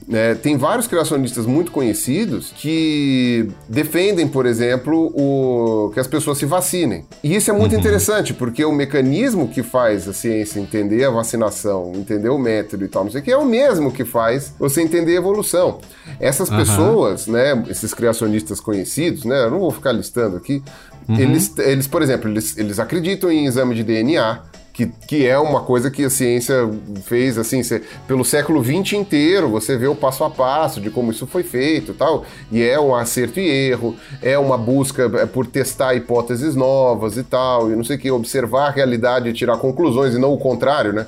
Né? 0.09 0.33
Tem 0.33 0.57
vários 0.57 0.87
criacionistas 0.87 1.45
muito 1.45 1.71
conhecidos 1.71 2.51
que 2.57 3.47
defendem, 3.67 4.27
por 4.27 4.47
exemplo, 4.47 5.13
o... 5.15 5.91
que 5.93 5.99
as 5.99 6.07
pessoas 6.07 6.39
se 6.39 6.47
vacinem. 6.47 7.05
E 7.23 7.35
isso 7.35 7.51
é 7.51 7.53
muito 7.53 7.73
uhum. 7.73 7.79
interessante, 7.79 8.33
porque 8.33 8.65
o 8.65 8.71
mecanismo 8.71 9.47
que 9.47 9.61
faz 9.61 10.07
a 10.07 10.13
ciência 10.13 10.59
entender 10.59 11.03
a 11.05 11.11
vacinação, 11.11 11.91
entender 11.93 12.29
o 12.29 12.39
método 12.39 12.83
e 12.83 12.87
tal, 12.87 13.03
não 13.03 13.11
sei 13.11 13.21
o 13.21 13.23
que, 13.23 13.31
é 13.31 13.37
o 13.37 13.45
mesmo 13.45 13.91
que 13.91 14.03
faz 14.03 14.51
você 14.57 14.81
entender 14.81 15.11
a 15.11 15.17
evolução. 15.17 15.79
Essas 16.19 16.49
uhum. 16.49 16.57
pessoas, 16.57 17.27
né, 17.27 17.63
esses 17.69 17.93
criacionistas 17.93 18.59
conhecidos, 18.59 19.25
né, 19.25 19.43
eu 19.43 19.51
não 19.51 19.59
vou 19.59 19.69
ficar 19.69 19.91
listando 19.91 20.37
aqui, 20.37 20.63
uhum. 21.07 21.19
eles, 21.19 21.55
eles, 21.59 21.85
por 21.85 22.01
exemplo, 22.01 22.27
eles, 22.31 22.57
eles 22.57 22.79
acreditam 22.79 23.31
em 23.31 23.45
exame 23.45 23.75
de 23.75 23.83
DNA, 23.83 24.39
que, 24.79 24.87
que 25.07 25.27
é 25.27 25.37
uma 25.37 25.61
coisa 25.61 25.91
que 25.91 26.05
a 26.05 26.09
ciência 26.09 26.69
fez 27.03 27.37
assim, 27.37 27.61
cê, 27.63 27.81
pelo 28.07 28.23
século 28.23 28.63
XX 28.63 28.93
inteiro, 28.93 29.49
você 29.49 29.75
vê 29.75 29.87
o 29.87 29.95
passo 29.95 30.23
a 30.23 30.29
passo 30.29 30.79
de 30.79 30.89
como 30.89 31.11
isso 31.11 31.27
foi 31.27 31.43
feito 31.43 31.93
tal, 31.93 32.23
e 32.49 32.63
é 32.63 32.79
um 32.79 32.95
acerto 32.95 33.41
e 33.41 33.49
erro, 33.49 33.97
é 34.21 34.37
uma 34.37 34.57
busca 34.57 35.11
é, 35.15 35.25
por 35.25 35.45
testar 35.45 35.95
hipóteses 35.95 36.55
novas 36.55 37.17
e 37.17 37.23
tal, 37.23 37.69
e 37.69 37.75
não 37.75 37.83
sei 37.83 37.97
o 37.97 37.99
que, 37.99 38.09
observar 38.09 38.67
a 38.67 38.71
realidade 38.71 39.27
e 39.27 39.33
tirar 39.33 39.57
conclusões, 39.57 40.15
e 40.15 40.17
não 40.17 40.31
o 40.33 40.37
contrário, 40.37 40.93
né? 40.93 41.05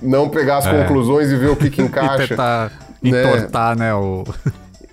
Não 0.00 0.28
pegar 0.28 0.56
as 0.56 0.66
é. 0.66 0.82
conclusões 0.82 1.30
e 1.30 1.36
ver 1.36 1.50
o 1.50 1.56
que, 1.56 1.70
que 1.70 1.80
encaixa. 1.82 2.24
e 2.24 2.28
tentar 2.28 2.72
né? 3.02 3.22
entortar, 3.22 3.78
né? 3.78 3.94
O... 3.94 4.24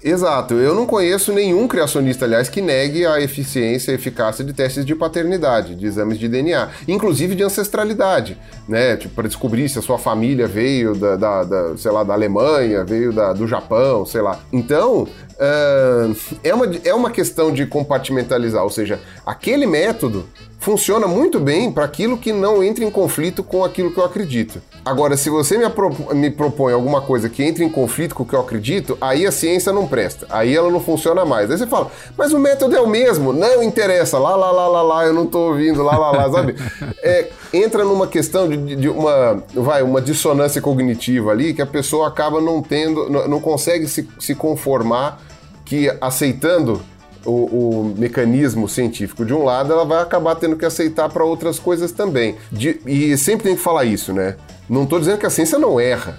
Exato. 0.04 0.54
Eu 0.54 0.74
não 0.74 0.86
conheço 0.86 1.34
nenhum 1.34 1.68
criacionista, 1.68 2.26
aliás, 2.26 2.48
que 2.48 2.62
negue 2.62 3.06
a 3.06 3.20
eficiência 3.20 3.92
e 3.92 3.96
eficácia 3.96 4.46
de 4.46 4.54
testes 4.54 4.86
de 4.86 4.96
paternidade, 4.96 5.76
de 5.76 5.86
exames 5.86 6.18
de 6.18 6.28
DNA, 6.28 6.70
inclusive 6.88 7.36
de 7.36 7.44
ancestralidade, 7.44 8.38
né? 8.68 8.96
Tipo, 8.96 9.16
para 9.16 9.28
descobrir 9.28 9.68
se 9.68 9.78
a 9.78 9.82
sua 9.82 9.98
família 9.98 10.48
veio 10.48 10.96
da, 10.96 11.16
da, 11.18 11.44
da 11.44 11.78
sei 11.78 11.92
lá, 11.92 12.04
da 12.04 12.14
Alemanha, 12.14 12.86
veio 12.86 13.12
da, 13.12 13.34
do 13.34 13.46
Japão, 13.46 14.06
sei 14.06 14.22
lá. 14.22 14.40
Então, 14.54 15.04
uh, 15.04 16.16
é, 16.44 16.54
uma, 16.54 16.66
é 16.86 16.94
uma 16.94 17.12
questão 17.12 17.52
de 17.52 17.66
compartimentalizar, 17.66 18.64
ou 18.64 18.70
seja, 18.70 19.02
aquele 19.26 19.66
método 19.66 20.26
funciona 20.60 21.08
muito 21.08 21.40
bem 21.40 21.72
para 21.72 21.86
aquilo 21.86 22.18
que 22.18 22.34
não 22.34 22.62
entra 22.62 22.84
em 22.84 22.92
conflito 22.92 23.44
com 23.44 23.64
aquilo 23.64 23.92
que 23.92 23.98
eu 23.98 24.04
acredito. 24.04 24.62
Agora, 24.84 25.16
se 25.16 25.30
você 25.30 25.58
me, 25.58 25.66
me, 26.14 26.30
propõe 26.30 26.74
alguma 26.74 27.02
coisa 27.02 27.30
que 27.30 27.42
entre 27.44 27.64
em 27.64 27.70
conflito 27.70 28.14
com 28.14 28.24
o 28.24 28.26
que 28.26 28.34
eu 28.34 28.42
acredito, 28.42 28.98
aí 29.00 29.26
a 29.26 29.32
ciência 29.32 29.72
não 29.72 29.88
presta, 29.88 30.28
aí 30.30 30.56
ela 30.56 30.70
não 30.70 30.80
funciona 30.80 31.26
mais. 31.26 31.50
Aí 31.50 31.58
você 31.58 31.66
fala, 31.66 31.90
mas 32.18 32.34
o 32.34 32.40
método 32.40 32.76
é 32.76 32.82
o 32.82 32.88
mesmo, 32.88 33.32
não 33.32 33.64
interessa, 33.64 34.20
lá, 34.20 34.36
lá, 34.36 34.52
lá, 34.52 34.68
lá, 34.68 34.82
lá, 34.82 35.06
eu 35.06 35.14
não 35.14 35.26
tô 35.26 35.50
ouvindo, 35.50 35.82
lá, 35.82 35.98
lá, 35.98 36.12
lá, 36.12 36.32
sabe? 36.32 36.56
É, 37.02 37.30
entra 37.54 37.84
numa 37.86 38.08
questão 38.08 38.48
de, 38.48 38.76
de, 38.76 38.90
uma, 38.90 39.42
vai, 39.54 39.82
uma 39.82 40.02
dissonância 40.02 40.62
cognitiva 40.62 41.32
ali 41.32 41.54
que 41.54 41.62
a 41.62 41.66
pessoa 41.66 42.08
acaba 42.08 42.42
não 42.42 42.62
tendo, 42.62 43.10
não, 43.10 43.28
não 43.28 43.40
consegue 43.40 43.88
se, 43.88 44.08
se 44.20 44.36
conformar 44.36 45.22
que 45.66 45.90
aceitando 46.02 46.82
o, 47.26 47.32
o, 47.32 47.96
mecanismo 47.98 48.68
científico 48.68 49.26
de 49.26 49.34
um 49.34 49.44
lado, 49.44 49.72
ela 49.72 49.86
vai 49.86 50.02
acabar 50.02 50.36
tendo 50.36 50.56
que 50.56 50.66
aceitar 50.66 51.10
para 51.10 51.24
outras 51.24 51.60
coisas 51.60 51.92
também. 51.92 52.36
De, 52.52 52.80
e 52.86 53.18
sempre 53.18 53.44
tem 53.44 53.56
que 53.56 53.62
falar 53.62 53.86
isso, 53.86 54.14
né? 54.14 54.36
Não 54.70 54.84
estou 54.84 55.00
dizendo 55.00 55.18
que 55.18 55.26
a 55.26 55.30
ciência 55.30 55.58
não 55.58 55.80
erra. 55.80 56.18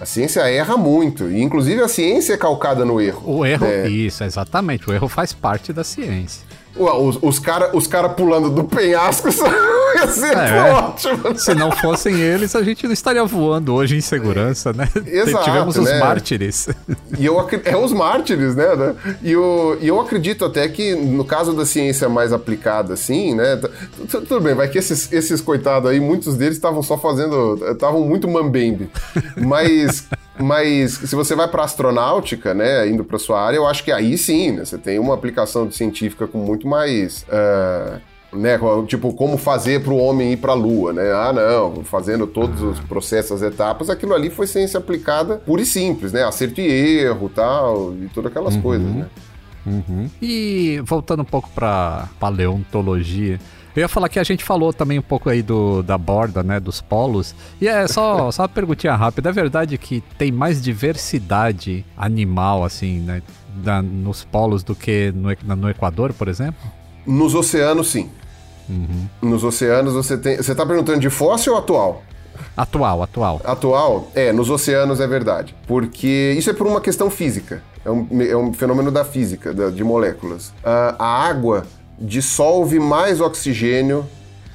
A 0.00 0.06
ciência 0.06 0.40
erra 0.40 0.78
muito, 0.78 1.30
e 1.30 1.42
inclusive 1.42 1.82
a 1.82 1.88
ciência 1.88 2.32
é 2.32 2.36
calcada 2.36 2.86
no 2.86 3.00
erro. 3.00 3.22
O 3.38 3.44
erro, 3.44 3.66
é. 3.66 3.86
isso, 3.86 4.24
exatamente. 4.24 4.88
O 4.88 4.94
erro 4.94 5.08
faz 5.08 5.34
parte 5.34 5.74
da 5.74 5.84
ciência. 5.84 6.46
Ué, 6.76 6.92
os, 6.92 7.18
os 7.20 7.38
caras 7.38 7.70
os 7.72 7.86
cara 7.86 8.08
pulando 8.08 8.48
do 8.50 8.64
penhasco 8.64 9.28
ia 9.96 10.06
ser 10.08 10.36
é, 10.36 10.72
ótimo. 10.72 11.36
Se 11.38 11.54
não 11.54 11.72
fossem 11.72 12.20
eles, 12.20 12.54
a 12.54 12.62
gente 12.62 12.86
não 12.86 12.92
estaria 12.92 13.24
voando 13.24 13.74
hoje 13.74 13.96
em 13.96 14.00
segurança, 14.00 14.72
né? 14.72 14.88
Exato, 15.06 15.44
Tivemos 15.44 15.76
os 15.76 15.84
né? 15.84 15.98
mártires. 15.98 16.68
E 17.18 17.26
eu, 17.26 17.36
é 17.64 17.76
os 17.76 17.92
mártires, 17.92 18.54
né? 18.54 18.66
E 19.22 19.32
eu, 19.32 19.78
e 19.80 19.88
eu 19.88 20.00
acredito 20.00 20.44
até 20.44 20.68
que, 20.68 20.94
no 20.94 21.24
caso 21.24 21.52
da 21.52 21.66
ciência 21.66 22.08
mais 22.08 22.32
aplicada, 22.32 22.94
assim, 22.94 23.34
né? 23.34 23.60
Tudo 24.08 24.40
bem, 24.40 24.54
vai 24.54 24.68
que 24.68 24.78
esses, 24.78 25.12
esses 25.12 25.40
coitados 25.40 25.90
aí, 25.90 26.00
muitos 26.00 26.36
deles 26.36 26.56
estavam 26.56 26.82
só 26.82 26.96
fazendo. 26.96 27.58
estavam 27.72 28.02
muito 28.02 28.28
mambembe. 28.28 28.88
Mas 29.36 30.06
mas 30.38 30.92
se 30.92 31.14
você 31.14 31.34
vai 31.34 31.48
para 31.48 31.64
astronáutica, 31.64 32.54
né, 32.54 32.88
indo 32.88 33.04
para 33.04 33.18
sua 33.18 33.40
área, 33.40 33.56
eu 33.56 33.66
acho 33.66 33.84
que 33.84 33.92
aí 33.92 34.16
sim, 34.16 34.52
né, 34.52 34.64
você 34.64 34.78
tem 34.78 34.98
uma 34.98 35.14
aplicação 35.14 35.70
científica 35.70 36.26
com 36.26 36.38
muito 36.38 36.66
mais 36.66 37.24
uh, 37.24 38.00
né, 38.32 38.58
tipo, 38.86 39.12
como 39.12 39.36
fazer 39.36 39.82
para 39.82 39.92
o 39.92 39.98
homem 39.98 40.32
ir 40.32 40.36
para 40.36 40.52
a 40.52 40.54
Lua, 40.54 40.92
né? 40.92 41.12
Ah, 41.12 41.32
não, 41.32 41.82
fazendo 41.82 42.26
todos 42.26 42.62
os 42.62 42.78
processos, 42.80 43.42
as 43.42 43.52
etapas, 43.52 43.90
aquilo 43.90 44.14
ali 44.14 44.30
foi 44.30 44.46
ciência 44.46 44.78
aplicada 44.78 45.36
pura 45.38 45.62
e 45.62 45.66
simples, 45.66 46.12
né? 46.12 46.22
Acerto 46.22 46.60
e 46.60 46.66
erro, 46.66 47.28
tal, 47.28 47.92
e 47.94 48.08
todas 48.08 48.30
aquelas 48.30 48.54
uhum. 48.54 48.62
coisas, 48.62 48.86
né? 48.86 49.06
Uhum. 49.66 50.08
E 50.22 50.80
voltando 50.84 51.20
um 51.20 51.24
pouco 51.24 51.50
para 51.50 52.08
paleontologia, 52.18 53.38
eu 53.74 53.80
ia 53.80 53.88
falar 53.88 54.08
que 54.08 54.18
a 54.18 54.24
gente 54.24 54.44
falou 54.44 54.72
também 54.72 54.98
um 54.98 55.02
pouco 55.02 55.28
aí 55.28 55.42
do, 55.42 55.82
da 55.82 55.96
borda, 55.96 56.42
né, 56.42 56.58
dos 56.58 56.80
polos. 56.80 57.34
E 57.60 57.68
é 57.68 57.86
só, 57.86 58.30
só 58.32 58.42
uma 58.42 58.48
perguntinha 58.48 58.94
rápida. 58.94 59.30
É 59.30 59.32
verdade 59.32 59.78
que 59.78 60.02
tem 60.18 60.32
mais 60.32 60.60
diversidade 60.60 61.84
animal, 61.96 62.64
assim, 62.64 63.00
né, 63.00 63.22
da, 63.56 63.82
nos 63.82 64.24
polos 64.24 64.62
do 64.62 64.74
que 64.74 65.12
no, 65.12 65.56
no 65.56 65.70
Equador, 65.70 66.12
por 66.12 66.28
exemplo? 66.28 66.60
Nos 67.06 67.34
oceanos, 67.34 67.90
sim. 67.90 68.10
Uhum. 68.68 69.08
Nos 69.22 69.42
oceanos 69.42 69.94
você 69.94 70.16
tem. 70.16 70.36
Você 70.36 70.52
está 70.52 70.64
perguntando 70.64 71.00
de 71.00 71.10
fóssil 71.10 71.54
ou 71.54 71.58
atual? 71.58 72.02
Atual, 72.56 73.02
atual. 73.02 73.40
Atual? 73.44 74.10
É, 74.14 74.32
nos 74.32 74.50
oceanos 74.50 75.00
é 75.00 75.06
verdade. 75.06 75.54
Porque 75.66 76.34
isso 76.36 76.50
é 76.50 76.52
por 76.52 76.66
uma 76.66 76.80
questão 76.80 77.10
física. 77.10 77.62
É 77.84 77.90
um, 77.90 78.06
é 78.20 78.36
um 78.36 78.52
fenômeno 78.52 78.90
da 78.90 79.04
física, 79.04 79.54
da, 79.54 79.70
de 79.70 79.82
moléculas. 79.82 80.48
Uh, 80.48 80.94
a 80.98 81.24
água 81.24 81.66
dissolve 82.00 82.78
mais 82.78 83.20
oxigênio 83.20 84.06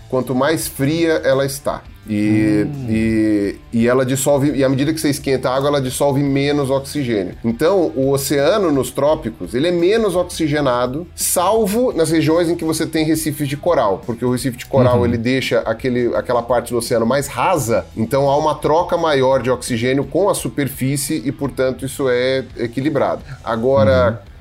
quanto 0.10 0.34
mais 0.34 0.67
fria 0.67 1.21
ela 1.23 1.45
está. 1.45 1.84
E, 2.08 2.67
hum. 2.67 2.86
e, 2.88 3.55
e, 3.73 3.88
ela 3.88 4.05
dissolve, 4.05 4.51
e 4.51 4.63
à 4.63 4.69
medida 4.69 4.93
que 4.93 4.99
você 4.99 5.10
esquenta 5.10 5.49
a 5.49 5.55
água, 5.55 5.69
ela 5.69 5.81
dissolve 5.81 6.21
menos 6.21 6.69
oxigênio. 6.69 7.34
Então, 7.43 7.91
o 7.95 8.12
oceano 8.12 8.71
nos 8.71 8.91
trópicos, 8.91 9.53
ele 9.55 9.67
é 9.67 9.71
menos 9.71 10.15
oxigenado, 10.15 11.08
salvo 11.15 11.91
nas 11.93 12.12
regiões 12.12 12.47
em 12.47 12.55
que 12.55 12.63
você 12.63 12.86
tem 12.86 13.05
recifes 13.05 13.47
de 13.47 13.58
coral, 13.58 14.03
porque 14.05 14.23
o 14.23 14.31
recife 14.31 14.58
de 14.58 14.65
coral 14.67 14.99
uhum. 14.99 15.05
ele 15.05 15.17
deixa 15.17 15.60
aquele, 15.62 16.15
aquela 16.15 16.43
parte 16.43 16.71
do 16.71 16.77
oceano 16.77 17.05
mais 17.05 17.27
rasa, 17.27 17.86
então 17.97 18.29
há 18.29 18.38
uma 18.38 18.53
troca 18.55 18.95
maior 18.95 19.41
de 19.41 19.49
oxigênio 19.49 20.05
com 20.05 20.29
a 20.29 20.36
superfície 20.36 21.23
e, 21.25 21.31
portanto, 21.31 21.86
isso 21.86 22.08
é 22.08 22.43
equilibrado. 22.58 23.23
Agora. 23.43 24.21
Uhum 24.29 24.35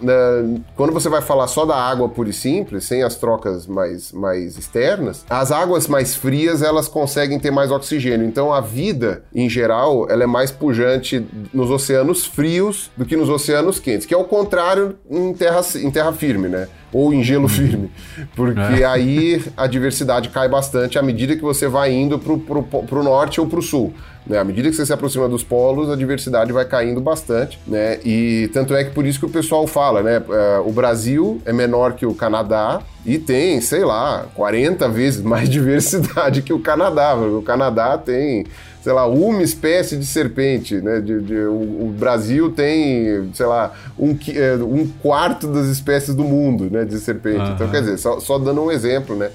quando 0.77 0.93
você 0.93 1.09
vai 1.09 1.23
falar 1.23 1.47
só 1.47 1.65
da 1.65 1.77
água 1.77 2.09
pura 2.09 2.31
e 2.31 2.33
simples, 2.33 2.85
sem 2.85 3.03
as 3.03 3.17
trocas 3.17 3.67
mais, 3.67 4.13
mais 4.13 4.57
externas, 4.59 5.25
as 5.29 5.53
águas 5.53 5.87
mais 5.87 6.15
frias 6.15 6.63
elas 6.63 6.89
conseguem 6.89 7.39
ter 7.39 7.51
mais 7.51 7.71
oxigênio. 7.71 8.27
Então 8.27 8.53
a 8.53 8.61
vida, 8.61 9.25
em 9.35 9.49
geral, 9.49 10.07
ela 10.11 10.25
é 10.25 10.27
mais 10.27 10.51
pujante 10.51 11.25
nos 11.53 11.71
oceanos 11.71 12.27
frios 12.27 12.91
do 12.97 13.05
que 13.05 13.17
nos 13.17 13.29
oceanos 13.29 13.79
quentes, 13.79 14.07
que 14.07 14.15
é 14.15 14.17
o 14.17 14.25
contrário 14.25 14.97
em 15.11 15.33
terra, 15.33 15.61
em 15.77 15.91
terra 15.91 16.13
firme, 16.13 16.49
né? 16.49 16.69
Ou 16.95 17.13
em 17.13 17.23
gelo 17.23 17.49
firme. 17.49 17.91
Porque 18.35 18.83
é. 18.83 18.85
aí 18.85 19.45
a 19.57 19.67
diversidade 19.67 20.31
cai 20.31 20.49
bastante 20.49 20.99
à 20.99 21.03
medida 21.03 21.37
que 21.37 21.43
você 21.43 21.69
vai 21.69 21.93
indo 21.93 22.19
pro, 22.19 22.39
pro 22.39 23.03
norte 23.03 23.41
ou 23.41 23.47
pro 23.47 23.61
sul. 23.61 23.93
Né? 24.27 24.39
À 24.39 24.45
medida 24.45 24.71
que 24.71 24.75
você 24.77 24.87
se 24.87 24.93
aproxima 24.93 25.29
dos 25.29 25.43
polos, 25.43 25.91
a 25.91 25.97
diversidade 25.97 26.51
vai 26.53 26.65
caindo 26.65 27.01
bastante, 27.01 27.59
né? 27.67 27.99
E 28.05 28.49
tanto 28.55 28.75
é 28.75 28.83
que 28.85 28.91
por 28.91 29.05
isso 29.05 29.19
que 29.19 29.27
o 29.27 29.29
pessoal 29.29 29.67
fala, 29.67 30.03
né? 30.03 30.23
É, 30.31 30.59
o 30.65 30.73
Brasil 30.73 31.43
é 31.45 31.53
menor 31.53 31.93
que 31.93 32.07
o 32.07 32.15
Canadá 32.15 32.81
e 33.05 33.19
tem, 33.19 33.61
sei 33.61 33.85
lá, 33.85 34.25
40 34.35 34.89
vezes 34.89 35.21
mais 35.23 35.49
diversidade 35.49 36.41
que 36.41 36.53
o 36.53 36.59
Canadá. 36.59 37.15
O 37.15 37.43
Canadá 37.43 37.99
tem 37.99 38.47
sei 38.85 38.93
lá, 38.93 39.07
uma 39.07 39.43
espécie 39.43 39.97
de 39.97 40.05
serpente, 40.05 40.75
né? 40.75 41.01
De, 41.01 41.19
de 41.23 41.35
o, 41.37 41.87
o, 41.87 41.95
Brasil 41.99 42.53
tem, 42.53 43.31
sei 43.33 43.47
lá, 43.47 43.73
um, 43.99 44.15
é, 44.29 44.57
um 44.63 44.87
quarto 45.01 45.49
das 45.49 45.69
espécies 45.69 46.15
do 46.15 46.23
mundo, 46.23 46.69
né? 46.71 46.85
De 46.85 46.99
serpente. 46.99 47.39
Uhum. 47.39 47.55
Então, 47.55 47.71
quer 47.71 47.81
dizer, 47.81 47.97
só, 47.97 48.21
só 48.21 48.39
dando 48.39 48.61
um 48.63 48.71
exemplo, 48.71 49.17
né? 49.17 49.31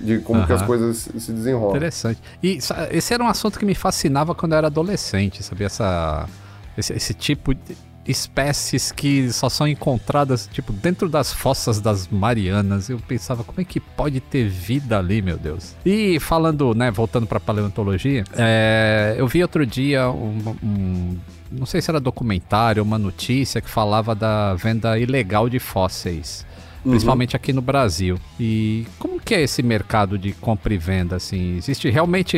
de 0.00 0.18
como 0.18 0.40
uhum. 0.40 0.46
que 0.46 0.52
as 0.52 0.62
coisas 0.62 1.08
se 1.18 1.32
desenrolam. 1.32 1.76
Interessante. 1.76 2.20
E 2.42 2.58
esse 2.90 3.12
era 3.14 3.22
um 3.22 3.28
assunto 3.28 3.58
que 3.58 3.64
me 3.64 3.74
fascinava 3.74 4.34
quando 4.36 4.52
eu 4.52 4.58
era 4.58 4.66
adolescente, 4.68 5.42
sabia? 5.42 5.66
Essa, 5.66 6.28
esse, 6.76 6.92
esse 6.92 7.14
tipo 7.14 7.54
de 7.54 7.76
espécies 8.06 8.90
que 8.90 9.32
só 9.32 9.48
são 9.48 9.66
encontradas, 9.66 10.48
tipo, 10.52 10.72
dentro 10.72 11.08
das 11.08 11.32
fossas 11.32 11.80
das 11.80 12.08
Marianas. 12.08 12.88
Eu 12.88 12.98
pensava, 12.98 13.44
como 13.44 13.60
é 13.60 13.64
que 13.64 13.78
pode 13.80 14.20
ter 14.20 14.48
vida 14.48 14.98
ali, 14.98 15.22
meu 15.22 15.36
Deus? 15.36 15.74
E 15.84 16.18
falando, 16.20 16.74
né, 16.74 16.90
voltando 16.90 17.26
pra 17.26 17.38
paleontologia, 17.38 18.24
é, 18.36 19.14
eu 19.16 19.26
vi 19.26 19.42
outro 19.42 19.64
dia 19.64 20.10
um, 20.10 20.56
um 20.62 21.18
não 21.50 21.66
sei 21.66 21.82
se 21.82 21.90
era 21.90 22.00
documentário, 22.00 22.82
uma 22.82 22.98
notícia 22.98 23.60
que 23.60 23.68
falava 23.68 24.14
da 24.14 24.54
venda 24.54 24.98
ilegal 24.98 25.48
de 25.48 25.58
fósseis. 25.58 26.46
Uhum. 26.84 26.90
principalmente 26.90 27.36
aqui 27.36 27.52
no 27.52 27.62
Brasil. 27.62 28.18
E 28.40 28.86
como 28.98 29.20
que 29.20 29.34
é 29.34 29.42
esse 29.42 29.62
mercado 29.62 30.18
de 30.18 30.32
compra 30.32 30.74
e 30.74 30.78
venda? 30.78 31.16
Assim, 31.16 31.56
existe 31.56 31.88
realmente 31.88 32.36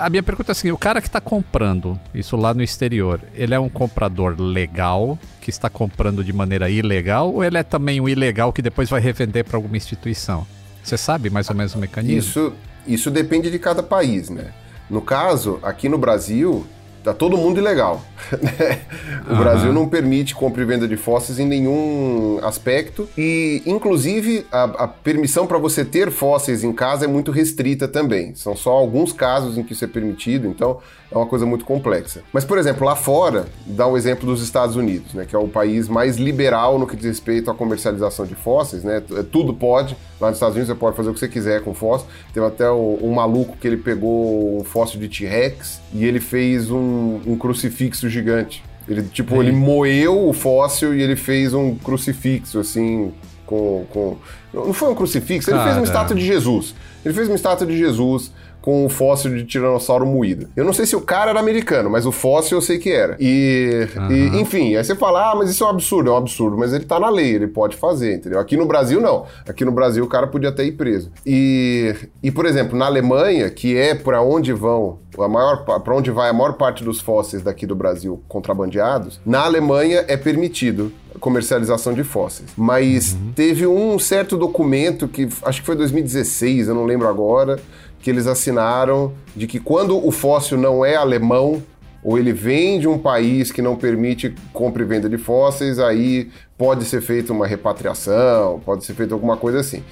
A 0.00 0.08
minha 0.08 0.22
pergunta 0.22 0.50
é 0.50 0.52
assim: 0.52 0.70
o 0.70 0.78
cara 0.78 1.00
que 1.00 1.06
está 1.06 1.20
comprando 1.20 2.00
isso 2.14 2.34
lá 2.34 2.54
no 2.54 2.62
exterior, 2.62 3.20
ele 3.34 3.54
é 3.54 3.60
um 3.60 3.68
comprador 3.68 4.34
legal 4.40 5.18
que 5.42 5.50
está 5.50 5.68
comprando 5.68 6.24
de 6.24 6.32
maneira 6.32 6.70
ilegal 6.70 7.32
ou 7.34 7.44
ele 7.44 7.58
é 7.58 7.62
também 7.62 8.00
um 8.00 8.08
ilegal 8.08 8.50
que 8.50 8.62
depois 8.62 8.88
vai 8.88 9.00
revender 9.00 9.44
para 9.44 9.58
alguma 9.58 9.76
instituição? 9.76 10.46
Você 10.82 10.96
sabe 10.96 11.28
mais 11.28 11.50
ou 11.50 11.54
menos 11.54 11.74
o 11.74 11.78
mecanismo? 11.78 12.18
Isso, 12.18 12.52
isso 12.86 13.10
depende 13.10 13.50
de 13.50 13.58
cada 13.58 13.82
país, 13.82 14.30
né? 14.30 14.52
No 14.88 15.02
caso, 15.02 15.58
aqui 15.62 15.86
no 15.86 15.98
Brasil, 15.98 16.66
tá 17.02 17.12
todo 17.14 17.36
mundo 17.36 17.58
ilegal. 17.58 18.02
Né? 18.40 18.80
o 19.28 19.32
uhum. 19.32 19.38
Brasil 19.38 19.72
não 19.72 19.88
permite 19.88 20.34
compra 20.34 20.62
e 20.62 20.64
venda 20.64 20.86
de 20.86 20.96
fósseis 20.96 21.38
em 21.38 21.46
nenhum 21.46 22.38
aspecto 22.42 23.08
e, 23.18 23.60
inclusive, 23.66 24.46
a, 24.52 24.64
a 24.64 24.88
permissão 24.88 25.46
para 25.46 25.58
você 25.58 25.84
ter 25.84 26.10
fósseis 26.10 26.62
em 26.62 26.72
casa 26.72 27.04
é 27.04 27.08
muito 27.08 27.32
restrita 27.32 27.88
também. 27.88 28.34
São 28.34 28.56
só 28.56 28.70
alguns 28.70 29.12
casos 29.12 29.58
em 29.58 29.62
que 29.64 29.72
isso 29.72 29.84
é 29.84 29.88
permitido, 29.88 30.46
então 30.46 30.78
é 31.10 31.16
uma 31.16 31.26
coisa 31.26 31.44
muito 31.44 31.64
complexa. 31.64 32.22
Mas, 32.32 32.44
por 32.44 32.56
exemplo, 32.56 32.86
lá 32.86 32.94
fora, 32.94 33.46
dá 33.66 33.86
o 33.86 33.96
exemplo 33.96 34.26
dos 34.26 34.42
Estados 34.42 34.76
Unidos, 34.76 35.12
né, 35.12 35.26
que 35.26 35.34
é 35.34 35.38
o 35.38 35.48
país 35.48 35.88
mais 35.88 36.16
liberal 36.16 36.78
no 36.78 36.86
que 36.86 36.94
diz 36.94 37.06
respeito 37.06 37.50
à 37.50 37.54
comercialização 37.54 38.24
de 38.24 38.34
fósseis, 38.34 38.84
né? 38.84 39.02
É, 39.16 39.22
tudo 39.22 39.52
pode. 39.52 39.96
Lá 40.20 40.28
nos 40.28 40.36
Estados 40.36 40.54
Unidos 40.54 40.72
você 40.72 40.78
pode 40.78 40.96
fazer 40.96 41.10
o 41.10 41.14
que 41.14 41.18
você 41.18 41.28
quiser 41.28 41.62
com 41.62 41.74
fóssil. 41.74 42.06
Teve 42.32 42.46
até 42.46 42.70
um 42.70 43.12
maluco 43.12 43.56
que 43.56 43.66
ele 43.66 43.76
pegou 43.76 44.60
um 44.60 44.64
fóssil 44.64 45.00
de 45.00 45.08
T-Rex 45.08 45.80
e 45.92 46.04
ele 46.04 46.20
fez 46.20 46.70
um, 46.70 47.20
um 47.26 47.36
crucifixo 47.36 48.08
gigante. 48.08 48.62
Ele, 48.88 49.02
tipo, 49.02 49.36
é. 49.36 49.38
ele 49.38 49.52
moeu 49.52 50.28
o 50.28 50.32
fóssil 50.32 50.94
e 50.94 51.02
ele 51.02 51.16
fez 51.16 51.54
um 51.54 51.74
crucifixo, 51.76 52.58
assim, 52.58 53.12
com... 53.46 53.84
com... 53.90 54.16
Não 54.52 54.72
foi 54.72 54.90
um 54.90 54.94
crucifixo, 54.94 55.50
ele 55.50 55.62
fez 55.62 55.76
uma 55.76 55.84
estátua 55.84 56.16
de 56.16 56.24
Jesus. 56.24 56.74
Ele 57.04 57.14
fez 57.14 57.28
uma 57.28 57.36
estátua 57.36 57.66
de 57.66 57.76
Jesus 57.76 58.32
com 58.60 58.84
um 58.84 58.88
fóssil 58.88 59.34
de 59.34 59.44
tiranossauro 59.44 60.06
moído. 60.06 60.48
Eu 60.54 60.64
não 60.64 60.72
sei 60.72 60.86
se 60.86 60.94
o 60.94 61.00
cara 61.00 61.30
era 61.30 61.40
americano, 61.40 61.90
mas 61.90 62.06
o 62.06 62.12
fóssil 62.12 62.58
eu 62.58 62.62
sei 62.62 62.78
que 62.78 62.90
era. 62.90 63.16
E, 63.18 63.88
uhum. 63.96 64.12
e, 64.12 64.40
enfim, 64.40 64.76
aí 64.76 64.84
você 64.84 64.94
fala, 64.94 65.32
ah, 65.32 65.34
mas 65.34 65.50
isso 65.50 65.64
é 65.64 65.66
um 65.66 65.70
absurdo, 65.70 66.10
é 66.10 66.12
um 66.12 66.16
absurdo, 66.16 66.56
mas 66.56 66.72
ele 66.72 66.84
tá 66.84 66.98
na 67.00 67.08
lei, 67.08 67.34
ele 67.34 67.48
pode 67.48 67.76
fazer, 67.76 68.16
entendeu? 68.16 68.38
Aqui 68.38 68.56
no 68.56 68.66
Brasil, 68.66 69.00
não. 69.00 69.26
Aqui 69.48 69.64
no 69.64 69.72
Brasil, 69.72 70.04
o 70.04 70.08
cara 70.08 70.26
podia 70.26 70.50
até 70.50 70.64
ir 70.64 70.72
preso. 70.72 71.10
E, 71.24 71.94
e 72.22 72.30
por 72.30 72.46
exemplo, 72.46 72.76
na 72.76 72.86
Alemanha, 72.86 73.48
que 73.50 73.76
é 73.76 73.94
para 73.94 74.22
onde 74.22 74.52
vão 74.52 74.98
a 75.18 75.28
maior 75.28 75.64
para 75.64 75.94
onde 75.94 76.10
vai 76.10 76.30
a 76.30 76.32
maior 76.32 76.54
parte 76.54 76.84
dos 76.84 77.00
fósseis 77.00 77.42
daqui 77.42 77.66
do 77.66 77.74
Brasil 77.74 78.22
contrabandeados, 78.28 79.20
na 79.26 79.44
Alemanha 79.44 80.04
é 80.06 80.16
permitido 80.16 80.92
comercialização 81.18 81.92
de 81.92 82.02
fósseis. 82.02 82.50
Mas 82.56 83.12
uhum. 83.12 83.32
teve 83.34 83.66
um 83.66 83.98
certo 83.98 84.36
documento 84.36 85.06
que 85.06 85.28
acho 85.42 85.60
que 85.60 85.66
foi 85.66 85.76
2016, 85.76 86.68
eu 86.68 86.74
não 86.74 86.84
lembro 86.84 87.08
agora, 87.08 87.58
que 88.00 88.10
eles 88.10 88.26
assinaram 88.26 89.12
de 89.34 89.46
que 89.46 89.60
quando 89.60 89.96
o 90.04 90.10
fóssil 90.10 90.56
não 90.56 90.84
é 90.84 90.96
alemão, 90.96 91.62
ou 92.02 92.18
ele 92.18 92.32
vem 92.32 92.80
de 92.80 92.88
um 92.88 92.98
país 92.98 93.52
que 93.52 93.60
não 93.60 93.76
permite 93.76 94.34
compra 94.52 94.82
e 94.82 94.86
venda 94.86 95.08
de 95.08 95.18
fósseis, 95.18 95.78
aí 95.78 96.30
pode 96.56 96.84
ser 96.84 97.02
feita 97.02 97.32
uma 97.32 97.46
repatriação, 97.46 98.60
pode 98.64 98.84
ser 98.84 98.94
feita 98.94 99.14
alguma 99.14 99.36
coisa 99.36 99.60
assim. 99.60 99.82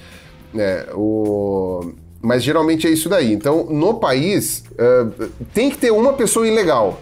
É, 0.55 0.87
o... 0.95 1.93
Mas 2.21 2.43
geralmente 2.43 2.87
é 2.87 2.89
isso 2.89 3.07
daí. 3.07 3.31
Então, 3.31 3.65
no 3.65 3.93
país, 3.93 4.63
uh, 4.71 5.29
tem 5.53 5.69
que 5.69 5.77
ter 5.77 5.91
uma 5.91 6.13
pessoa 6.13 6.47
ilegal 6.47 6.99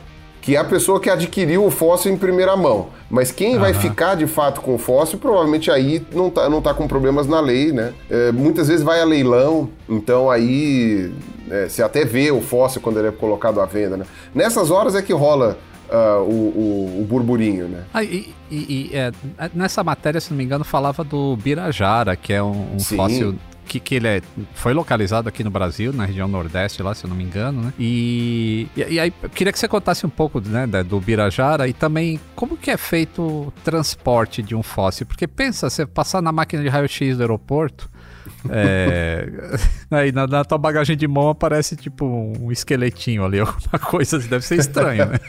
que 0.48 0.56
é 0.56 0.60
a 0.60 0.64
pessoa 0.64 0.98
que 0.98 1.10
adquiriu 1.10 1.66
o 1.66 1.70
fóssil 1.70 2.10
em 2.10 2.16
primeira 2.16 2.56
mão. 2.56 2.88
Mas 3.10 3.34
quem 3.34 3.56
uhum. 3.56 3.60
vai 3.60 3.74
ficar 3.74 4.16
de 4.16 4.26
fato 4.26 4.62
com 4.62 4.76
o 4.76 4.78
fóssil, 4.78 5.20
provavelmente 5.20 5.70
aí 5.70 6.02
não 6.10 6.30
tá, 6.30 6.50
não 6.50 6.62
tá 6.62 6.74
com 6.74 6.88
problemas 6.88 7.28
na 7.28 7.42
lei, 7.42 7.74
né? 7.74 7.92
É, 8.10 8.32
muitas 8.32 8.70
vezes 8.70 8.82
vai 8.82 9.02
a 9.02 9.04
leilão, 9.04 9.70
então 9.90 10.32
aí 10.32 11.12
é, 11.52 11.68
você 11.68 11.84
até 11.84 12.06
vê 12.06 12.32
o 12.32 12.40
fóssil 12.40 12.80
quando 12.80 12.98
ele 12.98 13.10
é 13.10 13.12
colocado 13.12 13.60
à 13.60 13.66
venda, 13.66 13.98
né? 13.98 14.06
Nessas 14.34 14.72
horas 14.72 14.96
é 14.96 15.02
que 15.02 15.12
rola 15.12 15.58
Uh, 15.90 16.20
o, 16.22 16.34
o, 16.34 17.02
o, 17.02 17.06
burburinho, 17.06 17.70
né? 17.70 17.86
Ah, 17.94 18.04
e, 18.04 18.34
e, 18.52 18.90
e 18.92 18.92
é, 18.94 19.10
nessa 19.54 19.82
matéria, 19.86 20.20
se 20.20 20.32
não 20.32 20.38
me 20.38 20.44
engano, 20.44 20.66
falava 20.66 21.02
do 21.02 21.38
Birajara, 21.38 22.14
que 22.18 22.34
é 22.34 22.44
um, 22.44 22.76
um 22.76 22.80
fóssil 22.82 23.36
que, 23.68 23.80
que 23.80 23.96
ele 23.96 24.08
é, 24.08 24.22
foi 24.54 24.74
localizado 24.74 25.30
aqui 25.30 25.44
no 25.44 25.52
Brasil, 25.52 25.94
na 25.94 26.06
região 26.06 26.28
Nordeste, 26.28 26.82
lá, 26.82 26.96
se 26.96 27.06
eu 27.06 27.10
não 27.10 27.16
me 27.16 27.24
engano, 27.24 27.62
né? 27.62 27.74
E, 27.78 28.68
e, 28.76 28.94
e 28.94 29.00
aí, 29.00 29.12
queria 29.36 29.54
que 29.54 29.60
você 29.60 29.68
contasse 29.68 30.06
um 30.06 30.10
pouco 30.10 30.40
né, 30.40 30.66
do 30.84 31.00
Birajara 31.00 31.68
e 31.68 31.74
também 31.74 32.20
como 32.36 32.58
que 32.58 32.72
é 32.72 32.78
feito 32.78 33.22
o 33.22 33.54
transporte 33.64 34.42
de 34.42 34.56
um 34.56 34.64
fóssil. 34.64 35.06
Porque 35.06 35.28
pensa, 35.28 35.70
você 35.70 35.86
passar 35.86 36.22
na 36.22 36.32
máquina 36.32 36.64
de 36.64 36.70
raio-x 36.70 37.18
do 37.18 37.24
aeroporto, 37.24 37.90
é, 38.50 39.28
aí 39.92 40.12
na, 40.12 40.28
na, 40.28 40.44
tua 40.44 40.58
bagagem 40.58 40.96
de 40.96 41.08
mão 41.08 41.30
aparece 41.30 41.76
tipo 41.76 42.06
um 42.06 42.52
esqueletinho 42.52 43.24
ali, 43.24 43.40
alguma 43.42 43.80
coisa, 43.80 44.20
deve 44.20 44.46
ser 44.46 44.60
estranho, 44.60 45.06
né? 45.06 45.20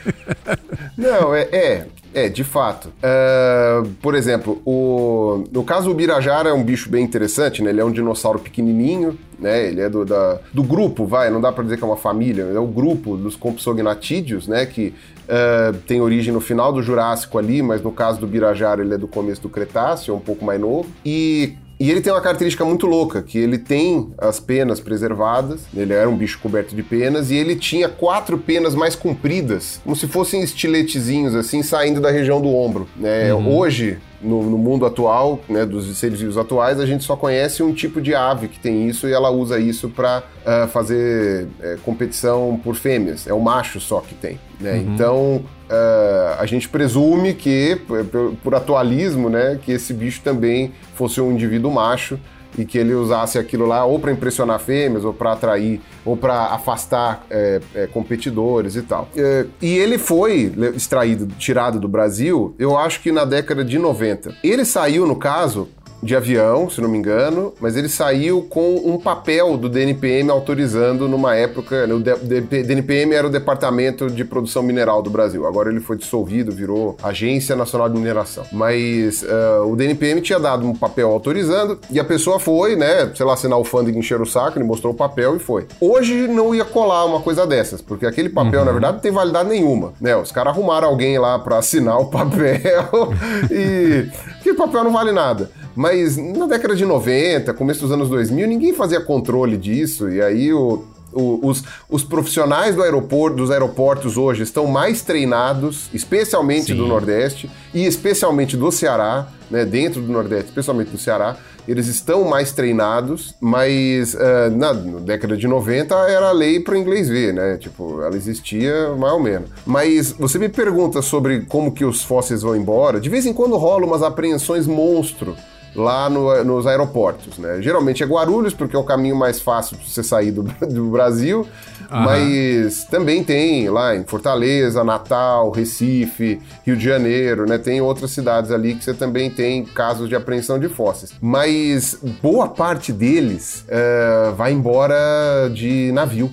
Não, 0.97 1.35
é, 1.35 1.43
é, 1.53 1.87
é, 2.13 2.29
de 2.29 2.43
fato. 2.43 2.89
Uh, 2.89 3.89
por 4.03 4.15
exemplo, 4.15 4.61
o, 4.65 5.45
no 5.53 5.63
caso 5.63 5.91
o 5.91 5.95
Birajara 5.95 6.49
é 6.49 6.53
um 6.53 6.65
bicho 6.65 6.91
bem 6.91 7.05
interessante, 7.05 7.63
né? 7.63 7.71
Ele 7.71 7.81
é 7.81 7.85
um 7.85 7.93
dinossauro 7.93 8.39
pequenininho, 8.39 9.17
né? 9.39 9.69
Ele 9.69 9.81
é 9.81 9.89
do, 9.89 10.05
da, 10.05 10.41
do 10.53 10.63
grupo, 10.63 11.07
vai, 11.07 11.31
não 11.31 11.41
dá 11.41 11.53
para 11.53 11.63
dizer 11.63 11.77
que 11.77 11.85
é 11.85 11.87
uma 11.87 11.97
família, 11.97 12.43
é 12.43 12.59
o 12.59 12.67
grupo 12.67 13.17
dos 13.17 13.37
compsognatídeos, 13.37 14.49
né? 14.49 14.67
Que 14.67 14.93
uh, 15.29 15.77
tem 15.87 16.01
origem 16.01 16.33
no 16.33 16.41
final 16.41 16.73
do 16.73 16.83
Jurássico 16.83 17.39
ali, 17.39 17.63
mas 17.63 17.81
no 17.81 17.93
caso 17.93 18.19
do 18.19 18.27
Birajara 18.27 18.83
ele 18.83 18.95
é 18.95 18.99
do 18.99 19.07
começo 19.07 19.43
do 19.43 19.49
Cretáceo, 19.49 20.13
é 20.13 20.17
um 20.17 20.21
pouco 20.21 20.45
mais 20.45 20.61
novo. 20.61 20.89
E 21.05 21.55
e 21.81 21.91
ele 21.91 22.01
tem 22.01 22.13
uma 22.13 22.21
característica 22.21 22.65
muito 22.65 22.87
louca, 22.87 23.23
que 23.23 23.39
ele 23.39 23.59
tem 23.59 24.11
as 24.19 24.41
penas 24.41 24.81
preservadas, 24.81 25.61
ele 25.75 25.93
era 25.93 26.09
um 26.09 26.17
bicho 26.17 26.39
coberto 26.41 26.75
de 26.75 26.83
penas, 26.83 27.31
e 27.31 27.37
ele 27.37 27.55
tinha 27.55 27.89
quatro 27.89 28.37
penas 28.39 28.75
mais 28.75 28.97
compridas, 28.97 29.81
como 29.85 29.95
se 29.95 30.09
fossem 30.09 30.43
estiletezinhos, 30.43 31.35
assim, 31.35 31.63
saindo 31.63 32.01
da 32.01 32.11
região 32.11 32.41
do 32.41 32.49
ombro. 32.49 32.89
Né? 32.97 33.33
Uhum. 33.33 33.57
Hoje, 33.57 33.99
no, 34.21 34.43
no, 34.43 34.59
mundo 34.59 34.85
atual, 34.85 35.41
né, 35.49 35.65
dos 35.65 35.97
seres 35.97 36.21
vivos 36.21 36.37
atuais, 36.37 36.81
a 36.81 36.87
gente 36.87 37.05
só 37.05 37.17
conhece 37.17 37.63
um 37.63 37.73
tipo 37.73 38.01
de 38.01 38.15
ave 38.15 38.49
que 38.49 38.59
tem 38.59 38.89
isso 38.89 39.09
e 39.09 39.13
ela 39.13 39.31
usa 39.31 39.59
isso 39.59 39.89
para 39.89 40.19
uh, 40.19 40.23
eh, 40.45 40.67
fazer 40.67 41.45
uh, 41.45 41.79
competição 41.85 42.61
por 42.63 42.75
fêmeas. 42.75 43.27
É 43.27 43.33
o 43.33 43.41
macho 43.41 43.81
só 43.81 44.01
que 44.01 44.15
tem. 44.15 44.39
Né? 44.61 44.73
Uhum. 44.73 44.95
Então 44.95 45.37
uh, 45.71 46.41
a 46.41 46.47
gente 46.47 46.69
presume 46.69 47.35
que, 47.35 47.81
por, 47.87 48.35
por 48.43 48.55
atualismo, 48.55 49.31
né, 49.31 49.59
que 49.63 49.73
esse 49.73 49.93
bicho 49.93 50.21
também 50.23 50.73
fosse 50.95 51.21
um 51.21 51.33
indivíduo 51.33 51.71
macho 51.71 52.19
e 52.57 52.65
que 52.65 52.79
ele 52.79 52.95
usasse 52.95 53.39
aquilo 53.39 53.67
lá 53.67 53.85
ou 53.85 53.99
para 53.99 54.13
impressionar 54.13 54.59
fêmeas, 54.59 55.05
ou 55.05 55.13
para 55.13 55.33
atrair, 55.33 55.81
ou 56.05 56.17
para 56.17 56.47
afastar 56.47 57.27
é, 57.31 57.61
é, 57.75 57.87
competidores 57.87 58.77
e 58.77 58.83
tal. 58.83 59.09
É, 59.17 59.47
e 59.61 59.77
ele 59.77 59.99
foi 59.99 60.53
extraído, 60.75 61.27
tirado 61.39 61.79
do 61.79 61.89
Brasil, 61.89 62.55
eu 62.59 62.77
acho 62.77 63.01
que 63.01 63.13
na 63.13 63.25
década 63.25 63.65
de 63.65 63.79
90. 63.79 64.35
Ele 64.43 64.65
saiu, 64.65 65.07
no 65.07 65.17
caso, 65.17 65.69
de 66.03 66.15
avião, 66.15 66.71
se 66.71 66.81
não 66.81 66.89
me 66.89 66.99
engano, 66.99 67.53
mas 67.61 67.77
ele 67.77 67.89
saiu 67.89 68.43
com 68.43 68.77
um 68.85 68.99
papel 68.99 69.57
do 69.57 69.69
DNPM 69.69 70.31
autorizando 70.31 71.09
numa 71.09 71.35
época. 71.35 71.87
Né, 71.87 71.95
o 71.95 72.01
DNPM 72.01 73.15
era 73.15 73.27
o 73.27 73.31
Departamento 73.31 74.09
de 74.09 74.25
Produção 74.25 74.63
Mineral 74.63 75.03
do 75.03 75.11
Brasil. 75.11 75.47
Agora 75.47 75.71
ele 75.71 75.81
foi 75.81 75.97
dissolvido, 75.97 76.53
virou 76.53 76.97
Agência 77.03 77.57
Nacional 77.57 77.89
de 77.89 77.99
Mineração. 77.99 78.45
Mas 78.53 79.23
uh, 79.23 79.67
o 79.67 79.77
DNPM 79.77 80.21
tinha 80.21 80.39
dado 80.39 80.67
um 80.67 80.75
papel 80.75 81.11
autorizando 81.11 81.79
e 81.91 81.99
a 81.99 82.05
pessoa 82.05 82.39
foi, 82.39 82.77
né, 82.77 83.11
sei 83.15 83.27
lá, 83.27 83.35
assinar 83.35 83.59
o 83.59 83.65
funding, 83.65 83.99
encher 83.99 84.21
o 84.21 84.27
saco, 84.27 84.59
ele 84.59 84.65
mostrou 84.65 84.93
o 84.93 84.97
papel 84.97 85.37
e 85.37 85.39
foi. 85.39 85.67
Hoje 85.81 86.29
não 86.29 86.55
ia 86.55 86.65
colar 86.65 87.05
uma 87.05 87.21
coisa 87.21 87.47
dessas, 87.47 87.83
porque 87.83 88.07
aquele 88.07 88.29
papel, 88.29 88.61
uhum. 88.61 88.67
na 88.67 88.73
verdade, 88.73 88.95
não 88.95 89.01
tem 89.01 89.13
validade 89.13 89.49
nenhuma. 89.49 89.93
Né? 90.01 90.17
Os 90.17 90.31
caras 90.31 90.53
arrumaram 90.53 90.89
alguém 90.89 91.19
lá 91.19 91.39
para 91.39 91.59
assinar 91.59 91.99
o 92.01 92.07
papel 92.07 93.13
e 93.51 94.09
aquele 94.39 94.57
papel 94.57 94.85
não 94.85 94.93
vale 94.93 95.13
nada. 95.13 95.51
Mas 95.79 96.17
na 96.17 96.49
década 96.49 96.75
de 96.75 96.85
90, 96.85 97.55
começo 97.55 97.83
dos 97.83 97.93
anos 97.93 98.09
2000, 98.09 98.49
ninguém 98.49 98.75
fazia 98.75 99.01
controle 99.01 99.57
disso, 99.57 100.09
e 100.09 100.21
aí 100.21 100.53
o, 100.53 100.85
o, 101.13 101.39
os, 101.41 101.63
os, 101.89 102.03
profissionais 102.03 102.75
do 102.75 102.83
aeroporto, 102.83 103.37
dos 103.37 103.49
aeroportos 103.49 104.17
hoje 104.17 104.43
estão 104.43 104.67
mais 104.67 105.03
treinados, 105.03 105.89
especialmente 105.95 106.73
Sim. 106.73 106.79
do 106.79 106.89
Nordeste 106.89 107.49
e 107.73 107.87
especialmente 107.87 108.57
do 108.57 108.73
Ceará, 108.73 109.29
né, 109.49 109.65
dentro 109.65 110.03
do 110.03 110.13
Nordeste, 110.13 110.47
especialmente 110.47 110.91
do 110.91 110.99
Ceará, 110.99 111.37
eles 111.69 111.87
estão 111.87 112.25
mais 112.25 112.51
treinados, 112.51 113.37
mas 113.41 114.15
uh, 114.15 114.51
na, 114.51 114.75
na, 114.75 114.99
década 114.99 115.37
de 115.37 115.47
90 115.47 115.95
era 116.09 116.33
lei 116.33 116.59
para 116.59 116.75
o 116.75 116.77
inglês 116.77 117.09
ver, 117.09 117.33
né? 117.33 117.57
Tipo, 117.57 118.03
ela 118.03 118.17
existia 118.17 118.97
mais 118.97 119.13
ou 119.13 119.21
menos. 119.21 119.49
Mas 119.65 120.11
você 120.11 120.41
me 120.41 120.49
pergunta 120.49 121.03
sobre 121.03 121.43
como 121.43 121.71
que 121.71 121.85
os 121.85 122.03
fósseis 122.03 122.43
vão 122.43 122.57
embora, 122.57 122.99
de 122.99 123.09
vez 123.09 123.27
em 123.27 123.33
quando 123.33 123.57
rola 123.57 123.87
umas 123.87 124.03
apreensões 124.03 124.67
monstro 124.67 125.37
lá 125.79 126.11
no, 126.11 126.45
nos 126.45 126.67
aeroportos, 126.67 127.39
né? 127.39 127.63
Geralmente 127.63 128.03
é 128.03 128.07
Guarulhos, 128.07 128.53
porque 128.53 128.75
é 128.75 128.79
o 128.79 128.85
caminho 128.85 129.17
mais 129.17 129.41
fácil 129.41 129.77
para 129.77 129.87
você 129.87 130.03
sair 130.03 130.33
do, 130.33 130.43
do 130.67 130.91
Brasil, 130.91 131.47
mas 131.91 132.85
também 132.85 133.25
tem 133.25 133.71
lá 133.71 133.97
em 133.97 134.05
Fortaleza, 134.05 134.85
Natal, 134.85 135.51
Recife, 135.51 136.41
Rio 136.67 136.77
de 136.77 136.85
Janeiro, 136.85 137.47
né? 137.47 137.57
Tem 137.57 137.81
outras 137.81 138.11
cidades 138.11 138.51
ali 138.51 138.75
que 138.75 138.85
você 138.85 138.93
também 138.93 139.31
tem 139.31 139.65
casos 139.65 140.09
de 140.09 140.15
apreensão 140.15 140.59
de 140.59 140.69
fósseis. 140.69 141.15
Mas 141.21 141.99
boa 142.21 142.49
parte 142.49 142.93
deles 142.93 143.65
uh, 143.69 144.35
vai 144.35 144.53
embora 144.53 145.49
de 145.55 145.91
navio. 145.93 146.31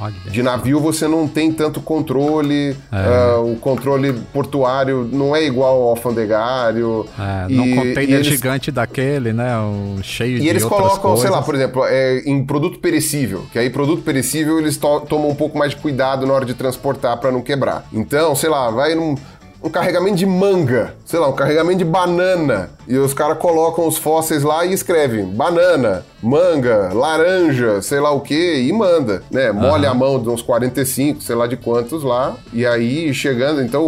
Olha. 0.00 0.14
De 0.26 0.42
navio 0.42 0.80
você 0.80 1.06
não 1.06 1.28
tem 1.28 1.52
tanto 1.52 1.80
controle, 1.80 2.76
É. 2.90 3.36
uh, 3.36 3.52
o 3.52 3.56
controle 3.56 4.12
portuário 4.32 5.08
não 5.12 5.36
é 5.36 5.44
igual 5.44 5.82
ao 5.82 5.88
alfandegário. 5.90 7.06
É, 7.18 7.52
e- 7.52 7.54
não 7.56 7.66
e 7.66 7.74
container 7.74 8.14
eles- 8.16 8.26
gigante 8.26 8.70
daquele, 8.70 9.32
né? 9.32 9.56
O 9.58 10.02
cheio 10.02 10.38
de 10.40 10.46
E 10.46 10.48
eles 10.48 10.64
colocam, 10.64 10.98
coisas. 11.00 11.20
sei 11.20 11.30
lá, 11.30 11.42
por 11.42 11.54
exemplo, 11.54 11.84
é, 11.84 12.20
em 12.26 12.44
produto 12.44 12.78
perecível, 12.78 13.44
que 13.52 13.58
aí 13.58 13.68
produto 13.70 14.02
perecível 14.02 14.58
eles 14.58 14.76
to- 14.76 15.00
tomam 15.08 15.28
um 15.28 15.34
pouco 15.34 15.58
mais 15.58 15.72
de 15.72 15.76
cuidado 15.76 16.26
na 16.26 16.32
hora 16.32 16.44
de 16.44 16.54
transportar 16.54 17.16
para 17.18 17.30
não 17.30 17.42
quebrar. 17.42 17.84
Então, 17.92 18.34
sei 18.34 18.48
lá, 18.50 18.70
vai 18.70 18.94
num 18.94 19.14
um 19.62 19.70
carregamento 19.70 20.16
de 20.16 20.26
manga, 20.26 20.94
sei 21.04 21.18
lá, 21.20 21.28
um 21.28 21.32
carregamento 21.32 21.78
de 21.78 21.84
banana, 21.84 22.70
e 22.88 22.96
os 22.96 23.14
caras 23.14 23.38
colocam 23.38 23.86
os 23.86 23.96
fósseis 23.96 24.42
lá 24.42 24.64
e 24.66 24.72
escrevem 24.72 25.24
banana, 25.26 26.04
manga, 26.22 26.90
laranja, 26.92 27.80
sei 27.82 28.00
lá 28.00 28.10
o 28.10 28.20
que, 28.20 28.54
e 28.62 28.72
manda, 28.72 29.22
né? 29.30 29.52
Molha 29.52 29.90
a 29.90 29.94
mão 29.94 30.20
de 30.20 30.28
uns 30.28 30.42
45, 30.42 31.22
sei 31.22 31.36
lá 31.36 31.46
de 31.46 31.56
quantos 31.56 32.02
lá, 32.02 32.36
e 32.52 32.66
aí 32.66 33.12
chegando, 33.14 33.62
então 33.62 33.84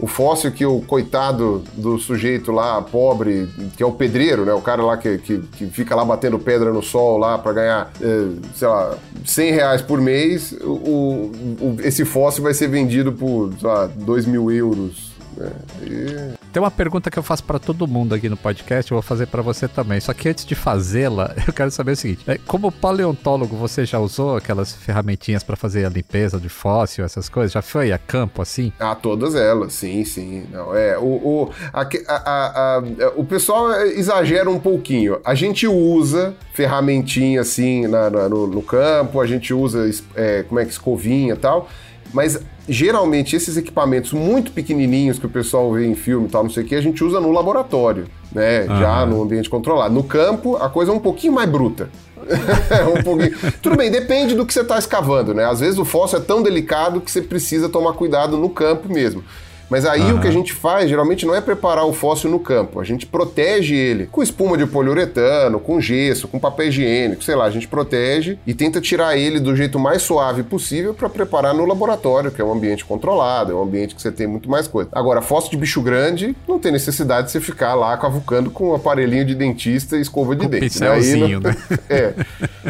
o- 0.00 0.06
fóssil 0.06 0.52
que 0.52 0.64
o 0.64 0.80
coitado 0.82 1.64
do 1.74 1.98
sujeito 1.98 2.52
lá, 2.52 2.80
pobre, 2.80 3.48
que 3.76 3.82
é 3.82 3.86
o 3.86 3.90
pedreiro, 3.90 4.44
né? 4.44 4.52
O 4.52 4.60
cara 4.60 4.80
lá 4.80 4.96
que, 4.96 5.18
que, 5.18 5.38
que 5.38 5.66
fica 5.66 5.96
lá 5.96 6.04
batendo 6.04 6.38
pedra 6.38 6.72
no 6.72 6.80
sol 6.80 7.18
lá 7.18 7.36
pra 7.36 7.52
ganhar, 7.52 7.90
eh, 8.00 8.28
sei 8.54 8.68
lá, 8.68 8.94
100 9.24 9.50
reais 9.52 9.82
por 9.82 10.00
mês, 10.00 10.52
o- 10.62 11.32
o- 11.60 11.76
esse 11.82 12.04
fóssil 12.04 12.44
vai 12.44 12.54
ser 12.54 12.68
vendido 12.68 13.10
por, 13.12 13.50
sei 13.58 13.68
lá, 13.68 13.90
2 13.92 14.24
mil 14.24 14.52
euros. 14.52 15.07
Né? 15.38 15.52
E- 15.82 16.38
Tem 16.52 16.62
uma 16.62 16.70
pergunta 16.70 17.10
que 17.10 17.18
eu 17.18 17.22
faço 17.22 17.44
pra 17.44 17.58
todo 17.58 17.86
mundo 17.86 18.14
aqui 18.14 18.28
no 18.28 18.36
podcast, 18.36 18.90
eu 18.90 18.96
vou 18.96 19.02
fazer 19.02 19.26
pra 19.26 19.42
você 19.42 19.68
também. 19.68 20.00
Só 20.00 20.12
que 20.12 20.28
antes 20.28 20.44
de 20.44 20.54
fazê-la, 20.54 21.34
eu 21.46 21.52
quero 21.52 21.70
saber 21.70 21.92
o 21.92 21.96
seguinte: 21.96 22.22
é, 22.26 22.38
como 22.46 22.72
paleontólogo, 22.72 23.56
você 23.56 23.84
já 23.86 23.98
usou 23.98 24.36
aquelas 24.36 24.72
ferramentinhas 24.72 25.42
pra 25.42 25.56
fazer 25.56 25.84
a 25.84 25.88
limpeza 25.88 26.38
de 26.38 26.48
fóssil, 26.48 27.04
essas 27.04 27.28
coisas? 27.28 27.52
Já 27.52 27.62
foi 27.62 27.92
a 27.92 27.98
campo 27.98 28.42
assim? 28.42 28.72
Ah, 28.80 28.94
todas 28.94 29.34
elas, 29.34 29.72
sim, 29.74 30.04
sim. 30.04 30.44
Não, 30.50 30.74
é, 30.74 30.98
o, 30.98 31.02
o, 31.04 31.50
a- 31.72 31.86
a- 32.08 32.76
a- 32.78 32.82
o 33.16 33.24
pessoal 33.24 33.70
exagera 33.82 34.48
um 34.50 34.58
pouquinho. 34.58 35.18
A 35.24 35.34
gente 35.34 35.66
usa 35.66 36.34
ferramentinha 36.52 37.40
assim 37.40 37.86
na- 37.86 38.10
na- 38.10 38.28
no, 38.28 38.46
no 38.46 38.62
campo, 38.62 39.20
a 39.20 39.26
gente 39.26 39.52
usa 39.54 39.88
é, 40.14 40.42
como 40.42 40.60
é 40.60 40.64
que 40.64 40.70
escovinha 40.72 41.34
e 41.34 41.36
tal, 41.36 41.68
mas 42.12 42.40
geralmente 42.68 43.34
esses 43.34 43.56
equipamentos 43.56 44.12
muito 44.12 44.52
pequenininhos 44.52 45.18
que 45.18 45.26
o 45.26 45.28
pessoal 45.28 45.72
vê 45.72 45.86
em 45.86 45.94
filme 45.94 46.26
e 46.26 46.30
tal, 46.30 46.42
não 46.42 46.50
sei 46.50 46.64
o 46.64 46.66
que, 46.66 46.74
a 46.74 46.80
gente 46.80 47.02
usa 47.02 47.20
no 47.20 47.30
laboratório, 47.30 48.06
né? 48.32 48.66
Já 48.66 49.06
no 49.06 49.22
ambiente 49.22 49.48
controlado. 49.48 49.94
No 49.94 50.04
campo, 50.04 50.56
a 50.56 50.68
coisa 50.68 50.92
é 50.92 50.94
um 50.94 51.00
pouquinho 51.00 51.32
mais 51.32 51.48
bruta. 51.48 51.90
É 52.70 52.84
um 52.84 53.02
pouquinho. 53.02 53.32
Tudo 53.62 53.76
bem, 53.76 53.90
depende 53.90 54.34
do 54.34 54.44
que 54.44 54.52
você 54.52 54.60
está 54.60 54.78
escavando, 54.78 55.32
né? 55.32 55.46
Às 55.46 55.60
vezes 55.60 55.78
o 55.78 55.84
fóssil 55.84 56.18
é 56.18 56.20
tão 56.20 56.42
delicado 56.42 57.00
que 57.00 57.10
você 57.10 57.22
precisa 57.22 57.70
tomar 57.70 57.94
cuidado 57.94 58.36
no 58.36 58.50
campo 58.50 58.92
mesmo. 58.92 59.24
Mas 59.70 59.84
aí 59.84 60.12
o 60.12 60.20
que 60.20 60.26
a 60.26 60.30
gente 60.30 60.52
faz 60.52 60.88
geralmente 60.88 61.26
não 61.26 61.34
é 61.34 61.40
preparar 61.40 61.84
o 61.86 61.92
fóssil 61.92 62.30
no 62.30 62.38
campo, 62.40 62.80
a 62.80 62.84
gente 62.84 63.04
protege 63.06 63.74
ele 63.74 64.06
com 64.06 64.22
espuma 64.22 64.56
de 64.56 64.66
poliuretano, 64.66 65.60
com 65.60 65.80
gesso, 65.80 66.26
com 66.28 66.38
papel 66.38 66.68
higiênico, 66.68 67.22
sei 67.22 67.34
lá, 67.34 67.44
a 67.44 67.50
gente 67.50 67.68
protege 67.68 68.38
e 68.46 68.54
tenta 68.54 68.80
tirar 68.80 69.16
ele 69.16 69.38
do 69.40 69.54
jeito 69.54 69.78
mais 69.78 70.02
suave 70.02 70.42
possível 70.42 70.94
para 70.94 71.08
preparar 71.08 71.52
no 71.54 71.64
laboratório, 71.66 72.30
que 72.30 72.40
é 72.40 72.44
um 72.44 72.52
ambiente 72.52 72.84
controlado, 72.84 73.52
é 73.52 73.54
um 73.54 73.62
ambiente 73.62 73.94
que 73.94 74.00
você 74.02 74.10
tem 74.10 74.26
muito 74.26 74.48
mais 74.50 74.66
coisa. 74.66 74.88
Agora, 74.92 75.20
fóssil 75.20 75.50
de 75.50 75.56
bicho 75.56 75.82
grande 75.82 76.34
não 76.48 76.58
tem 76.58 76.72
necessidade 76.72 77.26
de 77.26 77.32
você 77.32 77.40
ficar 77.40 77.74
lá 77.74 77.96
cavucando 77.96 78.50
com 78.50 78.70
um 78.70 78.74
aparelhinho 78.74 79.24
de 79.24 79.34
dentista 79.34 79.96
e 79.96 80.00
escova 80.00 80.34
de 80.34 80.44
Com 80.44 80.50
dente. 80.50 80.62
pincelzinho, 80.64 81.40
não- 81.40 81.50
né? 81.50 81.56
É. 81.90 82.14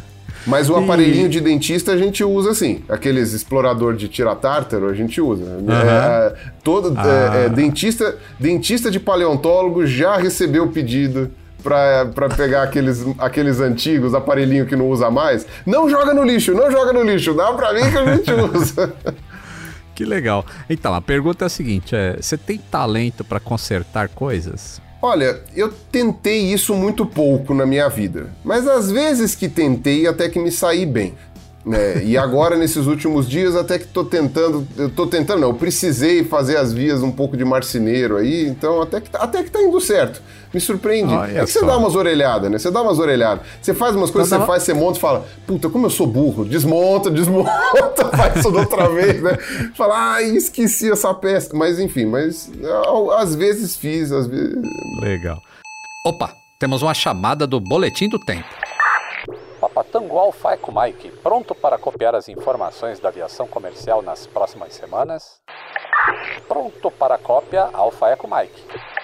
Mas 0.49 0.69
o 0.71 0.77
aparelhinho 0.77 1.29
de 1.29 1.41
dentista 1.41 1.93
a 1.93 1.97
gente 1.97 2.25
usa 2.25 2.51
assim. 2.51 2.83
Aqueles 2.89 3.33
explorador 3.35 3.95
de 3.95 4.09
tira-tártaro 4.09 4.89
a 4.89 4.95
gente 4.95 5.21
usa. 5.21 5.45
É, 5.45 6.35
todo, 6.65 6.95
Ah. 6.97 7.37
é, 7.37 7.45
é, 7.45 7.49
dentista, 7.51 8.17
dentista 8.41 8.91
de 8.91 8.99
paleontólogo 8.99 9.87
já 9.87 10.17
recebeu 10.17 10.65
o 10.65 10.69
pedido 10.69 11.31
para 11.63 12.29
pegar 12.37 12.63
aqueles, 12.63 13.05
aqueles 13.19 13.61
antigos, 13.61 14.15
aparelhinho 14.15 14.65
que 14.65 14.75
não 14.77 14.89
usa 14.89 15.11
mais. 15.11 15.47
Não 15.67 15.89
joga 15.91 16.15
no 16.15 16.23
lixo, 16.25 16.55
não 16.55 16.71
joga 16.71 16.93
no 16.93 17.03
lixo. 17.03 17.35
Dá 17.35 17.53
pra 17.53 17.73
mim 17.75 17.81
que 17.91 17.99
a 17.99 18.17
gente 18.17 18.31
usa. 18.57 18.95
Que 19.95 20.05
legal. 20.05 20.47
Então, 20.71 20.95
a 20.95 21.01
pergunta 21.01 21.45
é 21.45 21.47
a 21.47 21.51
seguinte: 21.51 21.95
é, 21.95 22.17
você 22.21 22.39
tem 22.39 22.57
talento 22.57 23.23
pra 23.25 23.39
consertar 23.41 24.09
coisas? 24.09 24.81
Olha, 25.01 25.41
eu 25.55 25.73
tentei 25.93 26.53
isso 26.53 26.75
muito 26.75 27.07
pouco 27.07 27.55
na 27.55 27.65
minha 27.65 27.89
vida, 27.89 28.31
mas 28.43 28.67
às 28.67 28.91
vezes 28.91 29.33
que 29.33 29.49
tentei 29.49 30.09
até 30.09 30.29
que 30.29 30.41
me 30.41 30.51
saí 30.51 30.85
bem. 30.85 31.15
Né? 31.67 32.03
E 32.05 32.17
agora, 32.17 32.57
nesses 32.57 32.87
últimos 32.87 33.29
dias, 33.29 33.55
até 33.55 33.79
que 33.79 33.87
tô 33.87 34.05
tentando, 34.05 34.67
eu 34.77 34.89
tô 34.89 35.07
tentando, 35.07 35.41
não, 35.41 35.49
eu 35.49 35.55
precisei 35.55 36.25
fazer 36.25 36.57
as 36.57 36.73
vias 36.73 37.03
um 37.03 37.11
pouco 37.11 37.37
de 37.37 37.45
marceneiro 37.45 38.17
aí, 38.17 38.47
então 38.49 38.81
até 38.81 39.01
que, 39.01 39.11
tá- 39.11 39.19
até 39.19 39.43
que 39.43 39.51
tá 39.51 39.61
indo 39.63 39.79
certo. 39.81 40.23
Me 40.55 40.61
surpreende. 40.61 41.13
Olha 41.13 41.41
é 41.41 41.45
que 41.45 41.51
você 41.51 41.61
dá 41.61 41.77
umas 41.77 41.95
orelhadas, 41.95 42.51
né? 42.51 42.59
Você 42.59 42.71
dá 42.71 42.81
umas 42.81 42.99
orelhadas. 42.99 43.45
Você 43.61 43.75
faz 43.75 43.95
umas 43.95 44.11
coisas, 44.11 44.31
você 44.31 44.47
faz, 44.47 44.63
você 44.63 44.73
monta 44.73 44.97
e 44.97 45.01
fala, 45.01 45.27
puta, 45.47 45.69
como 45.69 45.85
eu 45.85 45.91
sou 45.91 46.07
burro. 46.07 46.43
Desmonta, 46.45 47.11
desmonta, 47.11 47.51
faz 48.17 48.43
da 48.43 48.49
outra 48.61 48.89
vez, 48.89 49.23
né? 49.23 49.37
Fala, 49.77 50.15
ai, 50.15 50.25
esqueci 50.31 50.91
essa 50.91 51.13
peça. 51.13 51.51
Mas 51.55 51.79
enfim, 51.79 52.07
mas 52.07 52.51
às 53.19 53.35
vezes 53.35 53.77
fiz, 53.77 54.11
às 54.11 54.27
vezes. 54.27 54.57
Legal. 55.03 55.39
Opa, 56.07 56.33
temos 56.59 56.81
uma 56.83 56.95
chamada 56.95 57.47
do 57.47 57.61
Boletim 57.61 58.09
do 58.09 58.19
Tempo. 58.19 58.47
Tango 59.91 60.19
Alfa 60.19 60.53
Eco 60.53 60.71
Mike, 60.71 61.11
pronto 61.23 61.55
para 61.55 61.79
copiar 61.79 62.15
as 62.15 62.29
informações 62.29 63.01
da 63.01 63.09
aviação 63.09 63.47
comercial 63.47 64.03
nas 64.03 64.27
próximas 64.27 64.75
semanas? 64.75 65.41
Pronto 66.47 66.91
para 66.91 67.17
cópia 67.17 67.71
Alfa 67.73 68.11
Eco 68.11 68.29
Mike. 68.29 68.98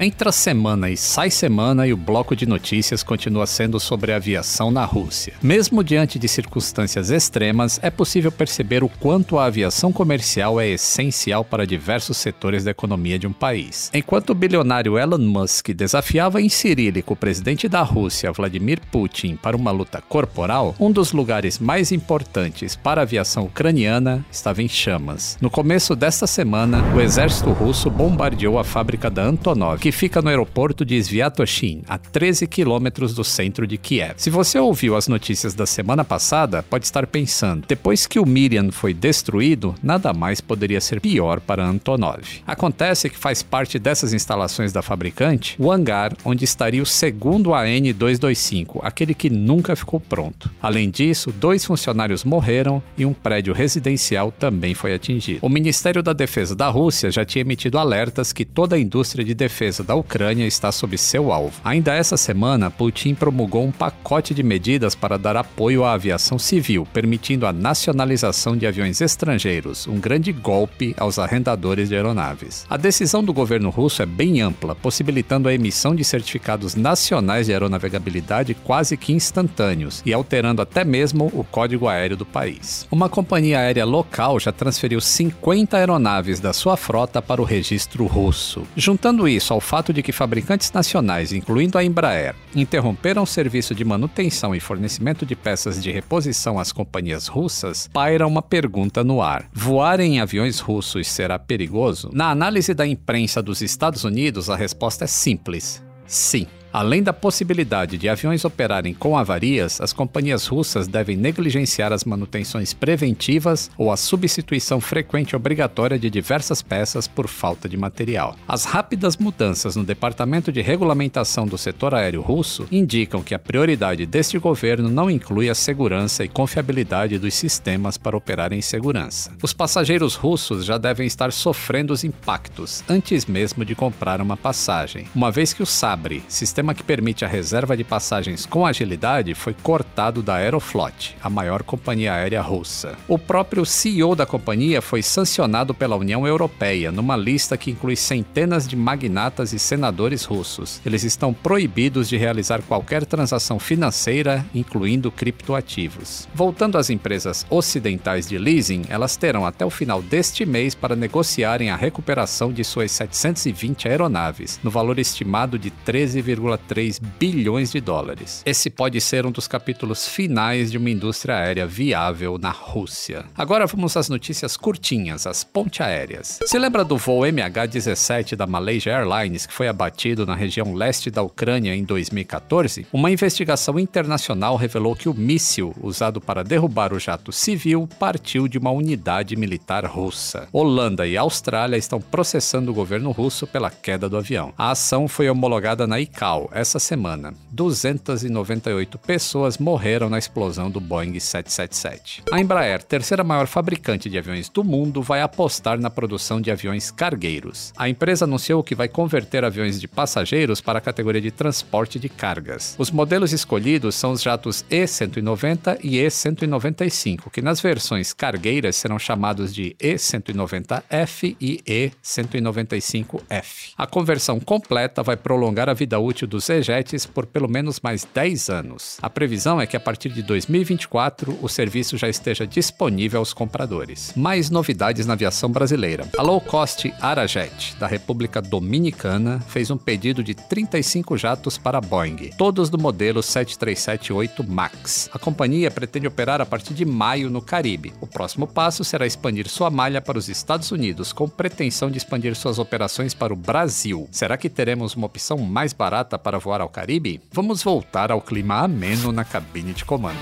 Entra 0.00 0.32
semana 0.32 0.90
e 0.90 0.96
sai 0.96 1.30
semana 1.30 1.86
e 1.86 1.92
o 1.92 1.96
bloco 1.96 2.34
de 2.34 2.46
notícias 2.46 3.02
continua 3.02 3.46
sendo 3.46 3.78
sobre 3.78 4.12
a 4.12 4.16
aviação 4.16 4.70
na 4.70 4.84
Rússia. 4.84 5.34
Mesmo 5.40 5.84
diante 5.84 6.18
de 6.18 6.26
circunstâncias 6.26 7.10
extremas, 7.10 7.78
é 7.82 7.90
possível 7.90 8.32
perceber 8.32 8.82
o 8.82 8.88
quanto 8.88 9.38
a 9.38 9.44
aviação 9.44 9.92
comercial 9.92 10.60
é 10.60 10.68
essencial 10.70 11.44
para 11.44 11.66
diversos 11.66 12.16
setores 12.16 12.64
da 12.64 12.70
economia 12.70 13.18
de 13.18 13.26
um 13.26 13.32
país. 13.32 13.90
Enquanto 13.94 14.30
o 14.30 14.34
bilionário 14.34 14.98
Elon 14.98 15.18
Musk 15.18 15.68
desafiava 15.68 16.40
em 16.40 16.48
cirílico 16.48 17.12
o 17.12 17.16
presidente 17.16 17.68
da 17.68 17.82
Rússia, 17.82 18.32
Vladimir 18.32 18.80
Putin, 18.90 19.36
para 19.36 19.56
uma 19.56 19.70
luta 19.70 20.00
corporal, 20.00 20.74
um 20.80 20.90
dos 20.90 21.12
lugares 21.12 21.58
mais 21.58 21.92
importantes 21.92 22.74
para 22.74 23.02
a 23.02 23.04
aviação 23.04 23.44
ucraniana 23.44 24.24
estava 24.32 24.62
em 24.62 24.68
chamas. 24.68 25.36
No 25.40 25.50
começo 25.50 25.94
desta 25.94 26.26
semana, 26.26 26.82
o 26.94 27.00
exército 27.00 27.50
russo 27.50 27.90
bombardeou 27.90 28.58
a 28.58 28.64
fábrica 28.64 29.10
da 29.10 29.22
Antonov, 29.22 29.81
que 29.82 29.90
fica 29.90 30.22
no 30.22 30.28
aeroporto 30.28 30.84
de 30.84 30.94
Sviatoshin, 30.94 31.82
a 31.88 31.98
13 31.98 32.46
quilômetros 32.46 33.14
do 33.14 33.24
centro 33.24 33.66
de 33.66 33.76
Kiev. 33.76 34.14
Se 34.16 34.30
você 34.30 34.56
ouviu 34.56 34.94
as 34.94 35.08
notícias 35.08 35.54
da 35.54 35.66
semana 35.66 36.04
passada, 36.04 36.62
pode 36.62 36.84
estar 36.84 37.04
pensando, 37.04 37.64
depois 37.66 38.06
que 38.06 38.20
o 38.20 38.24
Miriam 38.24 38.70
foi 38.70 38.94
destruído, 38.94 39.74
nada 39.82 40.12
mais 40.12 40.40
poderia 40.40 40.80
ser 40.80 41.00
pior 41.00 41.40
para 41.40 41.66
Antonov. 41.66 42.22
Acontece 42.46 43.10
que 43.10 43.18
faz 43.18 43.42
parte 43.42 43.76
dessas 43.76 44.12
instalações 44.12 44.72
da 44.72 44.82
fabricante 44.82 45.56
o 45.58 45.72
hangar 45.72 46.16
onde 46.24 46.44
estaria 46.44 46.80
o 46.80 46.86
segundo 46.86 47.52
AN-225, 47.52 48.78
aquele 48.84 49.14
que 49.14 49.28
nunca 49.28 49.74
ficou 49.74 49.98
pronto. 49.98 50.48
Além 50.62 50.90
disso, 50.90 51.32
dois 51.32 51.64
funcionários 51.64 52.22
morreram 52.22 52.80
e 52.96 53.04
um 53.04 53.12
prédio 53.12 53.52
residencial 53.52 54.30
também 54.30 54.74
foi 54.74 54.94
atingido. 54.94 55.40
O 55.42 55.48
Ministério 55.48 56.04
da 56.04 56.12
Defesa 56.12 56.54
da 56.54 56.68
Rússia 56.68 57.10
já 57.10 57.24
tinha 57.24 57.42
emitido 57.42 57.80
alertas 57.80 58.32
que 58.32 58.44
toda 58.44 58.76
a 58.76 58.78
indústria 58.78 59.24
de 59.24 59.34
defesa 59.34 59.71
da 59.80 59.94
Ucrânia 59.94 60.44
está 60.44 60.72
sob 60.72 60.98
seu 60.98 61.32
alvo. 61.32 61.60
Ainda 61.62 61.94
essa 61.94 62.16
semana, 62.16 62.68
Putin 62.68 63.14
promulgou 63.14 63.64
um 63.64 63.70
pacote 63.70 64.34
de 64.34 64.42
medidas 64.42 64.96
para 64.96 65.16
dar 65.16 65.36
apoio 65.36 65.84
à 65.84 65.92
aviação 65.92 66.38
civil, 66.38 66.84
permitindo 66.92 67.46
a 67.46 67.52
nacionalização 67.52 68.56
de 68.56 68.66
aviões 68.66 69.00
estrangeiros, 69.00 69.86
um 69.86 70.00
grande 70.00 70.32
golpe 70.32 70.94
aos 70.98 71.18
arrendadores 71.18 71.88
de 71.88 71.94
aeronaves. 71.94 72.66
A 72.68 72.76
decisão 72.76 73.22
do 73.22 73.32
governo 73.32 73.70
russo 73.70 74.02
é 74.02 74.06
bem 74.06 74.40
ampla, 74.40 74.74
possibilitando 74.74 75.48
a 75.48 75.54
emissão 75.54 75.94
de 75.94 76.02
certificados 76.02 76.74
nacionais 76.74 77.46
de 77.46 77.52
aeronavegabilidade 77.52 78.54
quase 78.54 78.96
que 78.96 79.12
instantâneos 79.12 80.02
e 80.04 80.12
alterando 80.12 80.62
até 80.62 80.84
mesmo 80.84 81.30
o 81.32 81.44
código 81.44 81.86
aéreo 81.86 82.16
do 82.16 82.26
país. 82.26 82.86
Uma 82.90 83.08
companhia 83.08 83.60
aérea 83.60 83.84
local 83.84 84.40
já 84.40 84.50
transferiu 84.50 85.00
50 85.00 85.76
aeronaves 85.76 86.40
da 86.40 86.52
sua 86.52 86.76
frota 86.76 87.20
para 87.20 87.40
o 87.40 87.44
registro 87.44 88.06
russo. 88.06 88.62
Juntando 88.76 89.28
isso 89.28 89.52
ao 89.52 89.60
fato 89.62 89.92
de 89.92 90.02
que 90.02 90.12
fabricantes 90.12 90.70
nacionais, 90.72 91.32
incluindo 91.32 91.78
a 91.78 91.84
Embraer, 91.84 92.34
interromperam 92.54 93.22
o 93.22 93.26
serviço 93.26 93.74
de 93.74 93.84
manutenção 93.84 94.54
e 94.54 94.60
fornecimento 94.60 95.24
de 95.24 95.34
peças 95.34 95.82
de 95.82 95.90
reposição 95.90 96.58
às 96.58 96.72
companhias 96.72 97.26
russas, 97.26 97.88
paira 97.92 98.26
uma 98.26 98.42
pergunta 98.42 99.02
no 99.02 99.22
ar: 99.22 99.48
voar 99.52 100.00
em 100.00 100.20
aviões 100.20 100.60
russos 100.60 101.08
será 101.08 101.38
perigoso? 101.38 102.10
Na 102.12 102.30
análise 102.30 102.74
da 102.74 102.86
imprensa 102.86 103.42
dos 103.42 103.62
Estados 103.62 104.04
Unidos, 104.04 104.50
a 104.50 104.56
resposta 104.56 105.04
é 105.04 105.08
simples: 105.08 105.82
sim. 106.06 106.46
Além 106.72 107.02
da 107.02 107.12
possibilidade 107.12 107.98
de 107.98 108.08
aviões 108.08 108.46
operarem 108.46 108.94
com 108.94 109.18
avarias, 109.18 109.78
as 109.78 109.92
companhias 109.92 110.46
russas 110.46 110.88
devem 110.88 111.18
negligenciar 111.18 111.92
as 111.92 112.02
manutenções 112.02 112.72
preventivas 112.72 113.70
ou 113.76 113.92
a 113.92 113.96
substituição 113.96 114.80
frequente 114.80 115.36
obrigatória 115.36 115.98
de 115.98 116.08
diversas 116.08 116.62
peças 116.62 117.06
por 117.06 117.28
falta 117.28 117.68
de 117.68 117.76
material. 117.76 118.36
As 118.48 118.64
rápidas 118.64 119.18
mudanças 119.18 119.76
no 119.76 119.84
Departamento 119.84 120.50
de 120.50 120.62
Regulamentação 120.62 121.46
do 121.46 121.58
setor 121.58 121.94
aéreo 121.94 122.22
russo 122.22 122.66
indicam 122.72 123.22
que 123.22 123.34
a 123.34 123.38
prioridade 123.38 124.06
deste 124.06 124.38
governo 124.38 124.88
não 124.88 125.10
inclui 125.10 125.50
a 125.50 125.54
segurança 125.54 126.24
e 126.24 126.28
confiabilidade 126.28 127.18
dos 127.18 127.34
sistemas 127.34 127.98
para 127.98 128.16
operar 128.16 128.50
em 128.50 128.62
segurança. 128.62 129.30
Os 129.42 129.52
passageiros 129.52 130.14
russos 130.14 130.64
já 130.64 130.78
devem 130.78 131.06
estar 131.06 131.32
sofrendo 131.32 131.92
os 131.92 132.02
impactos 132.02 132.82
antes 132.88 133.26
mesmo 133.26 133.62
de 133.62 133.74
comprar 133.74 134.22
uma 134.22 134.38
passagem, 134.38 135.04
uma 135.14 135.30
vez 135.30 135.52
que 135.52 135.62
o 135.62 135.66
Sabre, 135.66 136.22
sistema 136.28 136.61
sistema 136.62 136.74
que 136.74 136.82
permite 136.84 137.24
a 137.24 137.28
reserva 137.28 137.76
de 137.76 137.82
passagens 137.82 138.46
com 138.46 138.64
agilidade 138.64 139.34
foi 139.34 139.52
cortado 139.52 140.22
da 140.22 140.36
Aeroflot, 140.36 141.16
a 141.20 141.28
maior 141.28 141.64
companhia 141.64 142.14
aérea 142.14 142.40
russa. 142.40 142.96
O 143.08 143.18
próprio 143.18 143.66
CEO 143.66 144.14
da 144.14 144.24
companhia 144.24 144.80
foi 144.80 145.02
sancionado 145.02 145.74
pela 145.74 145.96
União 145.96 146.24
Europeia 146.24 146.92
numa 146.92 147.16
lista 147.16 147.56
que 147.56 147.72
inclui 147.72 147.96
centenas 147.96 148.68
de 148.68 148.76
magnatas 148.76 149.52
e 149.52 149.58
senadores 149.58 150.24
russos. 150.24 150.80
Eles 150.86 151.02
estão 151.02 151.34
proibidos 151.34 152.08
de 152.08 152.16
realizar 152.16 152.62
qualquer 152.62 153.04
transação 153.04 153.58
financeira, 153.58 154.46
incluindo 154.54 155.10
criptoativos. 155.10 156.28
Voltando 156.32 156.78
às 156.78 156.90
empresas 156.90 157.44
ocidentais 157.50 158.28
de 158.28 158.38
leasing, 158.38 158.82
elas 158.88 159.16
terão 159.16 159.44
até 159.44 159.66
o 159.66 159.70
final 159.70 160.00
deste 160.00 160.46
mês 160.46 160.76
para 160.76 160.94
negociarem 160.94 161.70
a 161.70 161.76
recuperação 161.76 162.52
de 162.52 162.62
suas 162.62 162.92
720 162.92 163.88
aeronaves, 163.88 164.60
no 164.62 164.70
valor 164.70 165.00
estimado 165.00 165.58
de 165.58 165.72
13,5 165.84 166.51
1,3 166.56 167.00
bilhões 167.18 167.72
de 167.72 167.80
dólares. 167.80 168.42
Esse 168.44 168.70
pode 168.70 169.00
ser 169.00 169.26
um 169.26 169.30
dos 169.30 169.48
capítulos 169.48 170.06
finais 170.06 170.70
de 170.70 170.78
uma 170.78 170.90
indústria 170.90 171.36
aérea 171.36 171.66
viável 171.66 172.38
na 172.38 172.50
Rússia. 172.50 173.24
Agora 173.36 173.66
vamos 173.66 173.96
às 173.96 174.08
notícias 174.08 174.56
curtinhas, 174.56 175.26
as 175.26 175.44
ponte 175.44 175.82
aéreas. 175.82 176.40
Se 176.44 176.58
lembra 176.58 176.84
do 176.84 176.96
voo 176.96 177.22
MH17 177.22 178.36
da 178.36 178.46
Malaysia 178.46 178.92
Airlines 178.92 179.46
que 179.46 179.52
foi 179.52 179.68
abatido 179.68 180.26
na 180.26 180.34
região 180.34 180.74
leste 180.74 181.10
da 181.10 181.22
Ucrânia 181.22 181.74
em 181.74 181.84
2014? 181.84 182.86
Uma 182.92 183.10
investigação 183.10 183.78
internacional 183.78 184.56
revelou 184.56 184.94
que 184.94 185.08
o 185.08 185.14
míssil 185.14 185.74
usado 185.80 186.20
para 186.20 186.44
derrubar 186.44 186.92
o 186.92 186.98
jato 186.98 187.32
civil 187.32 187.88
partiu 187.98 188.48
de 188.48 188.58
uma 188.58 188.70
unidade 188.70 189.36
militar 189.36 189.84
russa. 189.84 190.48
Holanda 190.52 191.06
e 191.06 191.16
Austrália 191.16 191.76
estão 191.76 192.00
processando 192.00 192.70
o 192.70 192.74
governo 192.74 193.10
russo 193.10 193.46
pela 193.46 193.70
queda 193.70 194.08
do 194.08 194.16
avião. 194.16 194.52
A 194.56 194.70
ação 194.70 195.08
foi 195.08 195.28
homologada 195.28 195.86
na 195.86 196.00
ICAO, 196.00 196.41
essa 196.52 196.78
semana, 196.78 197.34
298 197.50 198.98
pessoas 198.98 199.58
morreram 199.58 200.08
na 200.08 200.18
explosão 200.18 200.70
do 200.70 200.80
Boeing 200.80 201.20
777. 201.20 202.22
A 202.32 202.40
Embraer, 202.40 202.82
terceira 202.82 203.22
maior 203.22 203.46
fabricante 203.46 204.08
de 204.08 204.18
aviões 204.18 204.48
do 204.48 204.64
mundo, 204.64 205.02
vai 205.02 205.20
apostar 205.20 205.78
na 205.78 205.90
produção 205.90 206.40
de 206.40 206.50
aviões 206.50 206.90
cargueiros. 206.90 207.72
A 207.76 207.88
empresa 207.88 208.24
anunciou 208.24 208.62
que 208.62 208.74
vai 208.74 208.88
converter 208.88 209.44
aviões 209.44 209.80
de 209.80 209.86
passageiros 209.86 210.60
para 210.60 210.78
a 210.78 210.82
categoria 210.82 211.20
de 211.20 211.30
transporte 211.30 211.98
de 211.98 212.08
cargas. 212.08 212.74
Os 212.78 212.90
modelos 212.90 213.32
escolhidos 213.32 213.94
são 213.94 214.12
os 214.12 214.22
jatos 214.22 214.64
E190 214.70 215.78
e 215.82 215.96
E195, 215.96 217.30
que 217.30 217.42
nas 217.42 217.60
versões 217.60 218.12
cargueiras 218.12 218.76
serão 218.76 218.98
chamados 218.98 219.54
de 219.54 219.76
E190F 219.80 221.36
e 221.40 221.62
E195F. 221.66 223.72
A 223.76 223.86
conversão 223.86 224.40
completa 224.40 225.02
vai 225.02 225.16
prolongar 225.16 225.68
a 225.68 225.74
vida 225.74 225.98
útil 225.98 226.26
dos 226.32 226.48
EJETs 226.48 227.04
por 227.04 227.26
pelo 227.26 227.46
menos 227.46 227.78
mais 227.80 228.08
10 228.14 228.48
anos. 228.48 228.96
A 229.02 229.10
previsão 229.10 229.60
é 229.60 229.66
que 229.66 229.76
a 229.76 229.80
partir 229.80 230.08
de 230.08 230.22
2024 230.22 231.38
o 231.42 231.48
serviço 231.48 231.98
já 231.98 232.08
esteja 232.08 232.46
disponível 232.46 233.20
aos 233.20 233.34
compradores. 233.34 234.14
Mais 234.16 234.48
novidades 234.48 235.06
na 235.06 235.12
aviação 235.12 235.50
brasileira. 235.50 236.08
A 236.16 236.22
low 236.22 236.40
cost 236.40 236.92
Arajet, 237.02 237.76
da 237.78 237.86
República 237.86 238.40
Dominicana, 238.40 239.40
fez 239.46 239.70
um 239.70 239.76
pedido 239.76 240.24
de 240.24 240.34
35 240.34 241.18
jatos 241.18 241.58
para 241.58 241.76
a 241.76 241.80
Boeing, 241.82 242.30
todos 242.38 242.70
do 242.70 242.78
modelo 242.78 243.20
737-8 243.20 244.46
MAX. 244.48 245.10
A 245.12 245.18
companhia 245.18 245.70
pretende 245.70 246.06
operar 246.06 246.40
a 246.40 246.46
partir 246.46 246.72
de 246.72 246.86
maio 246.86 247.28
no 247.28 247.42
Caribe. 247.42 247.92
O 248.00 248.06
próximo 248.06 248.46
passo 248.46 248.82
será 248.84 249.06
expandir 249.06 249.50
sua 249.50 249.68
malha 249.68 250.00
para 250.00 250.18
os 250.18 250.30
Estados 250.30 250.70
Unidos, 250.72 251.12
com 251.12 251.28
pretensão 251.28 251.90
de 251.90 251.98
expandir 251.98 252.34
suas 252.34 252.58
operações 252.58 253.12
para 253.12 253.34
o 253.34 253.36
Brasil. 253.36 254.08
Será 254.10 254.38
que 254.38 254.48
teremos 254.48 254.94
uma 254.94 255.06
opção 255.06 255.36
mais 255.36 255.74
barata 255.74 256.21
para 256.22 256.38
voar 256.38 256.60
ao 256.60 256.68
Caribe, 256.68 257.20
vamos 257.32 257.62
voltar 257.62 258.12
ao 258.12 258.20
clima 258.20 258.60
ameno 258.60 259.12
na 259.12 259.24
cabine 259.24 259.72
de 259.72 259.84
comando. 259.84 260.18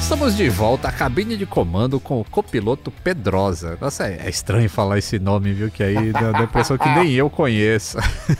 Estamos 0.00 0.36
de 0.36 0.48
volta 0.48 0.88
à 0.88 0.92
cabine 0.92 1.36
de 1.36 1.44
comando 1.44 2.00
com 2.00 2.20
o 2.20 2.24
copiloto 2.24 2.90
Pedrosa. 2.90 3.76
Nossa, 3.80 4.08
é, 4.08 4.26
é 4.26 4.30
estranho 4.30 4.68
falar 4.68 4.98
esse 4.98 5.18
nome, 5.18 5.52
viu? 5.52 5.70
Que 5.70 5.82
aí 5.82 6.12
dá 6.12 6.38
a 6.38 6.42
impressão 6.44 6.78
que 6.78 6.88
nem 6.88 7.12
eu 7.12 7.28
conheço. 7.28 7.98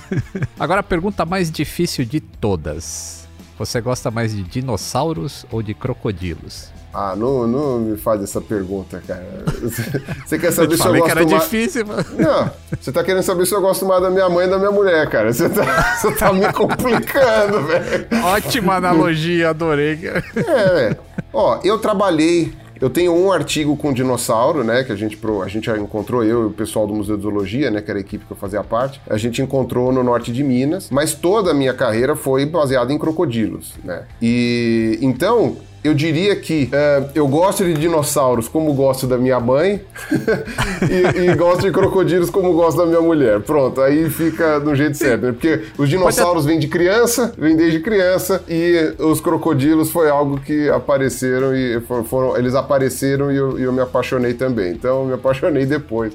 Agora 0.58 0.80
a 0.80 0.82
pergunta 0.82 1.26
mais 1.26 1.50
difícil 1.50 2.04
de 2.04 2.20
todas. 2.20 3.28
Você 3.58 3.80
gosta 3.80 4.10
mais 4.10 4.34
de 4.34 4.42
dinossauros 4.42 5.44
ou 5.50 5.62
de 5.62 5.74
crocodilos? 5.74 6.72
Ah, 7.00 7.14
não, 7.14 7.46
não 7.46 7.78
me 7.78 7.96
faz 7.96 8.20
essa 8.20 8.40
pergunta, 8.40 9.00
cara. 9.06 9.44
Você 10.26 10.36
quer 10.36 10.50
saber 10.50 10.72
eu 10.72 10.76
se 10.76 10.84
eu 10.84 10.92
gosto 10.92 11.04
que 11.04 11.10
era 11.12 11.24
mais... 11.24 11.42
difícil, 11.44 11.86
mano. 11.86 12.04
Não, 12.18 12.50
você 12.80 12.90
tá 12.90 13.04
querendo 13.04 13.22
saber 13.22 13.46
se 13.46 13.54
eu 13.54 13.60
gosto 13.60 13.86
mais 13.86 14.02
da 14.02 14.10
minha 14.10 14.28
mãe 14.28 14.48
e 14.48 14.50
da 14.50 14.58
minha 14.58 14.72
mulher, 14.72 15.08
cara. 15.08 15.32
Você 15.32 15.48
tá, 15.48 15.94
você 15.94 16.12
tá 16.16 16.32
me 16.32 16.52
complicando, 16.52 17.62
velho. 17.68 18.08
Ótima 18.24 18.74
analogia, 18.74 19.50
adorei. 19.50 19.96
É, 20.34 20.74
velho. 20.74 20.96
Ó, 21.32 21.60
eu 21.62 21.78
trabalhei 21.78 22.52
eu 22.80 22.88
tenho 22.88 23.12
um 23.12 23.32
artigo 23.32 23.76
com 23.76 23.92
dinossauro, 23.92 24.62
né, 24.62 24.84
que 24.84 24.92
a 24.92 24.96
gente, 24.96 25.18
a 25.42 25.48
gente 25.48 25.66
já 25.66 25.76
encontrou, 25.76 26.22
eu 26.22 26.42
e 26.42 26.46
o 26.46 26.50
pessoal 26.50 26.86
do 26.86 26.94
Museu 26.94 27.16
de 27.16 27.24
Zoologia, 27.24 27.70
né, 27.70 27.80
que 27.80 27.90
era 27.90 27.98
a 27.98 28.00
equipe 28.00 28.24
que 28.24 28.30
eu 28.30 28.36
fazia 28.36 28.62
parte, 28.62 29.00
a 29.08 29.16
gente 29.16 29.42
encontrou 29.42 29.90
no 29.90 30.04
norte 30.04 30.32
de 30.32 30.44
Minas, 30.44 30.88
mas 30.90 31.12
toda 31.12 31.50
a 31.50 31.54
minha 31.54 31.74
carreira 31.74 32.14
foi 32.14 32.46
baseada 32.46 32.92
em 32.92 32.98
crocodilos, 32.98 33.74
né. 33.82 34.04
E 34.22 34.96
então, 35.02 35.56
eu 35.88 35.94
diria 35.94 36.36
que 36.36 36.68
é, 36.70 37.02
eu 37.14 37.26
gosto 37.26 37.64
de 37.64 37.72
dinossauros 37.74 38.46
como 38.46 38.72
gosto 38.74 39.06
da 39.06 39.16
minha 39.16 39.40
mãe 39.40 39.80
e, 40.88 41.30
e, 41.30 41.34
gosto 41.34 41.62
de 41.62 41.70
crocodilos 41.70 42.28
como 42.28 42.52
gosto 42.52 42.76
da 42.76 42.86
minha 42.86 43.00
mulher. 43.00 43.40
Pronto, 43.40 43.80
aí 43.80 44.10
fica 44.10 44.60
do 44.60 44.74
jeito 44.74 44.96
certo, 44.96 45.22
né? 45.22 45.32
Porque 45.32 45.64
os 45.78 45.88
dinossauros 45.88 46.44
vêm 46.44 46.58
de 46.58 46.68
criança, 46.68 47.32
vêm 47.38 47.56
desde 47.56 47.80
criança 47.80 48.42
e 48.48 48.94
os 48.98 49.20
crocodilos 49.20 49.90
foi 49.90 50.10
algo 50.10 50.38
que 50.38 50.68
apareceram 50.68 51.56
e 51.56 51.80
foram, 52.04 52.36
eles 52.36 52.54
apareceram 52.54 53.32
e 53.32 53.36
eu, 53.36 53.58
eu 53.58 53.72
me 53.72 53.80
apaixonei 53.80 54.34
também. 54.34 54.72
Então, 54.72 55.00
eu 55.00 55.06
me 55.06 55.14
apaixonei 55.14 55.64
depois. 55.64 56.12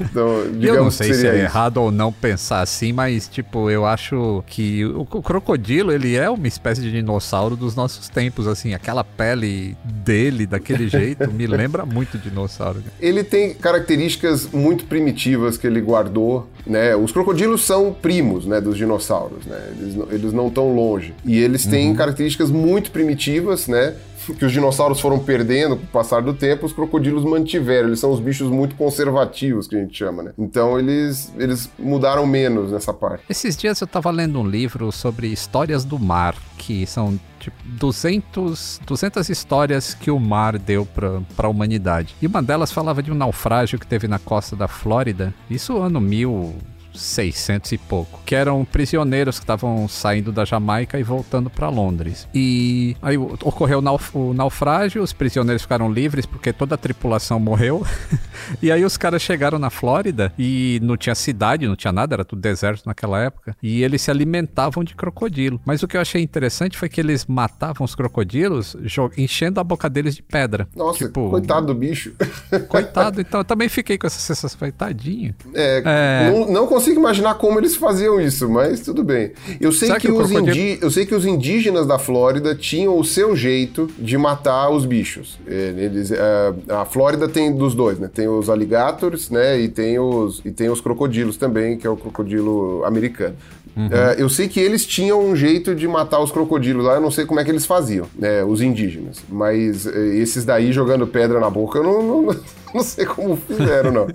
Então, 0.00 0.44
eu 0.60 0.84
não 0.84 0.90
sei 0.90 1.12
se 1.12 1.26
é 1.26 1.34
isso. 1.34 1.44
errado 1.44 1.76
ou 1.76 1.90
não 1.90 2.10
pensar 2.10 2.62
assim, 2.62 2.92
mas 2.92 3.28
tipo, 3.28 3.70
eu 3.70 3.84
acho 3.84 4.42
que 4.46 4.84
o, 4.86 5.02
o 5.02 5.22
crocodilo, 5.22 5.92
ele 5.92 6.16
é 6.16 6.30
uma 6.30 6.48
espécie 6.48 6.80
de 6.80 6.90
dinossauro 6.90 7.54
dos 7.54 7.76
nossos 7.76 8.08
tempos, 8.08 8.48
assim, 8.48 8.72
aquela 8.72 9.04
pele 9.16 9.76
dele 9.84 10.46
daquele 10.46 10.88
jeito 10.88 11.30
me 11.30 11.46
lembra 11.48 11.84
muito 11.84 12.18
dinossauro. 12.18 12.82
Ele 13.00 13.22
tem 13.22 13.54
características 13.54 14.48
muito 14.50 14.84
primitivas 14.84 15.56
que 15.56 15.66
ele 15.66 15.80
guardou, 15.80 16.48
né? 16.66 16.94
Os 16.96 17.12
crocodilos 17.12 17.64
são 17.64 17.92
primos, 17.92 18.46
né, 18.46 18.60
dos 18.60 18.76
dinossauros, 18.76 19.44
né? 19.46 19.58
Eles, 19.78 19.96
eles 20.10 20.32
não 20.32 20.48
estão 20.48 20.74
longe. 20.74 21.14
E 21.24 21.38
eles 21.38 21.66
têm 21.66 21.90
uhum. 21.90 21.96
características 21.96 22.50
muito 22.50 22.90
primitivas, 22.90 23.66
né? 23.66 23.94
Que 24.38 24.44
os 24.44 24.52
dinossauros 24.52 25.00
foram 25.00 25.18
perdendo 25.18 25.76
com 25.76 25.84
o 25.84 25.88
passar 25.88 26.22
do 26.22 26.34
tempo, 26.34 26.66
os 26.66 26.72
crocodilos 26.72 27.24
mantiveram. 27.24 27.88
Eles 27.88 28.00
são 28.00 28.12
os 28.12 28.20
bichos 28.20 28.50
muito 28.50 28.74
conservativos, 28.76 29.66
que 29.66 29.76
a 29.76 29.78
gente 29.78 29.96
chama, 29.96 30.22
né? 30.22 30.32
Então 30.38 30.78
eles, 30.78 31.32
eles 31.38 31.70
mudaram 31.78 32.26
menos 32.26 32.72
nessa 32.72 32.92
parte. 32.92 33.24
Esses 33.28 33.56
dias 33.56 33.80
eu 33.80 33.86
tava 33.86 34.10
lendo 34.10 34.40
um 34.40 34.46
livro 34.46 34.92
sobre 34.92 35.28
histórias 35.28 35.84
do 35.84 35.98
mar, 35.98 36.34
que 36.58 36.86
são 36.86 37.18
tipo 37.38 37.56
200, 37.64 38.80
200 38.86 39.28
histórias 39.28 39.94
que 39.94 40.10
o 40.10 40.18
mar 40.18 40.58
deu 40.58 40.86
para 40.86 41.46
a 41.46 41.48
humanidade. 41.48 42.14
E 42.20 42.26
uma 42.26 42.42
delas 42.42 42.70
falava 42.70 43.02
de 43.02 43.10
um 43.10 43.14
naufrágio 43.14 43.78
que 43.78 43.86
teve 43.86 44.06
na 44.06 44.18
costa 44.18 44.54
da 44.54 44.68
Flórida, 44.68 45.32
isso 45.48 45.78
ano 45.78 46.00
mil 46.00 46.54
600 46.94 47.72
e 47.72 47.78
pouco, 47.78 48.20
que 48.24 48.34
eram 48.34 48.64
prisioneiros 48.64 49.38
que 49.38 49.44
estavam 49.44 49.86
saindo 49.88 50.32
da 50.32 50.44
Jamaica 50.44 50.98
e 50.98 51.02
voltando 51.02 51.50
para 51.50 51.68
Londres. 51.68 52.28
E 52.34 52.96
aí 53.02 53.16
ocorreu 53.16 53.78
o, 53.78 53.82
nauf 53.82 54.10
o 54.16 54.34
naufrágio, 54.34 55.02
os 55.02 55.12
prisioneiros 55.12 55.62
ficaram 55.62 55.92
livres 55.92 56.26
porque 56.26 56.52
toda 56.52 56.74
a 56.74 56.78
tripulação 56.78 57.38
morreu. 57.38 57.86
e 58.62 58.70
aí 58.70 58.84
os 58.84 58.96
caras 58.96 59.22
chegaram 59.22 59.58
na 59.58 59.70
Flórida 59.70 60.32
e 60.38 60.78
não 60.82 60.96
tinha 60.96 61.14
cidade, 61.14 61.66
não 61.66 61.76
tinha 61.76 61.92
nada, 61.92 62.14
era 62.14 62.24
tudo 62.24 62.40
deserto 62.40 62.86
naquela 62.86 63.20
época. 63.20 63.56
E 63.62 63.82
eles 63.82 64.02
se 64.02 64.10
alimentavam 64.10 64.82
de 64.84 64.94
crocodilo. 64.94 65.60
Mas 65.64 65.82
o 65.82 65.88
que 65.88 65.96
eu 65.96 66.00
achei 66.00 66.22
interessante 66.22 66.76
foi 66.76 66.88
que 66.88 67.00
eles 67.00 67.26
matavam 67.26 67.84
os 67.84 67.94
crocodilos 67.94 68.76
enchendo 69.16 69.60
a 69.60 69.64
boca 69.64 69.88
deles 69.88 70.16
de 70.16 70.22
pedra. 70.22 70.68
Nossa, 70.74 71.06
tipo, 71.06 71.30
coitado 71.30 71.66
do 71.66 71.74
bicho. 71.74 72.14
Coitado, 72.68 73.20
então 73.20 73.40
eu 73.40 73.44
também 73.44 73.68
fiquei 73.68 73.96
com 73.96 74.06
essa 74.06 74.18
sensação, 74.18 74.70
tadinho. 74.70 75.34
É, 75.54 75.82
é... 75.84 76.30
Não, 76.30 76.50
não, 76.50 76.66
consigo 76.80 76.98
imaginar 76.98 77.34
como 77.34 77.58
eles 77.58 77.76
faziam 77.76 78.20
isso, 78.20 78.48
mas 78.48 78.80
tudo 78.80 79.04
bem. 79.04 79.32
Eu 79.60 79.70
sei, 79.70 79.92
que, 79.92 80.00
que 80.00 80.10
os 80.10 80.30
crocodilo... 80.30 80.78
eu 80.80 80.90
sei 80.90 81.04
que 81.04 81.14
os 81.14 81.26
indígenas 81.26 81.86
da 81.86 81.98
Flórida 81.98 82.54
tinham 82.54 82.98
o 82.98 83.04
seu 83.04 83.36
jeito 83.36 83.88
de 83.98 84.16
matar 84.16 84.70
os 84.70 84.86
bichos. 84.86 85.38
É, 85.46 85.74
eles, 85.76 86.10
é, 86.10 86.52
a 86.70 86.84
Flórida 86.84 87.28
tem 87.28 87.54
dos 87.54 87.74
dois, 87.74 87.98
né? 87.98 88.08
Tem 88.12 88.26
os 88.26 88.48
alligators, 88.48 89.30
né? 89.30 89.60
E 89.60 89.68
tem 89.68 89.98
os, 89.98 90.40
e 90.44 90.50
tem 90.50 90.70
os 90.70 90.80
crocodilos 90.80 91.36
também, 91.36 91.76
que 91.76 91.86
é 91.86 91.90
o 91.90 91.96
crocodilo 91.96 92.82
americano. 92.84 93.36
Uhum. 93.76 93.88
É, 93.92 94.16
eu 94.18 94.28
sei 94.28 94.48
que 94.48 94.58
eles 94.58 94.84
tinham 94.84 95.22
um 95.24 95.36
jeito 95.36 95.74
de 95.74 95.86
matar 95.86 96.20
os 96.20 96.32
crocodilos 96.32 96.84
lá, 96.84 96.94
eu 96.94 97.00
não 97.00 97.10
sei 97.10 97.24
como 97.24 97.38
é 97.38 97.44
que 97.44 97.50
eles 97.50 97.64
faziam, 97.64 98.06
né, 98.18 98.42
os 98.42 98.60
indígenas. 98.60 99.18
Mas 99.28 99.86
esses 99.86 100.44
daí 100.44 100.72
jogando 100.72 101.06
pedra 101.06 101.38
na 101.38 101.48
boca, 101.48 101.78
eu 101.78 101.84
não, 101.84 102.02
não, 102.02 102.36
não 102.74 102.82
sei 102.82 103.06
como 103.06 103.36
fizeram, 103.36 103.92
não. 103.92 104.08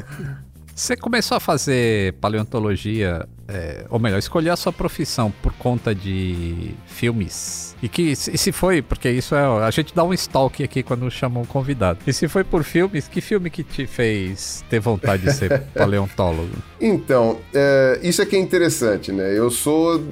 Você 0.75 0.97
começou 0.97 1.37
a 1.37 1.39
fazer 1.39 2.15
paleontologia, 2.15 3.25
é, 3.47 3.85
ou 3.89 3.97
melhor, 3.97 4.19
escolher 4.19 4.49
a 4.49 4.57
sua 4.57 4.73
profissão 4.73 5.31
por 5.41 5.53
conta 5.53 5.95
de 5.95 6.71
filmes? 6.85 7.73
E 7.81 7.87
que 7.87 8.11
e 8.11 8.15
se 8.15 8.51
foi, 8.51 8.81
porque 8.81 9.09
isso 9.09 9.33
é. 9.35 9.65
A 9.65 9.71
gente 9.71 9.95
dá 9.95 10.03
um 10.03 10.13
stalk 10.13 10.61
aqui 10.61 10.83
quando 10.83 11.09
chama 11.09 11.39
um 11.39 11.45
convidado. 11.45 11.99
E 12.05 12.11
se 12.11 12.27
foi 12.27 12.43
por 12.43 12.65
filmes, 12.65 13.07
que 13.07 13.21
filme 13.21 13.49
que 13.49 13.63
te 13.63 13.87
fez 13.87 14.65
ter 14.69 14.81
vontade 14.81 15.23
de 15.23 15.31
ser 15.31 15.61
paleontólogo? 15.73 16.51
Então, 16.81 17.37
é, 17.53 17.97
isso 18.03 18.21
é 18.21 18.25
que 18.25 18.35
é 18.35 18.39
interessante, 18.39 19.13
né? 19.13 19.31
Eu 19.33 19.49
sou, 19.49 20.03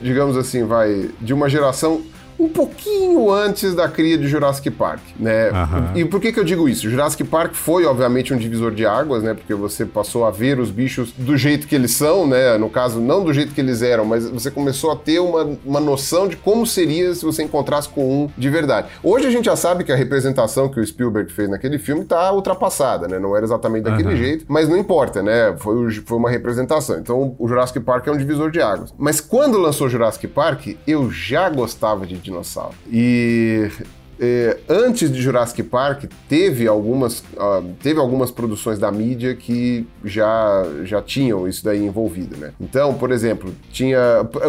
digamos 0.00 0.36
assim, 0.36 0.62
vai, 0.62 1.10
de 1.20 1.34
uma 1.34 1.48
geração 1.48 2.00
um 2.44 2.48
pouquinho 2.48 3.30
antes 3.30 3.74
da 3.74 3.88
cria 3.88 4.18
de 4.18 4.28
Jurassic 4.28 4.70
Park, 4.70 5.00
né? 5.18 5.50
Uhum. 5.50 5.96
E 5.96 6.04
por 6.04 6.20
que, 6.20 6.32
que 6.32 6.38
eu 6.38 6.44
digo 6.44 6.68
isso? 6.68 6.88
Jurassic 6.88 7.24
Park 7.24 7.54
foi, 7.54 7.84
obviamente, 7.86 8.34
um 8.34 8.36
divisor 8.36 8.72
de 8.72 8.84
águas, 8.84 9.22
né? 9.22 9.34
Porque 9.34 9.54
você 9.54 9.84
passou 9.84 10.24
a 10.24 10.30
ver 10.30 10.58
os 10.58 10.70
bichos 10.70 11.12
do 11.12 11.36
jeito 11.36 11.66
que 11.66 11.74
eles 11.74 11.92
são, 11.92 12.26
né? 12.26 12.58
No 12.58 12.68
caso, 12.68 13.00
não 13.00 13.24
do 13.24 13.32
jeito 13.32 13.54
que 13.54 13.60
eles 13.60 13.82
eram, 13.82 14.04
mas 14.04 14.28
você 14.28 14.50
começou 14.50 14.90
a 14.92 14.96
ter 14.96 15.18
uma, 15.18 15.56
uma 15.64 15.80
noção 15.80 16.28
de 16.28 16.36
como 16.36 16.66
seria 16.66 17.14
se 17.14 17.24
você 17.24 17.42
encontrasse 17.42 17.88
com 17.88 18.24
um 18.24 18.30
de 18.36 18.50
verdade. 18.50 18.88
Hoje 19.02 19.26
a 19.26 19.30
gente 19.30 19.46
já 19.46 19.56
sabe 19.56 19.84
que 19.84 19.92
a 19.92 19.96
representação 19.96 20.68
que 20.68 20.78
o 20.78 20.86
Spielberg 20.86 21.32
fez 21.32 21.48
naquele 21.48 21.78
filme 21.78 22.02
está 22.02 22.32
ultrapassada, 22.32 23.08
né? 23.08 23.18
Não 23.18 23.34
era 23.34 23.44
exatamente 23.44 23.84
daquele 23.84 24.10
uhum. 24.10 24.16
jeito, 24.16 24.44
mas 24.48 24.68
não 24.68 24.76
importa, 24.76 25.22
né? 25.22 25.54
Foi, 25.58 25.90
foi 25.90 26.18
uma 26.18 26.30
representação. 26.30 26.98
Então, 26.98 27.34
o 27.38 27.48
Jurassic 27.48 27.80
Park 27.80 28.06
é 28.06 28.10
um 28.10 28.16
divisor 28.16 28.50
de 28.50 28.60
águas. 28.60 28.94
Mas 28.98 29.20
quando 29.20 29.58
lançou 29.58 29.88
Jurassic 29.88 30.26
Park, 30.28 30.76
eu 30.86 31.10
já 31.10 31.48
gostava 31.48 32.06
de 32.06 32.14
dinossauro. 32.34 32.74
E 32.90 33.70
é, 34.18 34.58
antes 34.68 35.10
de 35.10 35.20
Jurassic 35.20 35.62
Park, 35.62 36.04
teve 36.28 36.68
algumas, 36.68 37.20
uh, 37.20 37.64
teve 37.82 37.98
algumas 37.98 38.30
produções 38.30 38.78
da 38.78 38.90
mídia 38.90 39.34
que 39.34 39.86
já, 40.04 40.64
já 40.84 41.02
tinham 41.02 41.48
isso 41.48 41.64
daí 41.64 41.84
envolvido, 41.84 42.36
né? 42.36 42.52
Então, 42.60 42.94
por 42.94 43.10
exemplo, 43.10 43.52
tinha... 43.72 43.98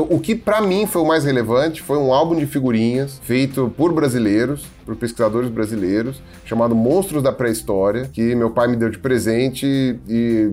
O 0.09 0.19
que 0.19 0.35
para 0.35 0.61
mim 0.61 0.85
foi 0.85 1.01
o 1.01 1.05
mais 1.05 1.25
relevante 1.25 1.81
foi 1.81 1.97
um 1.97 2.13
álbum 2.13 2.35
de 2.35 2.45
figurinhas 2.45 3.19
feito 3.23 3.73
por 3.75 3.91
brasileiros, 3.91 4.65
por 4.85 4.95
pesquisadores 4.95 5.49
brasileiros, 5.49 6.21
chamado 6.45 6.75
Monstros 6.75 7.23
da 7.23 7.31
Pré-História, 7.31 8.09
que 8.13 8.35
meu 8.35 8.51
pai 8.51 8.67
me 8.67 8.75
deu 8.75 8.89
de 8.89 8.99
presente 8.99 9.65
e, 10.07 10.51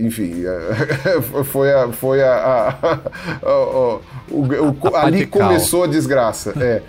enfim, 0.00 0.44
foi 1.44 1.72
a... 1.72 1.88
Foi 1.92 2.22
a, 2.22 2.34
a, 2.34 2.68
a, 3.42 4.98
a 4.98 5.06
ali 5.06 5.26
começou 5.26 5.84
a 5.84 5.86
desgraça, 5.86 6.52
é. 6.60 6.82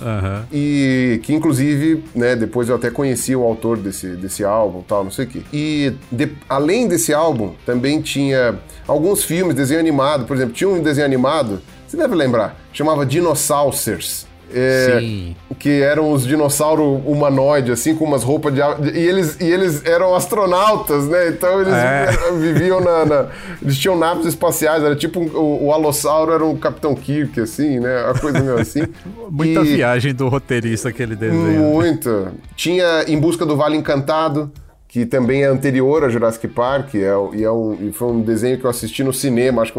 Uhum. 0.00 0.44
E 0.52 1.20
que, 1.22 1.34
inclusive, 1.34 2.04
né, 2.14 2.34
depois 2.34 2.68
eu 2.68 2.76
até 2.76 2.90
conheci 2.90 3.36
o 3.36 3.42
autor 3.42 3.76
desse, 3.76 4.08
desse 4.16 4.44
álbum 4.44 4.82
tal, 4.82 5.04
não 5.04 5.10
sei 5.10 5.26
o 5.26 5.28
quê. 5.28 5.42
E 5.52 5.92
de, 6.10 6.30
além 6.48 6.88
desse 6.88 7.12
álbum, 7.12 7.52
também 7.66 8.00
tinha 8.00 8.58
alguns 8.86 9.24
filmes, 9.24 9.54
desenho 9.54 9.80
animado. 9.80 10.24
Por 10.24 10.36
exemplo, 10.36 10.54
tinha 10.54 10.70
um 10.70 10.82
desenho 10.82 11.06
animado, 11.06 11.60
você 11.86 11.96
deve 11.96 12.14
lembrar, 12.14 12.56
chamava 12.72 13.04
Dinosaurs. 13.04 14.26
É, 14.54 14.98
Sim. 15.00 15.36
que 15.58 15.80
eram 15.80 16.12
os 16.12 16.26
dinossauros 16.26 17.00
humanoides, 17.06 17.70
assim, 17.70 17.94
com 17.94 18.04
umas 18.04 18.22
roupas 18.22 18.52
de. 18.52 18.60
E 18.60 19.06
eles, 19.06 19.40
e 19.40 19.44
eles 19.44 19.84
eram 19.84 20.14
astronautas, 20.14 21.08
né? 21.08 21.28
Então 21.28 21.60
eles 21.60 21.72
é. 21.72 22.10
viviam 22.38 22.80
na, 22.80 23.04
na, 23.04 23.26
Eles 23.60 23.78
tinham 23.78 23.96
naves 23.96 24.26
espaciais, 24.26 24.82
era 24.84 24.94
tipo 24.94 25.20
o, 25.20 25.66
o 25.66 25.72
Alossauro 25.72 26.32
era 26.32 26.44
o 26.44 26.56
Capitão 26.56 26.94
Kirk, 26.94 27.40
assim, 27.40 27.80
né? 27.80 28.04
A 28.10 28.18
coisa 28.18 28.40
meio 28.40 28.58
assim. 28.58 28.82
Muita 29.30 29.60
e... 29.60 29.76
viagem 29.76 30.14
do 30.14 30.28
roteirista 30.28 30.88
aquele 30.88 31.16
desenho. 31.16 31.60
Muita. 31.60 32.32
Tinha 32.54 33.04
Em 33.06 33.18
Busca 33.18 33.46
do 33.46 33.56
Vale 33.56 33.76
Encantado 33.76 34.50
que 34.92 35.06
também 35.06 35.42
é 35.42 35.46
anterior 35.46 36.04
a 36.04 36.10
Jurassic 36.10 36.46
Park, 36.48 36.96
é, 36.96 37.14
e, 37.32 37.42
é 37.42 37.50
um, 37.50 37.72
e 37.80 37.92
foi 37.92 38.08
um 38.08 38.20
desenho 38.20 38.58
que 38.58 38.66
eu 38.66 38.68
assisti 38.68 39.02
no 39.02 39.10
cinema, 39.10 39.62
acho 39.62 39.72
que. 39.72 39.78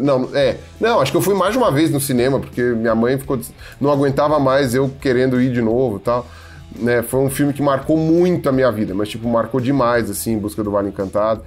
Não, 0.00 0.28
é, 0.34 0.56
não, 0.80 1.00
acho 1.00 1.12
que 1.12 1.16
eu 1.16 1.22
fui 1.22 1.32
mais 1.32 1.52
de 1.52 1.58
uma 1.58 1.70
vez 1.70 1.92
no 1.92 2.00
cinema, 2.00 2.40
porque 2.40 2.60
minha 2.60 2.92
mãe 2.92 3.16
ficou, 3.16 3.38
não 3.80 3.92
aguentava 3.92 4.40
mais 4.40 4.74
eu 4.74 4.90
querendo 5.00 5.40
ir 5.40 5.52
de 5.52 5.62
novo 5.62 6.00
tal. 6.00 6.26
Né, 6.74 7.02
foi 7.02 7.20
um 7.20 7.30
filme 7.30 7.52
que 7.52 7.62
marcou 7.62 7.96
muito 7.96 8.48
a 8.48 8.52
minha 8.52 8.72
vida, 8.72 8.92
mas 8.92 9.10
tipo, 9.10 9.28
marcou 9.28 9.60
demais, 9.60 10.10
assim, 10.10 10.32
Em 10.32 10.38
Busca 10.38 10.64
do 10.64 10.72
Vale 10.72 10.88
Encantado. 10.88 11.42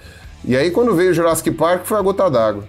E 0.46 0.56
aí 0.56 0.72
quando 0.72 0.96
veio 0.96 1.14
Jurassic 1.14 1.52
Park 1.52 1.84
foi 1.84 1.98
a 1.98 2.02
gota 2.02 2.30
d'água. 2.30 2.64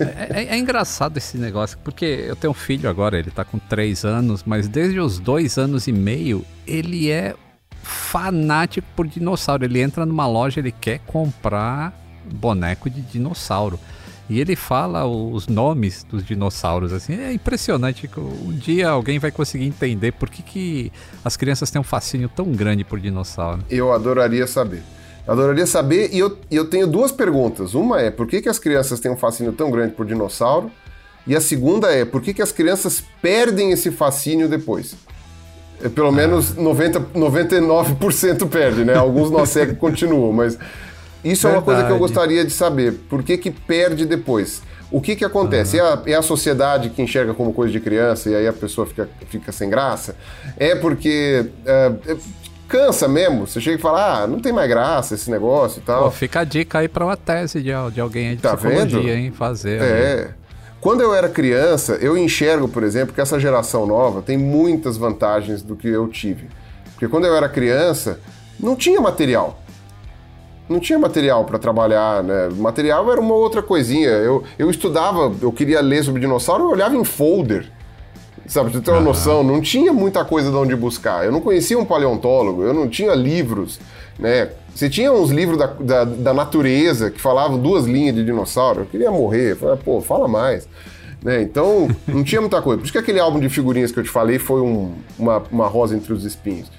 É, 0.00 0.40
é, 0.40 0.44
é, 0.46 0.58
engraçado 0.58 1.18
esse 1.18 1.38
negócio, 1.38 1.78
porque 1.84 2.24
eu 2.26 2.34
tenho 2.34 2.50
um 2.50 2.54
filho 2.54 2.90
agora, 2.90 3.16
ele 3.16 3.30
tá 3.30 3.44
com 3.44 3.60
3 3.60 4.04
anos, 4.04 4.42
mas 4.44 4.66
desde 4.66 4.98
os 4.98 5.20
dois 5.20 5.56
anos 5.56 5.86
e 5.86 5.92
meio, 5.92 6.44
ele 6.66 7.12
é 7.12 7.34
fanático 7.84 8.86
por 8.96 9.06
dinossauro. 9.06 9.64
Ele 9.64 9.80
entra 9.80 10.04
numa 10.04 10.26
loja, 10.26 10.60
ele 10.60 10.72
quer 10.72 11.00
comprar 11.00 11.92
boneco 12.24 12.88
de 12.88 13.00
dinossauro. 13.00 13.78
E 14.28 14.40
ele 14.40 14.56
fala 14.56 15.04
os 15.06 15.46
nomes 15.46 16.02
dos 16.02 16.24
dinossauros, 16.24 16.94
assim, 16.94 17.14
é 17.14 17.32
impressionante. 17.32 18.08
Um 18.16 18.52
dia 18.52 18.88
alguém 18.88 19.18
vai 19.18 19.30
conseguir 19.30 19.66
entender 19.66 20.12
por 20.12 20.30
que, 20.30 20.42
que 20.42 20.92
as 21.22 21.36
crianças 21.36 21.70
têm 21.70 21.78
um 21.80 21.84
fascínio 21.84 22.28
tão 22.34 22.50
grande 22.52 22.84
por 22.84 22.98
dinossauro. 22.98 23.62
Eu 23.68 23.92
adoraria 23.92 24.46
saber. 24.46 24.82
Adoraria 25.26 25.66
saber, 25.66 26.10
e 26.12 26.18
eu, 26.18 26.38
eu 26.50 26.66
tenho 26.68 26.86
duas 26.86 27.12
perguntas. 27.12 27.74
Uma 27.74 28.00
é, 28.00 28.10
por 28.10 28.26
que, 28.26 28.40
que 28.40 28.48
as 28.48 28.58
crianças 28.58 28.98
têm 28.98 29.10
um 29.10 29.16
fascínio 29.16 29.52
tão 29.52 29.70
grande 29.70 29.94
por 29.94 30.06
dinossauro? 30.06 30.70
E 31.26 31.34
a 31.34 31.40
segunda 31.40 31.90
é, 31.90 32.04
por 32.04 32.20
que, 32.20 32.34
que 32.34 32.42
as 32.42 32.52
crianças 32.52 33.02
perdem 33.22 33.72
esse 33.72 33.90
fascínio 33.90 34.48
depois? 34.48 34.94
É, 35.84 35.88
pelo 35.90 36.10
menos 36.10 36.56
90, 36.56 37.00
99% 37.14 38.48
perde, 38.48 38.84
né? 38.84 38.94
Alguns 38.94 39.30
nós 39.30 39.50
cegos 39.50 39.76
continuam, 39.76 40.32
mas 40.32 40.58
isso 41.22 41.42
Verdade. 41.42 41.46
é 41.46 41.48
uma 41.58 41.62
coisa 41.62 41.84
que 41.84 41.92
eu 41.92 41.98
gostaria 41.98 42.44
de 42.44 42.50
saber. 42.50 42.92
Por 43.08 43.22
que, 43.22 43.36
que 43.36 43.50
perde 43.50 44.06
depois? 44.06 44.62
O 44.90 45.00
que, 45.00 45.14
que 45.14 45.24
acontece? 45.24 45.78
É, 45.78 45.82
a, 45.82 46.02
é, 46.06 46.14
a, 46.14 46.22
sociedade 46.22 46.88
que 46.90 47.02
enxerga 47.02 47.34
como 47.34 47.52
coisa 47.52 47.72
de 47.72 47.80
criança 47.80 48.30
e 48.30 48.34
aí 48.34 48.46
a 48.46 48.52
pessoa 48.52 48.86
fica, 48.86 49.08
fica 49.28 49.52
sem 49.52 49.68
graça? 49.68 50.16
É 50.56 50.74
porque 50.74 51.46
é, 51.66 51.92
é 52.06 52.16
cansa 52.68 53.06
mesmo? 53.06 53.46
Você 53.46 53.60
chega 53.60 53.76
e 53.76 53.80
fala, 53.80 54.22
ah, 54.22 54.26
não 54.26 54.40
tem 54.40 54.52
mais 54.52 54.68
graça 54.68 55.14
esse 55.14 55.30
negócio 55.30 55.80
e 55.80 55.82
tal. 55.82 56.04
Pô, 56.04 56.10
fica 56.10 56.40
a 56.40 56.44
dica 56.44 56.78
aí 56.78 56.88
para 56.88 57.04
uma 57.04 57.16
tese 57.16 57.60
de, 57.60 57.70
de 57.92 58.00
alguém 58.00 58.36
de 58.36 58.42
tá 58.42 58.56
psicologia, 58.56 59.00
vendo? 59.00 59.10
hein? 59.10 59.32
Fazer. 59.32 59.82
É. 59.82 60.34
Aí. 60.38 60.43
Quando 60.84 61.00
eu 61.00 61.14
era 61.14 61.30
criança, 61.30 61.94
eu 61.94 62.14
enxergo, 62.14 62.68
por 62.68 62.82
exemplo, 62.82 63.14
que 63.14 63.20
essa 63.22 63.40
geração 63.40 63.86
nova 63.86 64.20
tem 64.20 64.36
muitas 64.36 64.98
vantagens 64.98 65.62
do 65.62 65.74
que 65.74 65.88
eu 65.88 66.06
tive. 66.08 66.50
Porque 66.92 67.08
quando 67.08 67.24
eu 67.24 67.34
era 67.34 67.48
criança, 67.48 68.20
não 68.60 68.76
tinha 68.76 69.00
material. 69.00 69.58
Não 70.68 70.78
tinha 70.78 70.98
material 70.98 71.46
para 71.46 71.58
trabalhar, 71.58 72.22
né? 72.22 72.50
Material 72.54 73.10
era 73.10 73.18
uma 73.18 73.34
outra 73.34 73.62
coisinha. 73.62 74.10
Eu, 74.10 74.44
eu 74.58 74.70
estudava, 74.70 75.32
eu 75.40 75.50
queria 75.50 75.80
ler 75.80 76.04
sobre 76.04 76.20
dinossauro, 76.20 76.64
eu 76.64 76.68
olhava 76.68 76.94
em 76.94 77.02
folder. 77.02 77.72
Sabe, 78.46 78.70
pra 78.70 78.78
você 78.78 78.84
ter 78.84 78.90
uma 78.90 78.98
uhum. 78.98 79.04
noção, 79.04 79.42
não 79.42 79.60
tinha 79.60 79.92
muita 79.92 80.24
coisa 80.24 80.50
de 80.50 80.56
onde 80.56 80.76
buscar. 80.76 81.24
Eu 81.24 81.32
não 81.32 81.40
conhecia 81.40 81.78
um 81.78 81.84
paleontólogo, 81.84 82.62
eu 82.62 82.74
não 82.74 82.88
tinha 82.88 83.14
livros, 83.14 83.80
né? 84.18 84.50
Você 84.74 84.90
tinha 84.90 85.12
uns 85.12 85.30
livros 85.30 85.56
da, 85.56 85.66
da, 85.66 86.04
da, 86.04 86.34
natureza 86.34 87.10
que 87.10 87.20
falavam 87.20 87.58
duas 87.58 87.86
linhas 87.86 88.14
de 88.14 88.24
dinossauro. 88.24 88.80
Eu 88.80 88.86
queria 88.86 89.10
morrer. 89.10 89.52
Eu 89.52 89.56
falei, 89.56 89.76
pô, 89.76 90.00
fala 90.00 90.26
mais. 90.26 90.68
Né? 91.22 91.42
Então, 91.42 91.88
não 92.08 92.24
tinha 92.24 92.40
muita 92.40 92.60
coisa. 92.60 92.78
Por 92.78 92.84
isso 92.84 92.92
que 92.92 92.98
aquele 92.98 93.20
álbum 93.20 93.38
de 93.38 93.48
figurinhas 93.48 93.92
que 93.92 94.00
eu 94.00 94.02
te 94.02 94.10
falei 94.10 94.38
foi 94.38 94.60
um, 94.60 94.92
uma, 95.16 95.42
uma 95.50 95.68
rosa 95.68 95.94
entre 95.94 96.12
os 96.12 96.24
espinhos. 96.24 96.70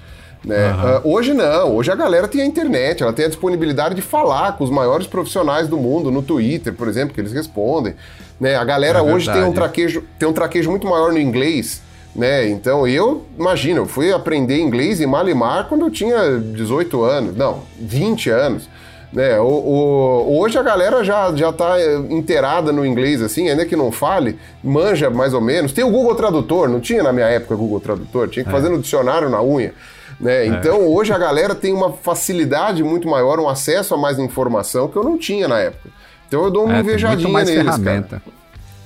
Né? 0.46 0.72
Uh, 0.72 1.10
hoje 1.12 1.34
não, 1.34 1.74
hoje 1.74 1.90
a 1.90 1.96
galera 1.96 2.28
tem 2.28 2.40
a 2.40 2.46
internet, 2.46 3.02
ela 3.02 3.12
tem 3.12 3.24
a 3.24 3.28
disponibilidade 3.28 3.96
de 3.96 4.00
falar 4.00 4.56
com 4.56 4.62
os 4.62 4.70
maiores 4.70 5.08
profissionais 5.08 5.66
do 5.66 5.76
mundo 5.76 6.08
no 6.08 6.22
Twitter, 6.22 6.72
por 6.72 6.86
exemplo, 6.86 7.12
que 7.12 7.20
eles 7.20 7.32
respondem. 7.32 7.96
Né? 8.40 8.54
A 8.54 8.64
galera 8.64 9.00
é 9.00 9.02
hoje 9.02 9.30
tem 9.30 9.42
um, 9.42 9.52
traquejo, 9.52 10.04
tem 10.16 10.28
um 10.28 10.32
traquejo 10.32 10.70
muito 10.70 10.86
maior 10.86 11.12
no 11.12 11.18
inglês. 11.18 11.82
Né? 12.14 12.48
Então 12.48 12.86
eu, 12.86 13.26
imagina, 13.36 13.80
eu 13.80 13.86
fui 13.86 14.12
aprender 14.12 14.60
inglês 14.60 15.00
em 15.00 15.06
Malimar 15.06 15.68
quando 15.68 15.84
eu 15.84 15.90
tinha 15.90 16.38
18 16.38 17.02
anos, 17.02 17.36
não, 17.36 17.62
20 17.80 18.30
anos. 18.30 18.68
Né? 19.12 19.40
O, 19.40 19.46
o, 19.46 20.38
hoje 20.38 20.58
a 20.58 20.62
galera 20.62 21.02
já, 21.02 21.34
já 21.34 21.52
tá 21.52 21.74
inteirada 22.08 22.70
no 22.70 22.86
inglês, 22.86 23.20
assim, 23.20 23.48
ainda 23.48 23.66
que 23.66 23.74
não 23.74 23.90
fale, 23.90 24.38
manja 24.62 25.10
mais 25.10 25.34
ou 25.34 25.40
menos. 25.40 25.72
Tem 25.72 25.82
o 25.82 25.90
Google 25.90 26.14
Tradutor, 26.14 26.68
não 26.68 26.78
tinha 26.78 27.02
na 27.02 27.12
minha 27.12 27.26
época 27.26 27.56
Google 27.56 27.80
Tradutor, 27.80 28.28
tinha 28.28 28.44
que 28.44 28.50
é. 28.50 28.52
fazer 28.52 28.68
no 28.68 28.78
dicionário 28.78 29.28
na 29.28 29.42
unha. 29.42 29.74
Né? 30.20 30.46
É. 30.46 30.46
Então 30.46 30.86
hoje 30.86 31.12
a 31.12 31.18
galera 31.18 31.54
tem 31.54 31.72
uma 31.72 31.92
facilidade 31.92 32.82
muito 32.82 33.08
maior, 33.08 33.38
um 33.38 33.48
acesso 33.48 33.94
a 33.94 33.98
mais 33.98 34.18
informação 34.18 34.88
que 34.88 34.96
eu 34.96 35.04
não 35.04 35.18
tinha 35.18 35.46
na 35.46 35.58
época. 35.58 35.90
Então 36.26 36.44
eu 36.44 36.50
dou 36.50 36.64
uma 36.64 36.76
é, 36.76 36.80
invejadinha 36.80 37.44
neles, 37.44 37.78
cara. 37.78 38.22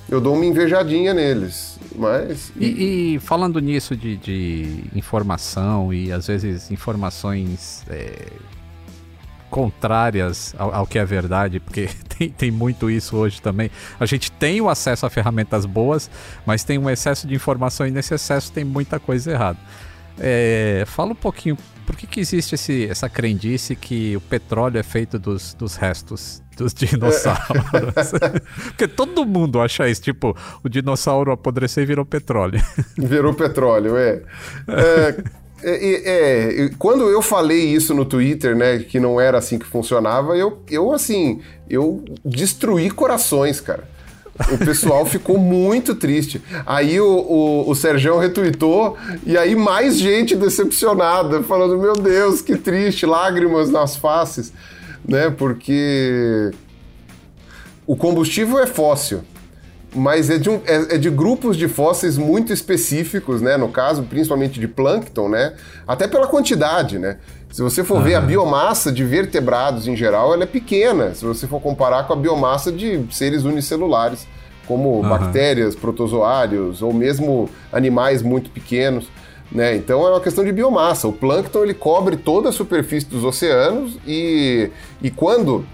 Eu 0.09 0.19
dou 0.19 0.35
uma 0.35 0.45
invejadinha 0.45 1.13
neles, 1.13 1.79
mas... 1.95 2.51
E, 2.57 3.13
e 3.15 3.19
falando 3.19 3.59
nisso 3.59 3.95
de, 3.95 4.17
de, 4.17 4.83
informação 4.93 5.93
e 5.93 6.11
às 6.11 6.27
vezes 6.27 6.69
informações 6.69 7.85
é, 7.89 8.27
contrárias 9.49 10.53
ao, 10.57 10.75
ao, 10.75 10.87
que 10.87 10.99
é 10.99 11.05
verdade, 11.05 11.61
porque 11.61 11.87
tem, 12.17 12.29
tem 12.29 12.51
muito 12.51 12.89
isso 12.89 13.15
hoje 13.15 13.41
também. 13.41 13.71
A 13.97 14.05
gente 14.05 14.29
tem 14.33 14.59
o 14.59 14.67
acesso 14.67 15.05
a 15.05 15.09
ferramentas 15.09 15.65
boas, 15.65 16.11
mas 16.45 16.65
tem 16.65 16.77
um 16.77 16.89
excesso 16.89 17.25
de 17.25 17.33
informação 17.33 17.87
e 17.87 17.91
nesse 17.91 18.13
excesso 18.13 18.51
tem 18.51 18.65
muita 18.65 18.99
coisa 18.99 19.31
errada. 19.31 19.59
É, 20.23 20.83
fala 20.85 21.13
um 21.13 21.15
pouquinho, 21.15 21.57
por 21.83 21.95
que, 21.95 22.05
que 22.05 22.19
existe 22.19 22.53
esse, 22.53 22.87
essa 22.87 23.09
crendice 23.09 23.75
que 23.75 24.15
o 24.15 24.21
petróleo 24.21 24.77
é 24.77 24.83
feito 24.83 25.17
dos, 25.17 25.55
dos 25.55 25.75
restos 25.75 26.43
dos 26.55 26.73
dinossauros? 26.75 28.11
Porque 28.69 28.87
todo 28.87 29.25
mundo 29.25 29.59
acha 29.59 29.89
isso, 29.89 30.03
tipo, 30.03 30.37
o 30.63 30.69
dinossauro 30.69 31.31
apodreceu 31.31 31.81
e 31.81 31.87
virou 31.87 32.05
petróleo. 32.05 32.61
Virou 32.95 33.33
petróleo, 33.33 33.97
é. 33.97 34.21
é... 34.67 35.41
É, 35.63 36.63
é, 36.63 36.69
quando 36.79 37.07
eu 37.07 37.21
falei 37.21 37.65
isso 37.65 37.93
no 37.93 38.03
Twitter, 38.03 38.55
né, 38.55 38.79
que 38.79 38.99
não 38.99 39.21
era 39.21 39.37
assim 39.37 39.59
que 39.59 39.65
funcionava, 39.67 40.35
eu, 40.35 40.63
eu 40.67 40.91
assim, 40.91 41.39
eu 41.69 42.03
destruí 42.25 42.89
corações, 42.89 43.61
cara. 43.61 43.87
O 44.51 44.57
pessoal 44.57 45.05
ficou 45.05 45.37
muito 45.37 45.93
triste. 45.93 46.41
Aí 46.65 46.99
o, 46.99 47.05
o, 47.05 47.69
o 47.69 47.75
Serjão 47.75 48.17
retweetou 48.17 48.97
e 49.25 49.37
aí 49.37 49.55
mais 49.55 49.97
gente 49.97 50.35
decepcionada, 50.35 51.43
falando: 51.43 51.77
Meu 51.77 51.93
Deus, 51.93 52.41
que 52.41 52.55
triste, 52.55 53.05
lágrimas 53.05 53.69
nas 53.69 53.95
faces, 53.95 54.53
né? 55.07 55.29
Porque 55.29 56.51
o 57.85 57.95
combustível 57.95 58.59
é 58.59 58.67
fóssil 58.67 59.21
mas 59.93 60.29
é 60.29 60.37
de, 60.37 60.49
um, 60.49 60.61
é, 60.65 60.95
é, 60.95 60.97
de 60.97 61.09
grupos 61.09 61.57
de 61.57 61.67
fósseis 61.67 62.17
muito 62.17 62.53
específicos, 62.53 63.41
né? 63.41 63.57
No 63.57 63.69
caso, 63.69 64.03
principalmente 64.03 64.59
de 64.59 64.67
plâncton, 64.67 65.27
né? 65.27 65.53
Até 65.87 66.07
pela 66.07 66.27
quantidade, 66.27 66.97
né? 66.97 67.17
Se 67.51 67.61
você 67.61 67.83
for 67.83 67.97
uhum. 67.97 68.03
ver 68.03 68.15
a 68.15 68.21
biomassa 68.21 68.91
de 68.91 69.03
vertebrados 69.03 69.87
em 69.87 69.95
geral, 69.95 70.33
ela 70.33 70.43
é 70.43 70.47
pequena. 70.47 71.13
Se 71.13 71.25
você 71.25 71.45
for 71.45 71.59
comparar 71.59 72.07
com 72.07 72.13
a 72.13 72.15
biomassa 72.15 72.71
de 72.71 73.05
seres 73.11 73.43
unicelulares, 73.43 74.25
como 74.65 75.01
bactérias, 75.01 75.75
protozoários 75.75 76.81
ou 76.81 76.93
mesmo 76.93 77.49
animais 77.73 78.21
muito 78.21 78.49
pequenos. 78.49 79.09
Né? 79.51 79.75
Então 79.75 80.07
é 80.07 80.11
uma 80.11 80.21
questão 80.21 80.45
de 80.45 80.51
biomassa. 80.53 81.09
O 81.09 81.13
plâncton 81.13 81.63
ele 81.63 81.73
cobre 81.73 82.15
toda 82.15 82.47
a 82.47 82.51
superfície 82.53 83.07
dos 83.07 83.25
oceanos 83.25 83.97
e, 84.07 84.69
e 85.01 85.11
quando 85.11 85.65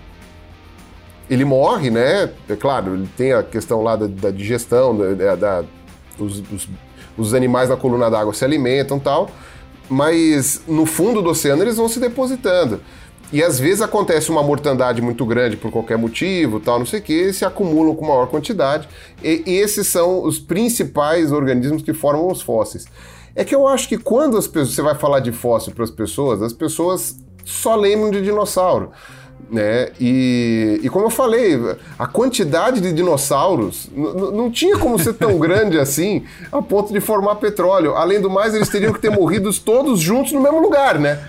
ele 1.29 1.45
morre, 1.45 1.89
né? 1.89 2.29
É 2.47 2.55
claro, 2.55 2.95
ele 2.95 3.09
tem 3.17 3.33
a 3.33 3.43
questão 3.43 3.81
lá 3.81 3.95
da, 3.95 4.07
da 4.07 4.31
digestão, 4.31 4.97
da, 4.97 5.35
da 5.35 5.63
os, 6.17 6.39
os, 6.51 6.69
os, 7.17 7.33
animais 7.33 7.69
da 7.69 7.77
coluna 7.77 8.09
d'água 8.09 8.33
se 8.33 8.43
alimentam 8.43 8.99
tal, 8.99 9.29
mas 9.89 10.61
no 10.67 10.85
fundo 10.85 11.21
do 11.21 11.29
oceano 11.29 11.63
eles 11.63 11.77
vão 11.77 11.87
se 11.87 11.99
depositando. 11.99 12.79
E 13.31 13.43
às 13.43 13.59
vezes 13.59 13.81
acontece 13.81 14.29
uma 14.29 14.41
mortandade 14.41 15.01
muito 15.01 15.25
grande 15.25 15.57
por 15.57 15.69
qualquer 15.69 15.97
motivo, 15.97 16.61
tal, 16.61 16.79
não 16.79 16.85
sei 16.85 16.99
o 16.99 17.03
que, 17.03 17.33
se 17.33 17.43
acumulam 17.43 17.93
com 17.93 18.05
maior 18.07 18.27
quantidade. 18.27 18.87
E 19.21 19.43
esses 19.45 19.87
são 19.87 20.23
os 20.23 20.39
principais 20.39 21.31
organismos 21.33 21.81
que 21.81 21.93
formam 21.93 22.31
os 22.31 22.41
fósseis. 22.41 22.85
É 23.35 23.43
que 23.43 23.53
eu 23.53 23.67
acho 23.67 23.89
que 23.89 23.97
quando 23.97 24.37
as 24.37 24.47
pessoas, 24.47 24.75
você 24.75 24.81
vai 24.81 24.95
falar 24.95 25.19
de 25.19 25.33
fóssil 25.33 25.73
para 25.73 25.83
as 25.83 25.91
pessoas, 25.91 26.41
as 26.41 26.53
pessoas 26.53 27.17
só 27.43 27.75
lembram 27.75 28.11
de 28.11 28.21
dinossauro 28.21 28.91
né? 29.49 29.89
E, 29.99 30.79
e 30.83 30.89
como 30.89 31.05
eu 31.05 31.09
falei, 31.09 31.57
a 31.97 32.05
quantidade 32.05 32.81
de 32.81 32.91
dinossauros 32.91 33.89
não 33.95 34.51
tinha 34.51 34.77
como 34.77 34.99
ser 34.99 35.13
tão 35.13 35.37
grande 35.39 35.79
assim 35.79 36.23
a 36.51 36.61
ponto 36.61 36.91
de 36.91 36.99
formar 36.99 37.35
petróleo. 37.35 37.95
Além 37.95 38.19
do 38.19 38.29
mais, 38.29 38.53
eles 38.53 38.69
teriam 38.69 38.93
que 38.93 38.99
ter 38.99 39.09
morrido 39.09 39.51
todos 39.59 39.99
juntos 39.99 40.33
no 40.33 40.41
mesmo 40.41 40.59
lugar, 40.59 40.99
né? 40.99 41.19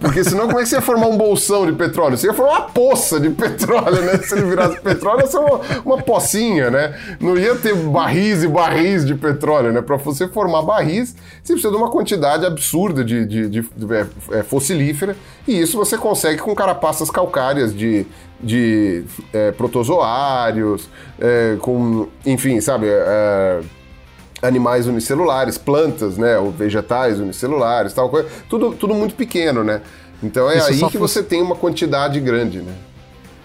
Porque 0.00 0.22
senão 0.22 0.46
como 0.46 0.58
é 0.58 0.62
que 0.62 0.68
você 0.68 0.76
ia 0.76 0.82
formar 0.82 1.06
um 1.08 1.16
bolsão 1.16 1.66
de 1.66 1.72
petróleo? 1.72 2.16
Você 2.16 2.28
ia 2.28 2.34
formar 2.34 2.52
uma 2.52 2.68
poça 2.68 3.18
de 3.18 3.30
petróleo, 3.30 4.02
né? 4.02 4.18
Se 4.18 4.34
ele 4.34 4.46
virasse 4.46 4.80
petróleo, 4.80 5.20
ia 5.20 5.26
ser 5.26 5.38
uma, 5.38 5.60
uma 5.84 6.02
pocinha, 6.02 6.70
né? 6.70 6.98
Não 7.20 7.36
ia 7.36 7.54
ter 7.56 7.74
barris 7.74 8.42
e 8.42 8.48
barris 8.48 9.04
de 9.04 9.14
petróleo, 9.14 9.72
né? 9.72 9.82
Para 9.82 9.96
você 9.96 10.28
formar 10.28 10.62
barris, 10.62 11.14
você 11.42 11.52
precisa 11.52 11.70
de 11.70 11.76
uma 11.76 11.90
quantidade 11.90 12.46
absurda 12.46 13.04
de, 13.04 13.26
de, 13.26 13.48
de, 13.48 13.60
de 13.60 13.94
é, 13.94 14.06
é, 14.38 14.42
fossilífera, 14.42 15.16
e 15.46 15.60
isso 15.60 15.76
você 15.76 15.98
consegue 15.98 16.40
com 16.40 16.54
carapaças 16.54 17.10
calcárias 17.10 17.74
de, 17.74 18.06
de 18.40 19.04
é, 19.32 19.50
protozoários, 19.52 20.88
é, 21.20 21.56
com, 21.60 22.08
enfim, 22.24 22.60
sabe... 22.60 22.86
É, 22.88 23.60
animais 24.42 24.86
unicelulares, 24.86 25.58
plantas, 25.58 26.16
né, 26.16 26.38
ou 26.38 26.50
vegetais 26.50 27.18
unicelulares, 27.18 27.92
tal 27.92 28.08
coisa, 28.08 28.28
tudo, 28.48 28.72
tudo 28.72 28.94
muito 28.94 29.14
pequeno, 29.14 29.64
né? 29.64 29.80
Então 30.22 30.50
é 30.50 30.58
Isso 30.58 30.84
aí 30.84 30.90
que 30.90 30.98
você 30.98 31.22
tem 31.22 31.40
uma 31.40 31.54
quantidade 31.54 32.18
grande, 32.20 32.58
né? 32.58 32.72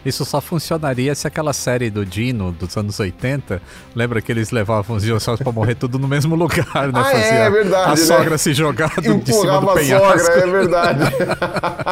Isso 0.06 0.26
só 0.26 0.42
funcionaria 0.42 1.16
se 1.16 1.26
aquela 1.26 1.54
série 1.54 1.90
do 1.90 2.06
Dino 2.06 2.52
dos 2.52 2.76
anos 2.76 3.00
80, 3.00 3.62
lembra 3.96 4.22
que 4.22 4.32
eles 4.32 4.52
levavam 4.52 4.98
os 4.98 5.04
dinossauros 5.04 5.42
para 5.42 5.52
morrer 5.52 5.76
tudo 5.76 5.98
no 5.98 6.10
mesmo 6.10 6.36
lugar, 6.36 6.92
né? 6.92 7.02
Ah, 7.02 7.10
é, 7.10 7.14
Fazia 7.14 7.34
é, 7.34 7.46
é 7.46 7.50
verdade. 7.50 7.86
A 7.86 7.90
né? 7.90 7.96
sogra 7.96 8.38
se 8.38 8.54
jogar 8.54 8.94
de 9.00 9.34
cima 9.34 9.62
do 9.62 9.68
penhasco. 9.68 10.06
a 10.06 10.20
sogra, 10.20 10.42
é 10.42 10.52
verdade. 10.52 11.04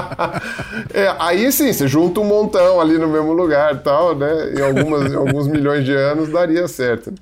é, 0.93 1.15
aí 1.19 1.49
sim, 1.53 1.71
você 1.71 1.87
junta 1.87 2.19
um 2.19 2.25
montão 2.25 2.81
ali 2.81 2.97
no 2.97 3.07
mesmo 3.07 3.31
lugar 3.31 3.75
e 3.75 3.79
tal, 3.79 4.13
né? 4.13 4.55
Em, 4.57 4.61
algumas, 4.61 5.11
em 5.11 5.15
alguns 5.15 5.47
milhões 5.47 5.85
de 5.85 5.95
anos 5.95 6.29
daria 6.29 6.67
certo. 6.67 7.13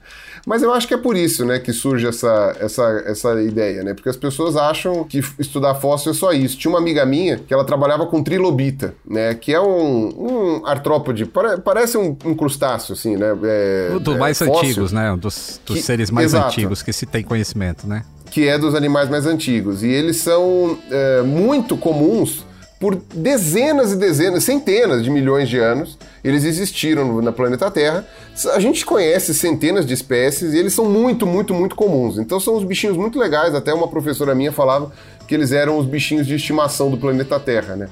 Mas 0.46 0.64
eu 0.64 0.74
acho 0.74 0.88
que 0.88 0.94
é 0.94 0.98
por 0.98 1.16
isso, 1.16 1.46
né, 1.46 1.60
que 1.60 1.74
surge 1.74 2.08
essa, 2.08 2.56
essa, 2.60 3.04
essa 3.06 3.42
ideia, 3.42 3.84
né? 3.84 3.94
Porque 3.94 4.10
as 4.10 4.18
pessoas 4.18 4.56
acham 4.56 5.04
que 5.04 5.24
estudar 5.38 5.76
fóssil 5.76 6.12
é 6.12 6.16
só 6.16 6.32
isso. 6.32 6.58
Tinha 6.58 6.72
uma 6.72 6.80
amiga 6.80 7.06
minha 7.06 7.38
que 7.38 7.54
ela 7.54 7.64
trabalhava 7.64 8.06
com 8.06 8.24
trilobita, 8.24 8.96
né? 9.06 9.34
Que 9.36 9.54
é 9.54 9.62
um, 9.62 10.62
um 10.62 10.66
artrópode, 10.66 11.26
parece 11.64 11.98
um, 11.98 12.16
um 12.26 12.34
crustáceo, 12.34 12.94
assim, 12.94 13.16
né? 13.16 13.38
É, 13.44 14.00
dos 14.00 14.16
é, 14.16 14.18
mais 14.18 14.38
fóssil, 14.38 14.54
antigos, 14.54 14.92
né? 14.92 15.16
Dos, 15.18 15.62
dos 15.66 15.78
que, 15.78 15.82
seres 15.82 16.12
mais 16.12 16.34
exato. 16.34 16.48
antigos 16.48 16.82
que 16.82 16.94
se 16.94 17.06
tem 17.06 17.24
conhecimento, 17.24 17.88
né? 17.88 18.04
Que 18.32 18.48
é 18.48 18.58
dos 18.58 18.76
animais 18.76 19.10
mais 19.10 19.26
antigos. 19.26 19.84
E 19.84 19.88
eles 19.88 20.18
são 20.18 20.78
é, 20.92 21.22
muito 21.22 21.76
comuns 21.76 22.46
por 22.80 22.96
dezenas 22.96 23.92
e 23.92 23.98
dezenas, 23.98 24.46
centenas 24.46 25.04
de 25.04 25.10
milhões 25.10 25.50
de 25.50 25.60
anos, 25.60 25.98
eles 26.24 26.46
existiram 26.46 27.22
no 27.22 27.34
planeta 27.34 27.70
Terra. 27.70 28.06
A 28.54 28.60
gente 28.60 28.86
conhece 28.86 29.34
centenas 29.34 29.86
de 29.86 29.94
espécies 29.94 30.54
e 30.54 30.58
eles 30.58 30.74
são 30.74 30.86
muito, 30.86 31.28
muito, 31.28 31.54
muito 31.54 31.76
comuns. 31.76 32.18
Então 32.18 32.40
são 32.40 32.56
uns 32.56 32.64
bichinhos 32.64 32.96
muito 32.96 33.20
legais. 33.20 33.54
Até 33.54 33.74
uma 33.74 33.90
professora 33.90 34.34
minha 34.34 34.54
falava 34.54 34.94
que 35.28 35.36
eles 35.36 35.52
eram 35.52 35.78
os 35.78 35.86
bichinhos 35.86 36.26
de 36.26 36.36
estimação 36.36 36.90
do 36.90 36.98
planeta 36.98 37.38
Terra, 37.38 37.76
né? 37.76 37.90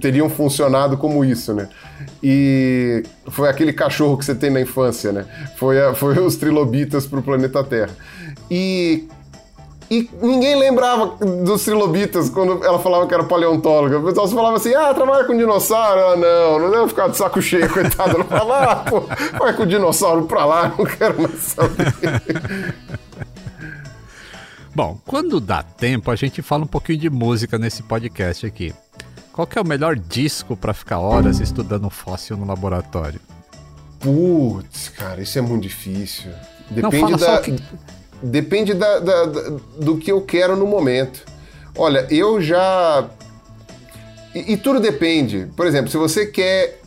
Teriam 0.00 0.28
funcionado 0.28 0.96
como 0.96 1.24
isso, 1.24 1.54
né? 1.54 1.68
E 2.22 3.04
foi 3.28 3.48
aquele 3.48 3.72
cachorro 3.72 4.18
que 4.18 4.24
você 4.24 4.34
tem 4.34 4.50
na 4.50 4.60
infância, 4.60 5.12
né? 5.12 5.24
Foi, 5.56 5.80
a, 5.80 5.94
foi 5.94 6.18
os 6.18 6.34
trilobitas 6.36 7.06
para 7.06 7.20
o 7.20 7.22
planeta 7.22 7.62
Terra. 7.62 7.96
E 8.50 9.08
e 9.90 10.08
ninguém 10.20 10.58
lembrava 10.58 11.16
dos 11.24 11.64
trilobitas 11.64 12.30
quando 12.30 12.64
ela 12.64 12.78
falava 12.78 13.06
que 13.06 13.14
era 13.14 13.24
paleontóloga. 13.24 13.98
O 13.98 14.04
pessoal 14.04 14.28
falava 14.28 14.56
assim: 14.56 14.74
ah, 14.74 14.94
trabalha 14.94 15.24
com 15.24 15.36
dinossauro. 15.36 16.00
Ah, 16.00 16.16
não, 16.16 16.58
não 16.58 16.70
deve 16.70 16.88
ficar 16.88 17.08
de 17.08 17.16
saco 17.16 17.40
cheio, 17.42 17.68
coitado. 17.72 18.16
Ela 18.16 18.24
falava: 18.24 18.72
ah, 18.72 18.76
pô, 18.76 19.02
vai 19.38 19.52
com 19.54 19.62
o 19.62 19.66
dinossauro 19.66 20.24
pra 20.24 20.44
lá, 20.44 20.72
não 20.78 20.84
quero 20.84 21.20
mais 21.20 21.38
saber. 21.40 21.94
Bom, 24.74 24.98
quando 25.06 25.38
dá 25.38 25.62
tempo, 25.62 26.10
a 26.10 26.16
gente 26.16 26.42
fala 26.42 26.64
um 26.64 26.66
pouquinho 26.66 26.98
de 26.98 27.08
música 27.08 27.56
nesse 27.58 27.82
podcast 27.82 28.44
aqui. 28.44 28.74
Qual 29.32 29.46
que 29.46 29.56
é 29.56 29.62
o 29.62 29.66
melhor 29.66 29.96
disco 29.96 30.56
para 30.56 30.74
ficar 30.74 30.98
horas 30.98 31.38
estudando 31.38 31.88
fóssil 31.90 32.36
no 32.36 32.44
laboratório? 32.44 33.20
Putz, 34.00 34.88
cara, 34.88 35.22
isso 35.22 35.38
é 35.38 35.42
muito 35.42 35.62
difícil. 35.62 36.32
Depende 36.70 37.12
não, 37.12 37.18
da. 37.18 37.40
Que... 37.40 37.56
Depende 38.24 38.72
da, 38.72 39.00
da, 39.00 39.26
da, 39.26 39.40
do 39.78 39.98
que 39.98 40.10
eu 40.10 40.22
quero 40.22 40.56
no 40.56 40.66
momento. 40.66 41.22
Olha, 41.76 42.06
eu 42.10 42.40
já. 42.40 43.06
E, 44.34 44.54
e 44.54 44.56
tudo 44.56 44.80
depende. 44.80 45.46
Por 45.54 45.66
exemplo, 45.66 45.90
se 45.90 45.96
você 45.98 46.24
quer. 46.24 46.80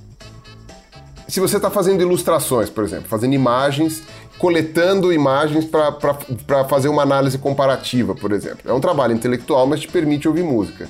Se 1.27 1.39
você 1.39 1.57
está 1.57 1.69
fazendo 1.69 2.01
ilustrações, 2.01 2.69
por 2.71 2.83
exemplo, 2.83 3.07
fazendo 3.07 3.35
imagens, 3.35 4.01
coletando 4.39 5.13
imagens 5.13 5.65
para 5.65 6.65
fazer 6.65 6.87
uma 6.87 7.03
análise 7.03 7.37
comparativa, 7.37 8.15
por 8.15 8.31
exemplo. 8.31 8.59
É 8.65 8.73
um 8.73 8.79
trabalho 8.79 9.13
intelectual, 9.13 9.67
mas 9.67 9.81
te 9.81 9.87
permite 9.89 10.27
ouvir 10.27 10.43
música. 10.43 10.87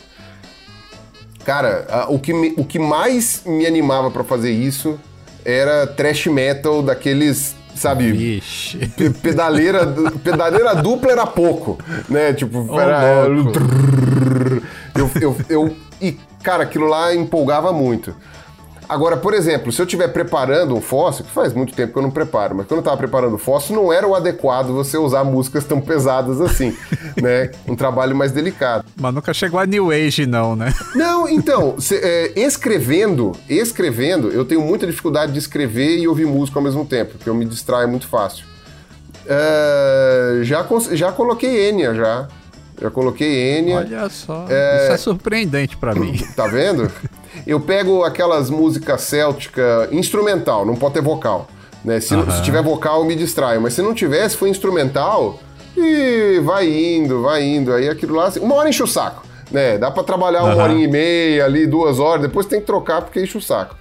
Cara, 1.44 2.06
o 2.10 2.20
que, 2.20 2.34
me, 2.34 2.54
o 2.56 2.64
que 2.64 2.78
mais 2.78 3.42
me 3.46 3.66
animava 3.66 4.12
para 4.12 4.24
fazer 4.24 4.52
isso 4.52 5.00
era 5.44 5.88
trash 5.88 6.28
metal 6.28 6.82
daqueles 6.82 7.56
sabe? 7.78 8.12
Vixe. 8.12 8.78
Pedaleira, 9.22 9.86
pedaleira 10.24 10.76
dupla 10.76 11.12
era 11.12 11.26
pouco, 11.26 11.78
né? 12.10 12.34
Tipo, 12.34 12.68
Oh, 12.70 12.80
era. 12.80 13.26
Eu, 14.96 15.12
eu, 15.22 15.36
eu, 15.48 15.78
e, 16.02 16.18
cara, 16.44 16.64
aquilo 16.64 16.88
lá 16.88 17.14
empolgava 17.14 17.72
muito. 17.72 18.14
Agora, 18.90 19.18
por 19.18 19.34
exemplo, 19.34 19.72
se 19.72 19.82
eu 19.82 19.86
estiver 19.86 20.08
preparando 20.08 20.74
um 20.76 20.80
fóssil, 20.80 21.26
que 21.26 21.32
faz 21.32 21.54
muito 21.54 21.74
tempo 21.74 21.92
que 21.92 22.00
eu 22.00 22.04
não 22.04 22.12
preparo, 22.12 22.56
mas 22.56 22.68
quando 22.68 22.78
eu 22.78 22.82
estava 22.82 22.96
preparando 22.96 23.36
o 23.36 23.38
fóssil, 23.38 23.76
não 23.76 23.92
era 23.92 24.08
o 24.08 24.16
adequado 24.16 24.68
você 24.68 24.98
usar 24.98 25.26
músicas 25.26 25.66
tão 25.66 25.82
pesadas 25.82 26.40
assim, 26.40 26.76
né? 27.22 27.52
Um 27.68 27.76
trabalho 27.76 28.16
mais 28.16 28.32
delicado. 28.32 28.86
Mas 28.96 29.14
nunca 29.14 29.34
chegou 29.34 29.60
a 29.60 29.66
New 29.66 29.92
Age, 29.92 30.26
não, 30.26 30.56
né? 30.56 30.74
Não, 30.96 31.28
então, 31.28 31.76
cê, 31.80 32.00
é, 32.02 32.40
escrevendo, 32.40 33.34
escrevendo, 33.50 34.30
eu 34.30 34.46
tenho 34.46 34.62
muita 34.62 34.88
dificuldade 34.88 35.34
de 35.34 35.40
escrever 35.40 35.98
e 35.98 36.08
ouvir 36.08 36.26
música 36.26 36.58
ao 36.58 36.64
mesmo 36.64 36.86
tempo, 36.86 37.14
porque 37.18 37.30
eu 37.30 37.36
me 37.36 37.46
distraio 37.46 37.90
muito 37.90 38.08
fácil. 38.08 38.46
É, 39.26 40.40
já, 40.44 40.66
já 40.94 41.12
coloquei 41.12 41.70
Enya, 41.70 41.94
já. 41.94 42.28
Já 42.80 42.92
coloquei 42.92 43.58
Enya. 43.58 43.78
Olha 43.78 44.10
só. 44.10 44.46
Isso 44.46 44.92
é 44.94 44.98
surpreendente 44.98 45.76
pra 45.76 45.94
mim. 45.96 46.16
Tá 46.36 46.48
vendo? 46.48 46.90
Eu 47.48 47.62
pego 47.62 48.04
aquelas 48.04 48.50
músicas 48.50 49.02
céltica 49.02 49.88
instrumental, 49.92 50.66
não 50.66 50.76
pode 50.76 50.96
ter 50.96 51.02
vocal. 51.02 51.48
Né? 51.84 52.00
Se, 52.02 52.14
Aham. 52.14 52.30
se 52.30 52.44
tiver 52.44 52.62
vocal, 52.62 53.00
eu 53.00 53.06
me 53.06 53.16
distraio. 53.16 53.62
Mas 53.62 53.74
se 53.74 53.82
não 53.82 53.94
tiver, 53.94 54.28
se 54.28 54.36
for 54.36 54.48
instrumental, 54.48 55.40
e 55.78 56.40
vai 56.44 56.68
indo, 56.68 57.22
vai 57.22 57.44
indo. 57.44 57.72
Aí 57.72 57.88
aquilo 57.88 58.16
lá, 58.16 58.26
assim, 58.28 58.42
uma 58.42 58.56
hora 58.56 58.68
enche 58.68 58.84
o 58.84 58.88
saco. 58.88 59.26
Né? 59.50 59.78
Dá 59.78 59.90
pra 59.90 60.04
trabalhar 60.04 60.44
uma 60.44 60.54
Aham. 60.54 60.64
horinha 60.64 60.84
e 60.84 60.88
meia 60.92 61.46
ali, 61.46 61.66
duas 61.66 62.00
horas, 62.00 62.24
depois 62.24 62.46
tem 62.46 62.60
que 62.60 62.66
trocar 62.66 63.02
porque 63.02 63.22
enche 63.22 63.38
o 63.38 63.42
saco. 63.42 63.78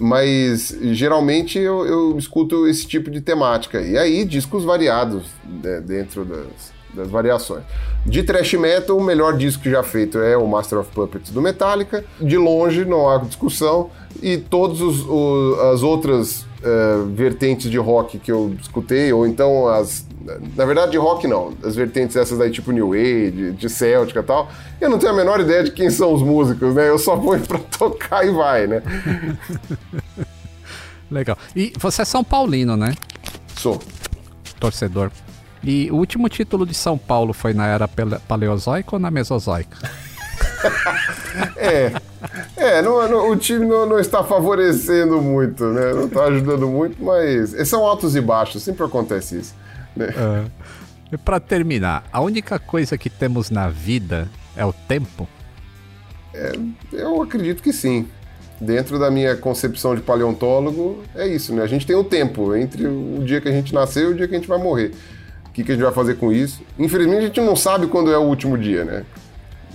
Mas 0.00 0.76
geralmente 0.80 1.58
eu, 1.58 1.86
eu 1.86 2.18
escuto 2.18 2.66
esse 2.66 2.86
tipo 2.86 3.10
de 3.10 3.20
temática. 3.20 3.80
E 3.80 3.98
aí, 3.98 4.24
discos 4.24 4.64
variados 4.64 5.26
né, 5.44 5.80
dentro 5.80 6.24
das, 6.24 6.72
das 6.94 7.08
variações. 7.08 7.62
De 8.06 8.22
thrash 8.22 8.54
metal, 8.54 8.96
o 8.96 9.02
melhor 9.02 9.36
disco 9.36 9.68
já 9.68 9.82
feito 9.82 10.18
é 10.18 10.36
o 10.36 10.46
Master 10.46 10.78
of 10.78 10.90
Puppets 10.90 11.30
do 11.30 11.40
Metallica. 11.42 12.04
De 12.20 12.36
longe, 12.36 12.84
não 12.84 13.08
há 13.08 13.18
discussão. 13.18 13.90
E 14.22 14.36
todas 14.38 14.80
as 15.72 15.82
outras 15.82 16.46
eh, 16.66 17.02
vertentes 17.14 17.70
de 17.70 17.76
rock 17.76 18.18
que 18.18 18.32
eu 18.32 18.56
escutei, 18.58 19.12
ou 19.12 19.26
então 19.26 19.68
as. 19.68 20.06
Na 20.56 20.64
verdade, 20.64 20.92
de 20.92 20.96
rock 20.96 21.26
não. 21.26 21.52
As 21.62 21.76
vertentes 21.76 22.16
essas 22.16 22.40
aí, 22.40 22.50
tipo 22.50 22.72
New 22.72 22.94
Age, 22.94 23.52
de 23.52 23.68
Celtic 23.68 24.16
e 24.16 24.22
tal. 24.22 24.48
Eu 24.80 24.88
não 24.88 24.98
tenho 24.98 25.12
a 25.12 25.14
menor 25.14 25.40
ideia 25.40 25.62
de 25.62 25.72
quem 25.72 25.90
são 25.90 26.14
os 26.14 26.22
músicos, 26.22 26.74
né? 26.74 26.88
Eu 26.88 26.98
só 26.98 27.16
vou 27.16 27.38
pra 27.38 27.58
tocar 27.78 28.26
e 28.26 28.30
vai, 28.30 28.66
né? 28.66 28.82
Legal. 31.10 31.36
E 31.54 31.74
você 31.78 32.00
é 32.00 32.04
São 32.06 32.24
Paulino, 32.24 32.78
né? 32.78 32.94
Sou. 33.56 33.78
Torcedor. 34.58 35.10
E 35.64 35.90
o 35.90 35.96
último 35.96 36.28
título 36.28 36.66
de 36.66 36.74
São 36.74 36.98
Paulo 36.98 37.32
foi 37.32 37.54
na 37.54 37.66
era 37.66 37.88
pale- 37.88 38.18
paleozoica 38.28 38.90
ou 38.96 38.98
na 39.00 39.10
mesozoica? 39.10 39.76
É, 41.56 41.92
é 42.56 42.80
não- 42.82 43.06
não- 43.08 43.30
o 43.30 43.36
time 43.36 43.66
não, 43.66 43.84
não 43.86 43.98
está 43.98 44.22
favorecendo 44.24 45.20
muito, 45.20 45.64
né? 45.64 45.92
Não 45.92 46.06
está 46.06 46.24
ajudando 46.24 46.66
muito, 46.68 47.02
mas 47.02 47.50
são 47.68 47.84
altos 47.84 48.14
e 48.16 48.20
baixos, 48.20 48.62
sempre 48.62 48.84
acontece 48.84 49.38
isso. 49.40 49.54
né? 49.96 50.08
E 51.12 51.16
pra 51.18 51.38
terminar, 51.38 52.04
a 52.12 52.20
única 52.20 52.58
coisa 52.58 52.96
que 52.96 53.10
temos 53.10 53.50
na 53.50 53.68
vida 53.68 54.28
é 54.56 54.64
o 54.64 54.72
tempo? 54.72 55.28
Eu 56.92 57.22
acredito 57.22 57.62
que 57.62 57.72
sim. 57.72 58.08
Dentro 58.60 58.98
da 58.98 59.10
minha 59.10 59.36
concepção 59.36 59.94
de 59.94 60.00
paleontólogo, 60.00 61.02
é 61.14 61.26
isso, 61.26 61.52
né? 61.54 61.62
A 61.62 61.66
gente 61.66 61.84
tem 61.86 61.96
o 61.96 62.04
tempo 62.04 62.54
entre 62.54 62.86
o 62.86 63.22
dia 63.24 63.40
que 63.40 63.48
a 63.48 63.52
gente 63.52 63.74
nasceu 63.74 64.10
e 64.10 64.14
o 64.14 64.16
dia 64.16 64.26
que 64.28 64.34
a 64.34 64.38
gente 64.38 64.48
vai 64.48 64.58
morrer. 64.58 64.92
O 65.54 65.56
que, 65.56 65.62
que 65.62 65.70
a 65.70 65.74
gente 65.76 65.84
vai 65.84 65.92
fazer 65.92 66.16
com 66.16 66.32
isso? 66.32 66.62
Infelizmente, 66.76 67.18
a 67.18 67.26
gente 67.26 67.40
não 67.40 67.54
sabe 67.54 67.86
quando 67.86 68.10
é 68.10 68.18
o 68.18 68.22
último 68.22 68.58
dia, 68.58 68.84
né? 68.84 69.04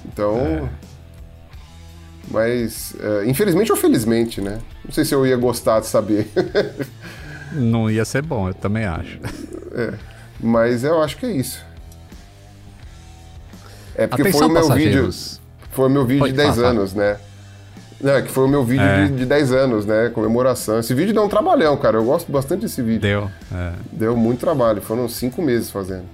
Então. 0.06 0.70
Mas, 2.30 2.94
é, 3.00 3.26
infelizmente 3.26 3.72
ou 3.72 3.78
felizmente, 3.78 4.42
né? 4.42 4.60
Não 4.84 4.92
sei 4.92 5.06
se 5.06 5.16
eu 5.16 5.26
ia 5.26 5.38
gostar 5.38 5.80
de 5.80 5.86
saber. 5.88 6.28
Não 7.54 7.90
ia 7.90 8.04
ser 8.04 8.22
bom, 8.22 8.50
eu 8.50 8.54
também 8.54 8.84
acho. 8.86 9.20
Mas 10.38 10.84
eu 10.84 11.02
acho 11.02 11.16
que 11.18 11.26
é 11.26 11.32
isso. 11.32 11.66
É 13.96 14.06
porque 14.06 14.22
Atenção, 14.24 14.42
foi 14.42 14.50
o 14.50 14.52
meu 14.52 14.70
vídeo. 14.74 15.10
Foi 15.72 15.86
o 15.88 15.90
meu 15.90 16.06
vídeo 16.06 16.20
Pode 16.20 16.34
de 16.34 16.38
10 16.38 16.56
falar. 16.56 16.68
anos, 16.68 16.94
né? 16.94 17.18
É 18.04 18.22
que 18.22 18.30
foi 18.32 18.46
o 18.46 18.48
meu 18.48 18.64
vídeo 18.64 18.84
É. 18.86 19.08
de, 19.08 19.16
de 19.18 19.26
10 19.26 19.52
anos, 19.52 19.86
né? 19.86 20.10
Comemoração. 20.14 20.80
Esse 20.80 20.94
vídeo 20.94 21.14
deu 21.14 21.24
um 21.24 21.28
trabalhão, 21.30 21.76
cara. 21.78 21.98
Eu 21.98 22.06
gosto 22.06 22.32
bastante 22.32 22.62
desse 22.62 22.82
vídeo. 22.82 23.02
Deu. 23.02 23.30
é. 23.54 23.74
Deu 23.92 24.16
muito 24.16 24.40
trabalho. 24.40 24.82
Foram 24.82 25.10
cinco 25.10 25.42
meses 25.42 25.70
fazendo. 25.70 26.06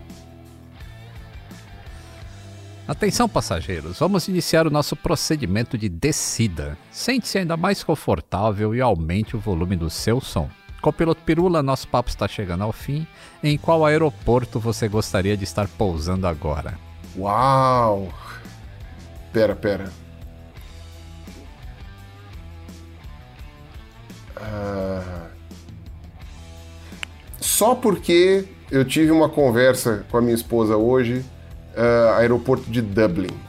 Atenção, 2.88 3.28
passageiros, 3.28 3.98
vamos 3.98 4.28
iniciar 4.28 4.68
o 4.68 4.70
nosso 4.70 4.96
procedimento 4.96 5.76
de 5.76 5.90
descida. 5.90 6.78
Sente-se 6.92 7.40
ainda 7.40 7.58
mais 7.58 7.84
confortável 7.84 8.76
e 8.76 8.82
aumente 8.82 9.36
o 9.36 9.40
volume 9.40 9.76
do 9.76 9.90
seu 9.90 10.22
som. 10.22 10.48
Com 10.84 10.92
o 10.92 10.94
piloto 10.94 11.20
Pirula, 11.24 11.64
nosso 11.64 11.88
papo 11.88 12.10
está 12.10 12.28
chegando 12.28 12.64
ao 12.64 12.72
fim. 12.72 13.08
Em 13.44 13.58
qual 13.58 13.84
aeroporto 13.84 14.60
você 14.60 14.88
gostaria 14.88 15.36
de 15.36 15.44
estar 15.44 15.68
pousando 15.68 16.28
agora? 16.28 16.76
Uau! 17.18 18.10
Pera, 19.34 19.56
pera. 19.56 19.90
Ah. 24.38 25.28
Só 27.40 27.76
porque 27.76 28.46
eu 28.72 28.84
tive 28.84 29.12
uma 29.12 29.30
conversa 29.30 30.06
com 30.10 30.18
a 30.18 30.22
minha 30.22 30.36
esposa 30.36 30.76
hoje, 30.76 31.24
ah, 31.76 32.18
aeroporto 32.18 32.70
de 32.70 32.82
Dublin. 32.82 33.46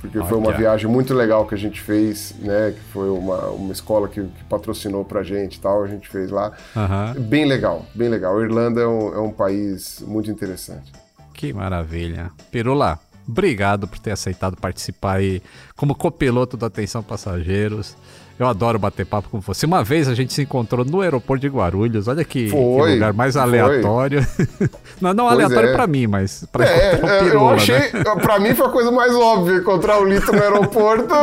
Porque 0.00 0.18
foi 0.22 0.38
uma 0.38 0.52
viagem 0.52 0.90
muito 0.90 1.12
legal 1.12 1.46
que 1.46 1.54
a 1.54 1.58
gente 1.58 1.78
fez, 1.78 2.34
né? 2.38 2.72
Que 2.74 2.80
foi 2.90 3.10
uma, 3.10 3.50
uma 3.50 3.72
escola 3.72 4.08
que, 4.08 4.22
que 4.22 4.44
patrocinou 4.44 5.04
pra 5.04 5.22
gente 5.22 5.56
e 5.56 5.60
tal, 5.60 5.84
a 5.84 5.86
gente 5.86 6.08
fez 6.08 6.30
lá. 6.30 6.52
Aham. 6.74 7.14
Bem 7.18 7.44
legal, 7.44 7.84
bem 7.94 8.08
legal. 8.08 8.38
A 8.38 8.42
Irlanda 8.42 8.80
é 8.80 8.86
um, 8.86 9.14
é 9.14 9.20
um 9.20 9.30
país 9.30 10.02
muito 10.06 10.30
interessante. 10.30 10.90
Que 11.34 11.52
maravilha. 11.52 12.30
Pirula, 12.50 12.98
obrigado 13.28 13.86
por 13.86 13.98
ter 13.98 14.12
aceitado 14.12 14.56
participar 14.56 15.16
aí 15.16 15.42
como 15.76 15.94
copiloto 15.94 16.56
do 16.56 16.64
Atenção 16.64 17.02
Passageiros. 17.02 17.94
Eu 18.40 18.46
adoro 18.46 18.78
bater 18.78 19.04
papo 19.04 19.28
com 19.28 19.38
você. 19.38 19.66
Uma 19.66 19.84
vez 19.84 20.08
a 20.08 20.14
gente 20.14 20.32
se 20.32 20.40
encontrou 20.40 20.82
no 20.82 21.02
aeroporto 21.02 21.42
de 21.42 21.48
Guarulhos. 21.48 22.08
Olha 22.08 22.24
que, 22.24 22.46
que 22.46 22.50
Foi, 22.50 22.94
lugar 22.94 23.12
mais 23.12 23.36
aleatório. 23.36 24.26
não, 24.98 25.12
não 25.12 25.26
Pois 25.26 25.34
aleatório 25.44 25.68
é. 25.68 25.72
pra 25.74 25.86
mim, 25.86 26.06
mas 26.06 26.46
pra 26.50 26.64
É, 26.66 26.94
encontrar 26.94 27.06
o 27.06 27.10
é, 27.10 27.18
eu 27.20 27.24
Pirula, 27.24 27.52
achei. 27.52 27.76
né? 27.76 27.90
Pra 28.22 28.38
mim 28.38 28.54
foi 28.54 28.66
a 28.66 28.70
coisa 28.70 28.90
mais 28.90 29.14
óbvia 29.14 29.56
encontrar 29.58 29.98
o 30.00 30.06
Lito 30.06 30.32
no 30.32 30.42
aeroporto. 30.42 31.14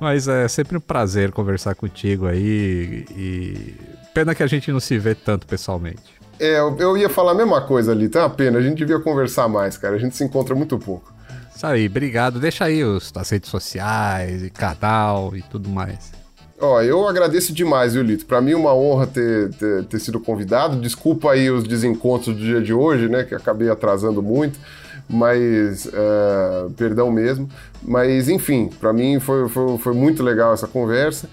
Mas 0.00 0.26
é 0.26 0.48
sempre 0.48 0.78
um 0.78 0.80
prazer 0.80 1.30
conversar 1.32 1.74
contigo 1.74 2.26
aí. 2.26 3.04
E 3.14 3.74
pena 4.14 4.34
que 4.34 4.42
a 4.42 4.46
gente 4.46 4.72
não 4.72 4.80
se 4.80 4.98
vê 4.98 5.14
tanto 5.14 5.46
pessoalmente. 5.46 6.00
É, 6.38 6.60
eu, 6.60 6.74
eu 6.78 6.96
ia 6.96 7.10
falar 7.10 7.32
a 7.32 7.34
mesma 7.34 7.60
coisa, 7.60 7.92
Lito. 7.92 8.16
É 8.16 8.22
uma 8.22 8.30
pena, 8.30 8.58
a 8.58 8.62
gente 8.62 8.78
devia 8.78 8.98
conversar 9.00 9.48
mais, 9.48 9.76
cara. 9.76 9.96
A 9.96 9.98
gente 9.98 10.16
se 10.16 10.24
encontra 10.24 10.54
muito 10.54 10.78
pouco. 10.78 11.12
Isso 11.60 11.66
aí, 11.66 11.88
obrigado. 11.88 12.40
Deixa 12.40 12.64
aí 12.64 12.82
os, 12.82 13.12
as 13.14 13.28
redes 13.28 13.50
sociais, 13.50 14.42
e 14.42 14.48
canal 14.48 15.36
e 15.36 15.42
tudo 15.42 15.68
mais. 15.68 16.10
Ó, 16.58 16.80
eu 16.80 17.06
agradeço 17.06 17.52
demais, 17.52 17.92
viu, 17.92 18.02
Lito? 18.02 18.24
Pra 18.24 18.40
mim 18.40 18.52
é 18.52 18.56
uma 18.56 18.74
honra 18.74 19.06
ter, 19.06 19.50
ter, 19.56 19.84
ter 19.84 19.98
sido 19.98 20.18
convidado. 20.18 20.80
Desculpa 20.80 21.32
aí 21.32 21.50
os 21.50 21.64
desencontros 21.64 22.34
do 22.34 22.40
dia 22.40 22.62
de 22.62 22.72
hoje, 22.72 23.10
né? 23.10 23.24
Que 23.24 23.34
acabei 23.34 23.68
atrasando 23.68 24.22
muito. 24.22 24.58
Mas, 25.06 25.86
é, 25.86 26.66
perdão 26.78 27.12
mesmo. 27.12 27.46
Mas, 27.82 28.30
enfim, 28.30 28.70
pra 28.80 28.90
mim 28.90 29.20
foi, 29.20 29.46
foi, 29.50 29.76
foi 29.76 29.92
muito 29.92 30.22
legal 30.22 30.54
essa 30.54 30.66
conversa. 30.66 31.28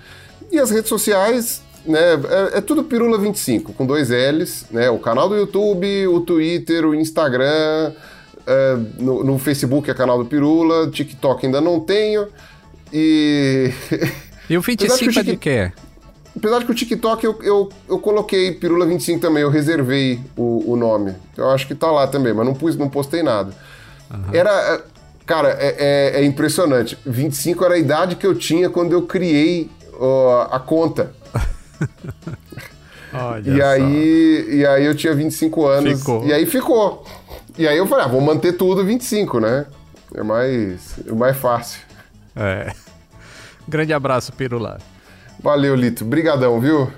E 0.52 0.60
as 0.60 0.70
redes 0.70 0.90
sociais, 0.90 1.62
né? 1.86 2.16
É, 2.52 2.58
é 2.58 2.60
tudo 2.60 2.84
Pirula25, 2.84 3.74
com 3.74 3.86
dois 3.86 4.10
L's, 4.10 4.66
né? 4.72 4.90
O 4.90 5.00
canal 5.00 5.30
do 5.30 5.38
YouTube, 5.38 6.06
o 6.08 6.20
Twitter, 6.20 6.86
o 6.86 6.94
Instagram. 6.94 7.94
É, 8.48 8.78
no, 8.98 9.24
no 9.24 9.38
Facebook 9.38 9.92
é 9.92 9.94
canal 9.94 10.18
do 10.18 10.26
Pirula, 10.26 10.90
TikTok 10.90 11.46
ainda 11.46 11.60
não 11.60 11.82
tenho. 11.82 12.28
E. 12.94 13.72
E 14.50 14.58
o 14.58 14.62
Apesar 14.62 14.98
que 14.98 15.04
o 15.04 15.12
25 15.12 15.20
é 15.20 15.24
de 15.24 15.38
quê? 15.38 15.72
Apesar 16.34 16.60
de 16.60 16.66
que 16.66 16.72
o 16.72 16.76
TikTok 16.76 17.26
eu, 17.26 17.38
eu, 17.44 17.70
eu 17.90 18.00
coloquei 18.00 18.58
Pirula25 18.58 19.20
também, 19.20 19.44
eu 19.44 19.50
reservei 19.50 20.22
o, 20.38 20.72
o 20.72 20.78
nome. 20.78 21.14
Eu 21.36 21.50
acho 21.50 21.68
que 21.68 21.76
tá 21.76 21.92
lá 21.92 22.08
também, 22.08 22.34
mas 22.34 22.46
não 22.46 22.54
pus, 22.54 22.78
não 22.78 22.88
postei 22.90 23.22
nada. 23.22 23.52
Uhum. 24.10 24.34
Era. 24.34 24.82
Cara, 25.26 25.50
é, 25.60 25.76
é, 25.78 26.22
é, 26.22 26.24
impressionante. 26.24 26.98
25 27.06 27.66
era 27.66 27.74
a 27.74 27.78
idade 27.78 28.16
que 28.16 28.26
eu 28.26 28.34
tinha 28.34 28.70
quando 28.70 28.94
eu 28.94 29.02
criei 29.02 29.70
uh, 29.96 30.48
a 30.50 30.58
conta. 30.58 31.12
Olha 33.14 33.50
e, 33.50 33.62
aí, 33.62 34.48
e 34.60 34.66
aí 34.66 34.86
eu 34.86 34.96
tinha 34.96 35.14
25 35.14 35.66
anos. 35.66 36.00
Ficou. 36.00 36.26
E 36.26 36.32
aí 36.32 36.46
ficou. 36.46 37.06
E 37.58 37.68
aí 37.68 37.78
eu 37.78 37.88
falei, 37.88 38.06
ah, 38.06 38.08
vou 38.08 38.22
manter 38.22 38.54
tudo 38.54 38.86
25, 38.86 39.40
né? 39.40 39.66
É 40.14 40.24
mais, 40.24 41.00
é 41.08 41.12
mais 41.12 41.36
fácil. 41.36 41.82
É. 42.36 42.72
Grande 43.68 43.94
abraço, 43.94 44.32
Pirula. 44.32 44.78
Valeu, 45.42 45.76
Lito. 45.76 46.06
Brigadão, 46.06 46.60
viu? 46.60 46.92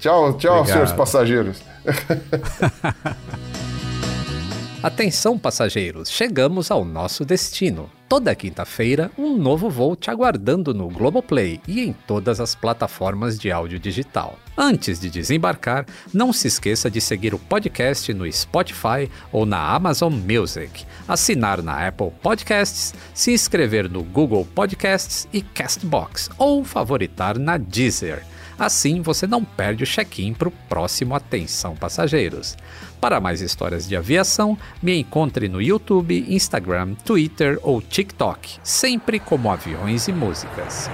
Tchau, 0.00 0.36
tchau, 0.36 0.58
Obrigado. 0.58 0.66
senhores 0.66 0.92
passageiros. 0.92 1.62
Atenção, 4.82 5.38
passageiros, 5.38 6.10
chegamos 6.10 6.70
ao 6.70 6.84
nosso 6.84 7.24
destino. 7.24 7.88
Toda 8.12 8.34
quinta-feira, 8.34 9.10
um 9.16 9.38
novo 9.38 9.70
voo 9.70 9.96
te 9.96 10.10
aguardando 10.10 10.74
no 10.74 10.86
Globoplay 10.90 11.58
e 11.66 11.80
em 11.80 11.94
todas 11.94 12.40
as 12.40 12.54
plataformas 12.54 13.38
de 13.38 13.50
áudio 13.50 13.78
digital. 13.78 14.38
Antes 14.54 15.00
de 15.00 15.08
desembarcar, 15.08 15.86
não 16.12 16.30
se 16.30 16.46
esqueça 16.46 16.90
de 16.90 17.00
seguir 17.00 17.32
o 17.32 17.38
podcast 17.38 18.12
no 18.12 18.30
Spotify 18.30 19.10
ou 19.32 19.46
na 19.46 19.66
Amazon 19.66 20.12
Music, 20.12 20.84
assinar 21.08 21.62
na 21.62 21.88
Apple 21.88 22.12
Podcasts, 22.22 22.92
se 23.14 23.32
inscrever 23.32 23.88
no 23.88 24.02
Google 24.02 24.46
Podcasts 24.54 25.26
e 25.32 25.40
Castbox 25.40 26.28
ou 26.36 26.62
favoritar 26.64 27.38
na 27.38 27.56
Deezer. 27.56 28.26
Assim 28.58 29.00
você 29.00 29.26
não 29.26 29.42
perde 29.42 29.84
o 29.84 29.86
check-in 29.86 30.34
para 30.34 30.48
o 30.48 30.52
próximo 30.68 31.14
Atenção 31.14 31.74
Passageiros. 31.74 32.56
Para 33.02 33.18
mais 33.18 33.40
histórias 33.40 33.88
de 33.88 33.96
aviação, 33.96 34.56
me 34.80 34.96
encontre 34.96 35.48
no 35.48 35.60
YouTube, 35.60 36.24
Instagram, 36.28 36.94
Twitter 37.04 37.58
ou 37.60 37.82
TikTok, 37.82 38.60
sempre 38.62 39.18
como 39.18 39.50
Aviões 39.50 40.06
e 40.06 40.12
Músicas. 40.12 40.88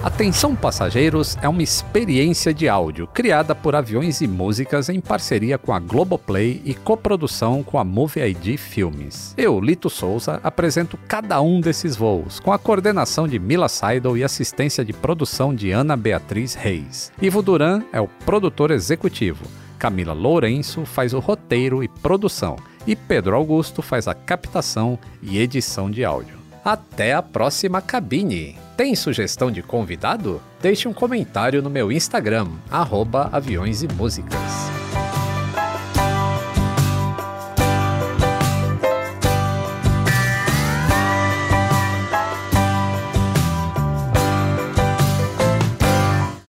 Atenção 0.00 0.54
Passageiros 0.54 1.36
é 1.42 1.48
uma 1.48 1.60
experiência 1.60 2.54
de 2.54 2.68
áudio 2.68 3.08
criada 3.08 3.52
por 3.52 3.74
Aviões 3.74 4.20
e 4.20 4.28
Músicas 4.28 4.88
em 4.88 5.00
parceria 5.00 5.58
com 5.58 5.72
a 5.72 5.80
Globoplay 5.80 6.62
e 6.64 6.72
coprodução 6.72 7.64
com 7.64 7.76
a 7.76 7.82
Movie 7.82 8.20
ID 8.20 8.56
Filmes. 8.56 9.34
Eu, 9.36 9.60
Lito 9.60 9.90
Souza, 9.90 10.38
apresento 10.44 10.96
cada 11.08 11.40
um 11.40 11.60
desses 11.60 11.96
voos, 11.96 12.38
com 12.38 12.52
a 12.52 12.58
coordenação 12.60 13.26
de 13.26 13.40
Mila 13.40 13.68
Seidel 13.68 14.16
e 14.16 14.22
assistência 14.22 14.84
de 14.84 14.92
produção 14.92 15.52
de 15.52 15.72
Ana 15.72 15.96
Beatriz 15.96 16.54
Reis. 16.54 17.10
Ivo 17.20 17.42
Duran 17.42 17.82
é 17.92 18.00
o 18.00 18.06
produtor 18.06 18.70
executivo. 18.70 19.44
Camila 19.78 20.12
Lourenço 20.12 20.84
faz 20.84 21.14
o 21.14 21.20
roteiro 21.20 21.82
e 21.82 21.88
produção, 21.88 22.56
e 22.86 22.96
Pedro 22.96 23.36
Augusto 23.36 23.80
faz 23.80 24.08
a 24.08 24.14
captação 24.14 24.98
e 25.22 25.38
edição 25.38 25.90
de 25.90 26.04
áudio. 26.04 26.38
Até 26.64 27.14
a 27.14 27.22
próxima 27.22 27.80
cabine! 27.80 28.58
Tem 28.76 28.94
sugestão 28.94 29.50
de 29.50 29.62
convidado? 29.62 30.40
Deixe 30.60 30.86
um 30.86 30.92
comentário 30.92 31.62
no 31.62 31.70
meu 31.70 31.90
Instagram, 31.90 32.48
arroba 32.70 33.28
aviões 33.32 33.82
e 33.82 33.88
músicas. 33.88 34.68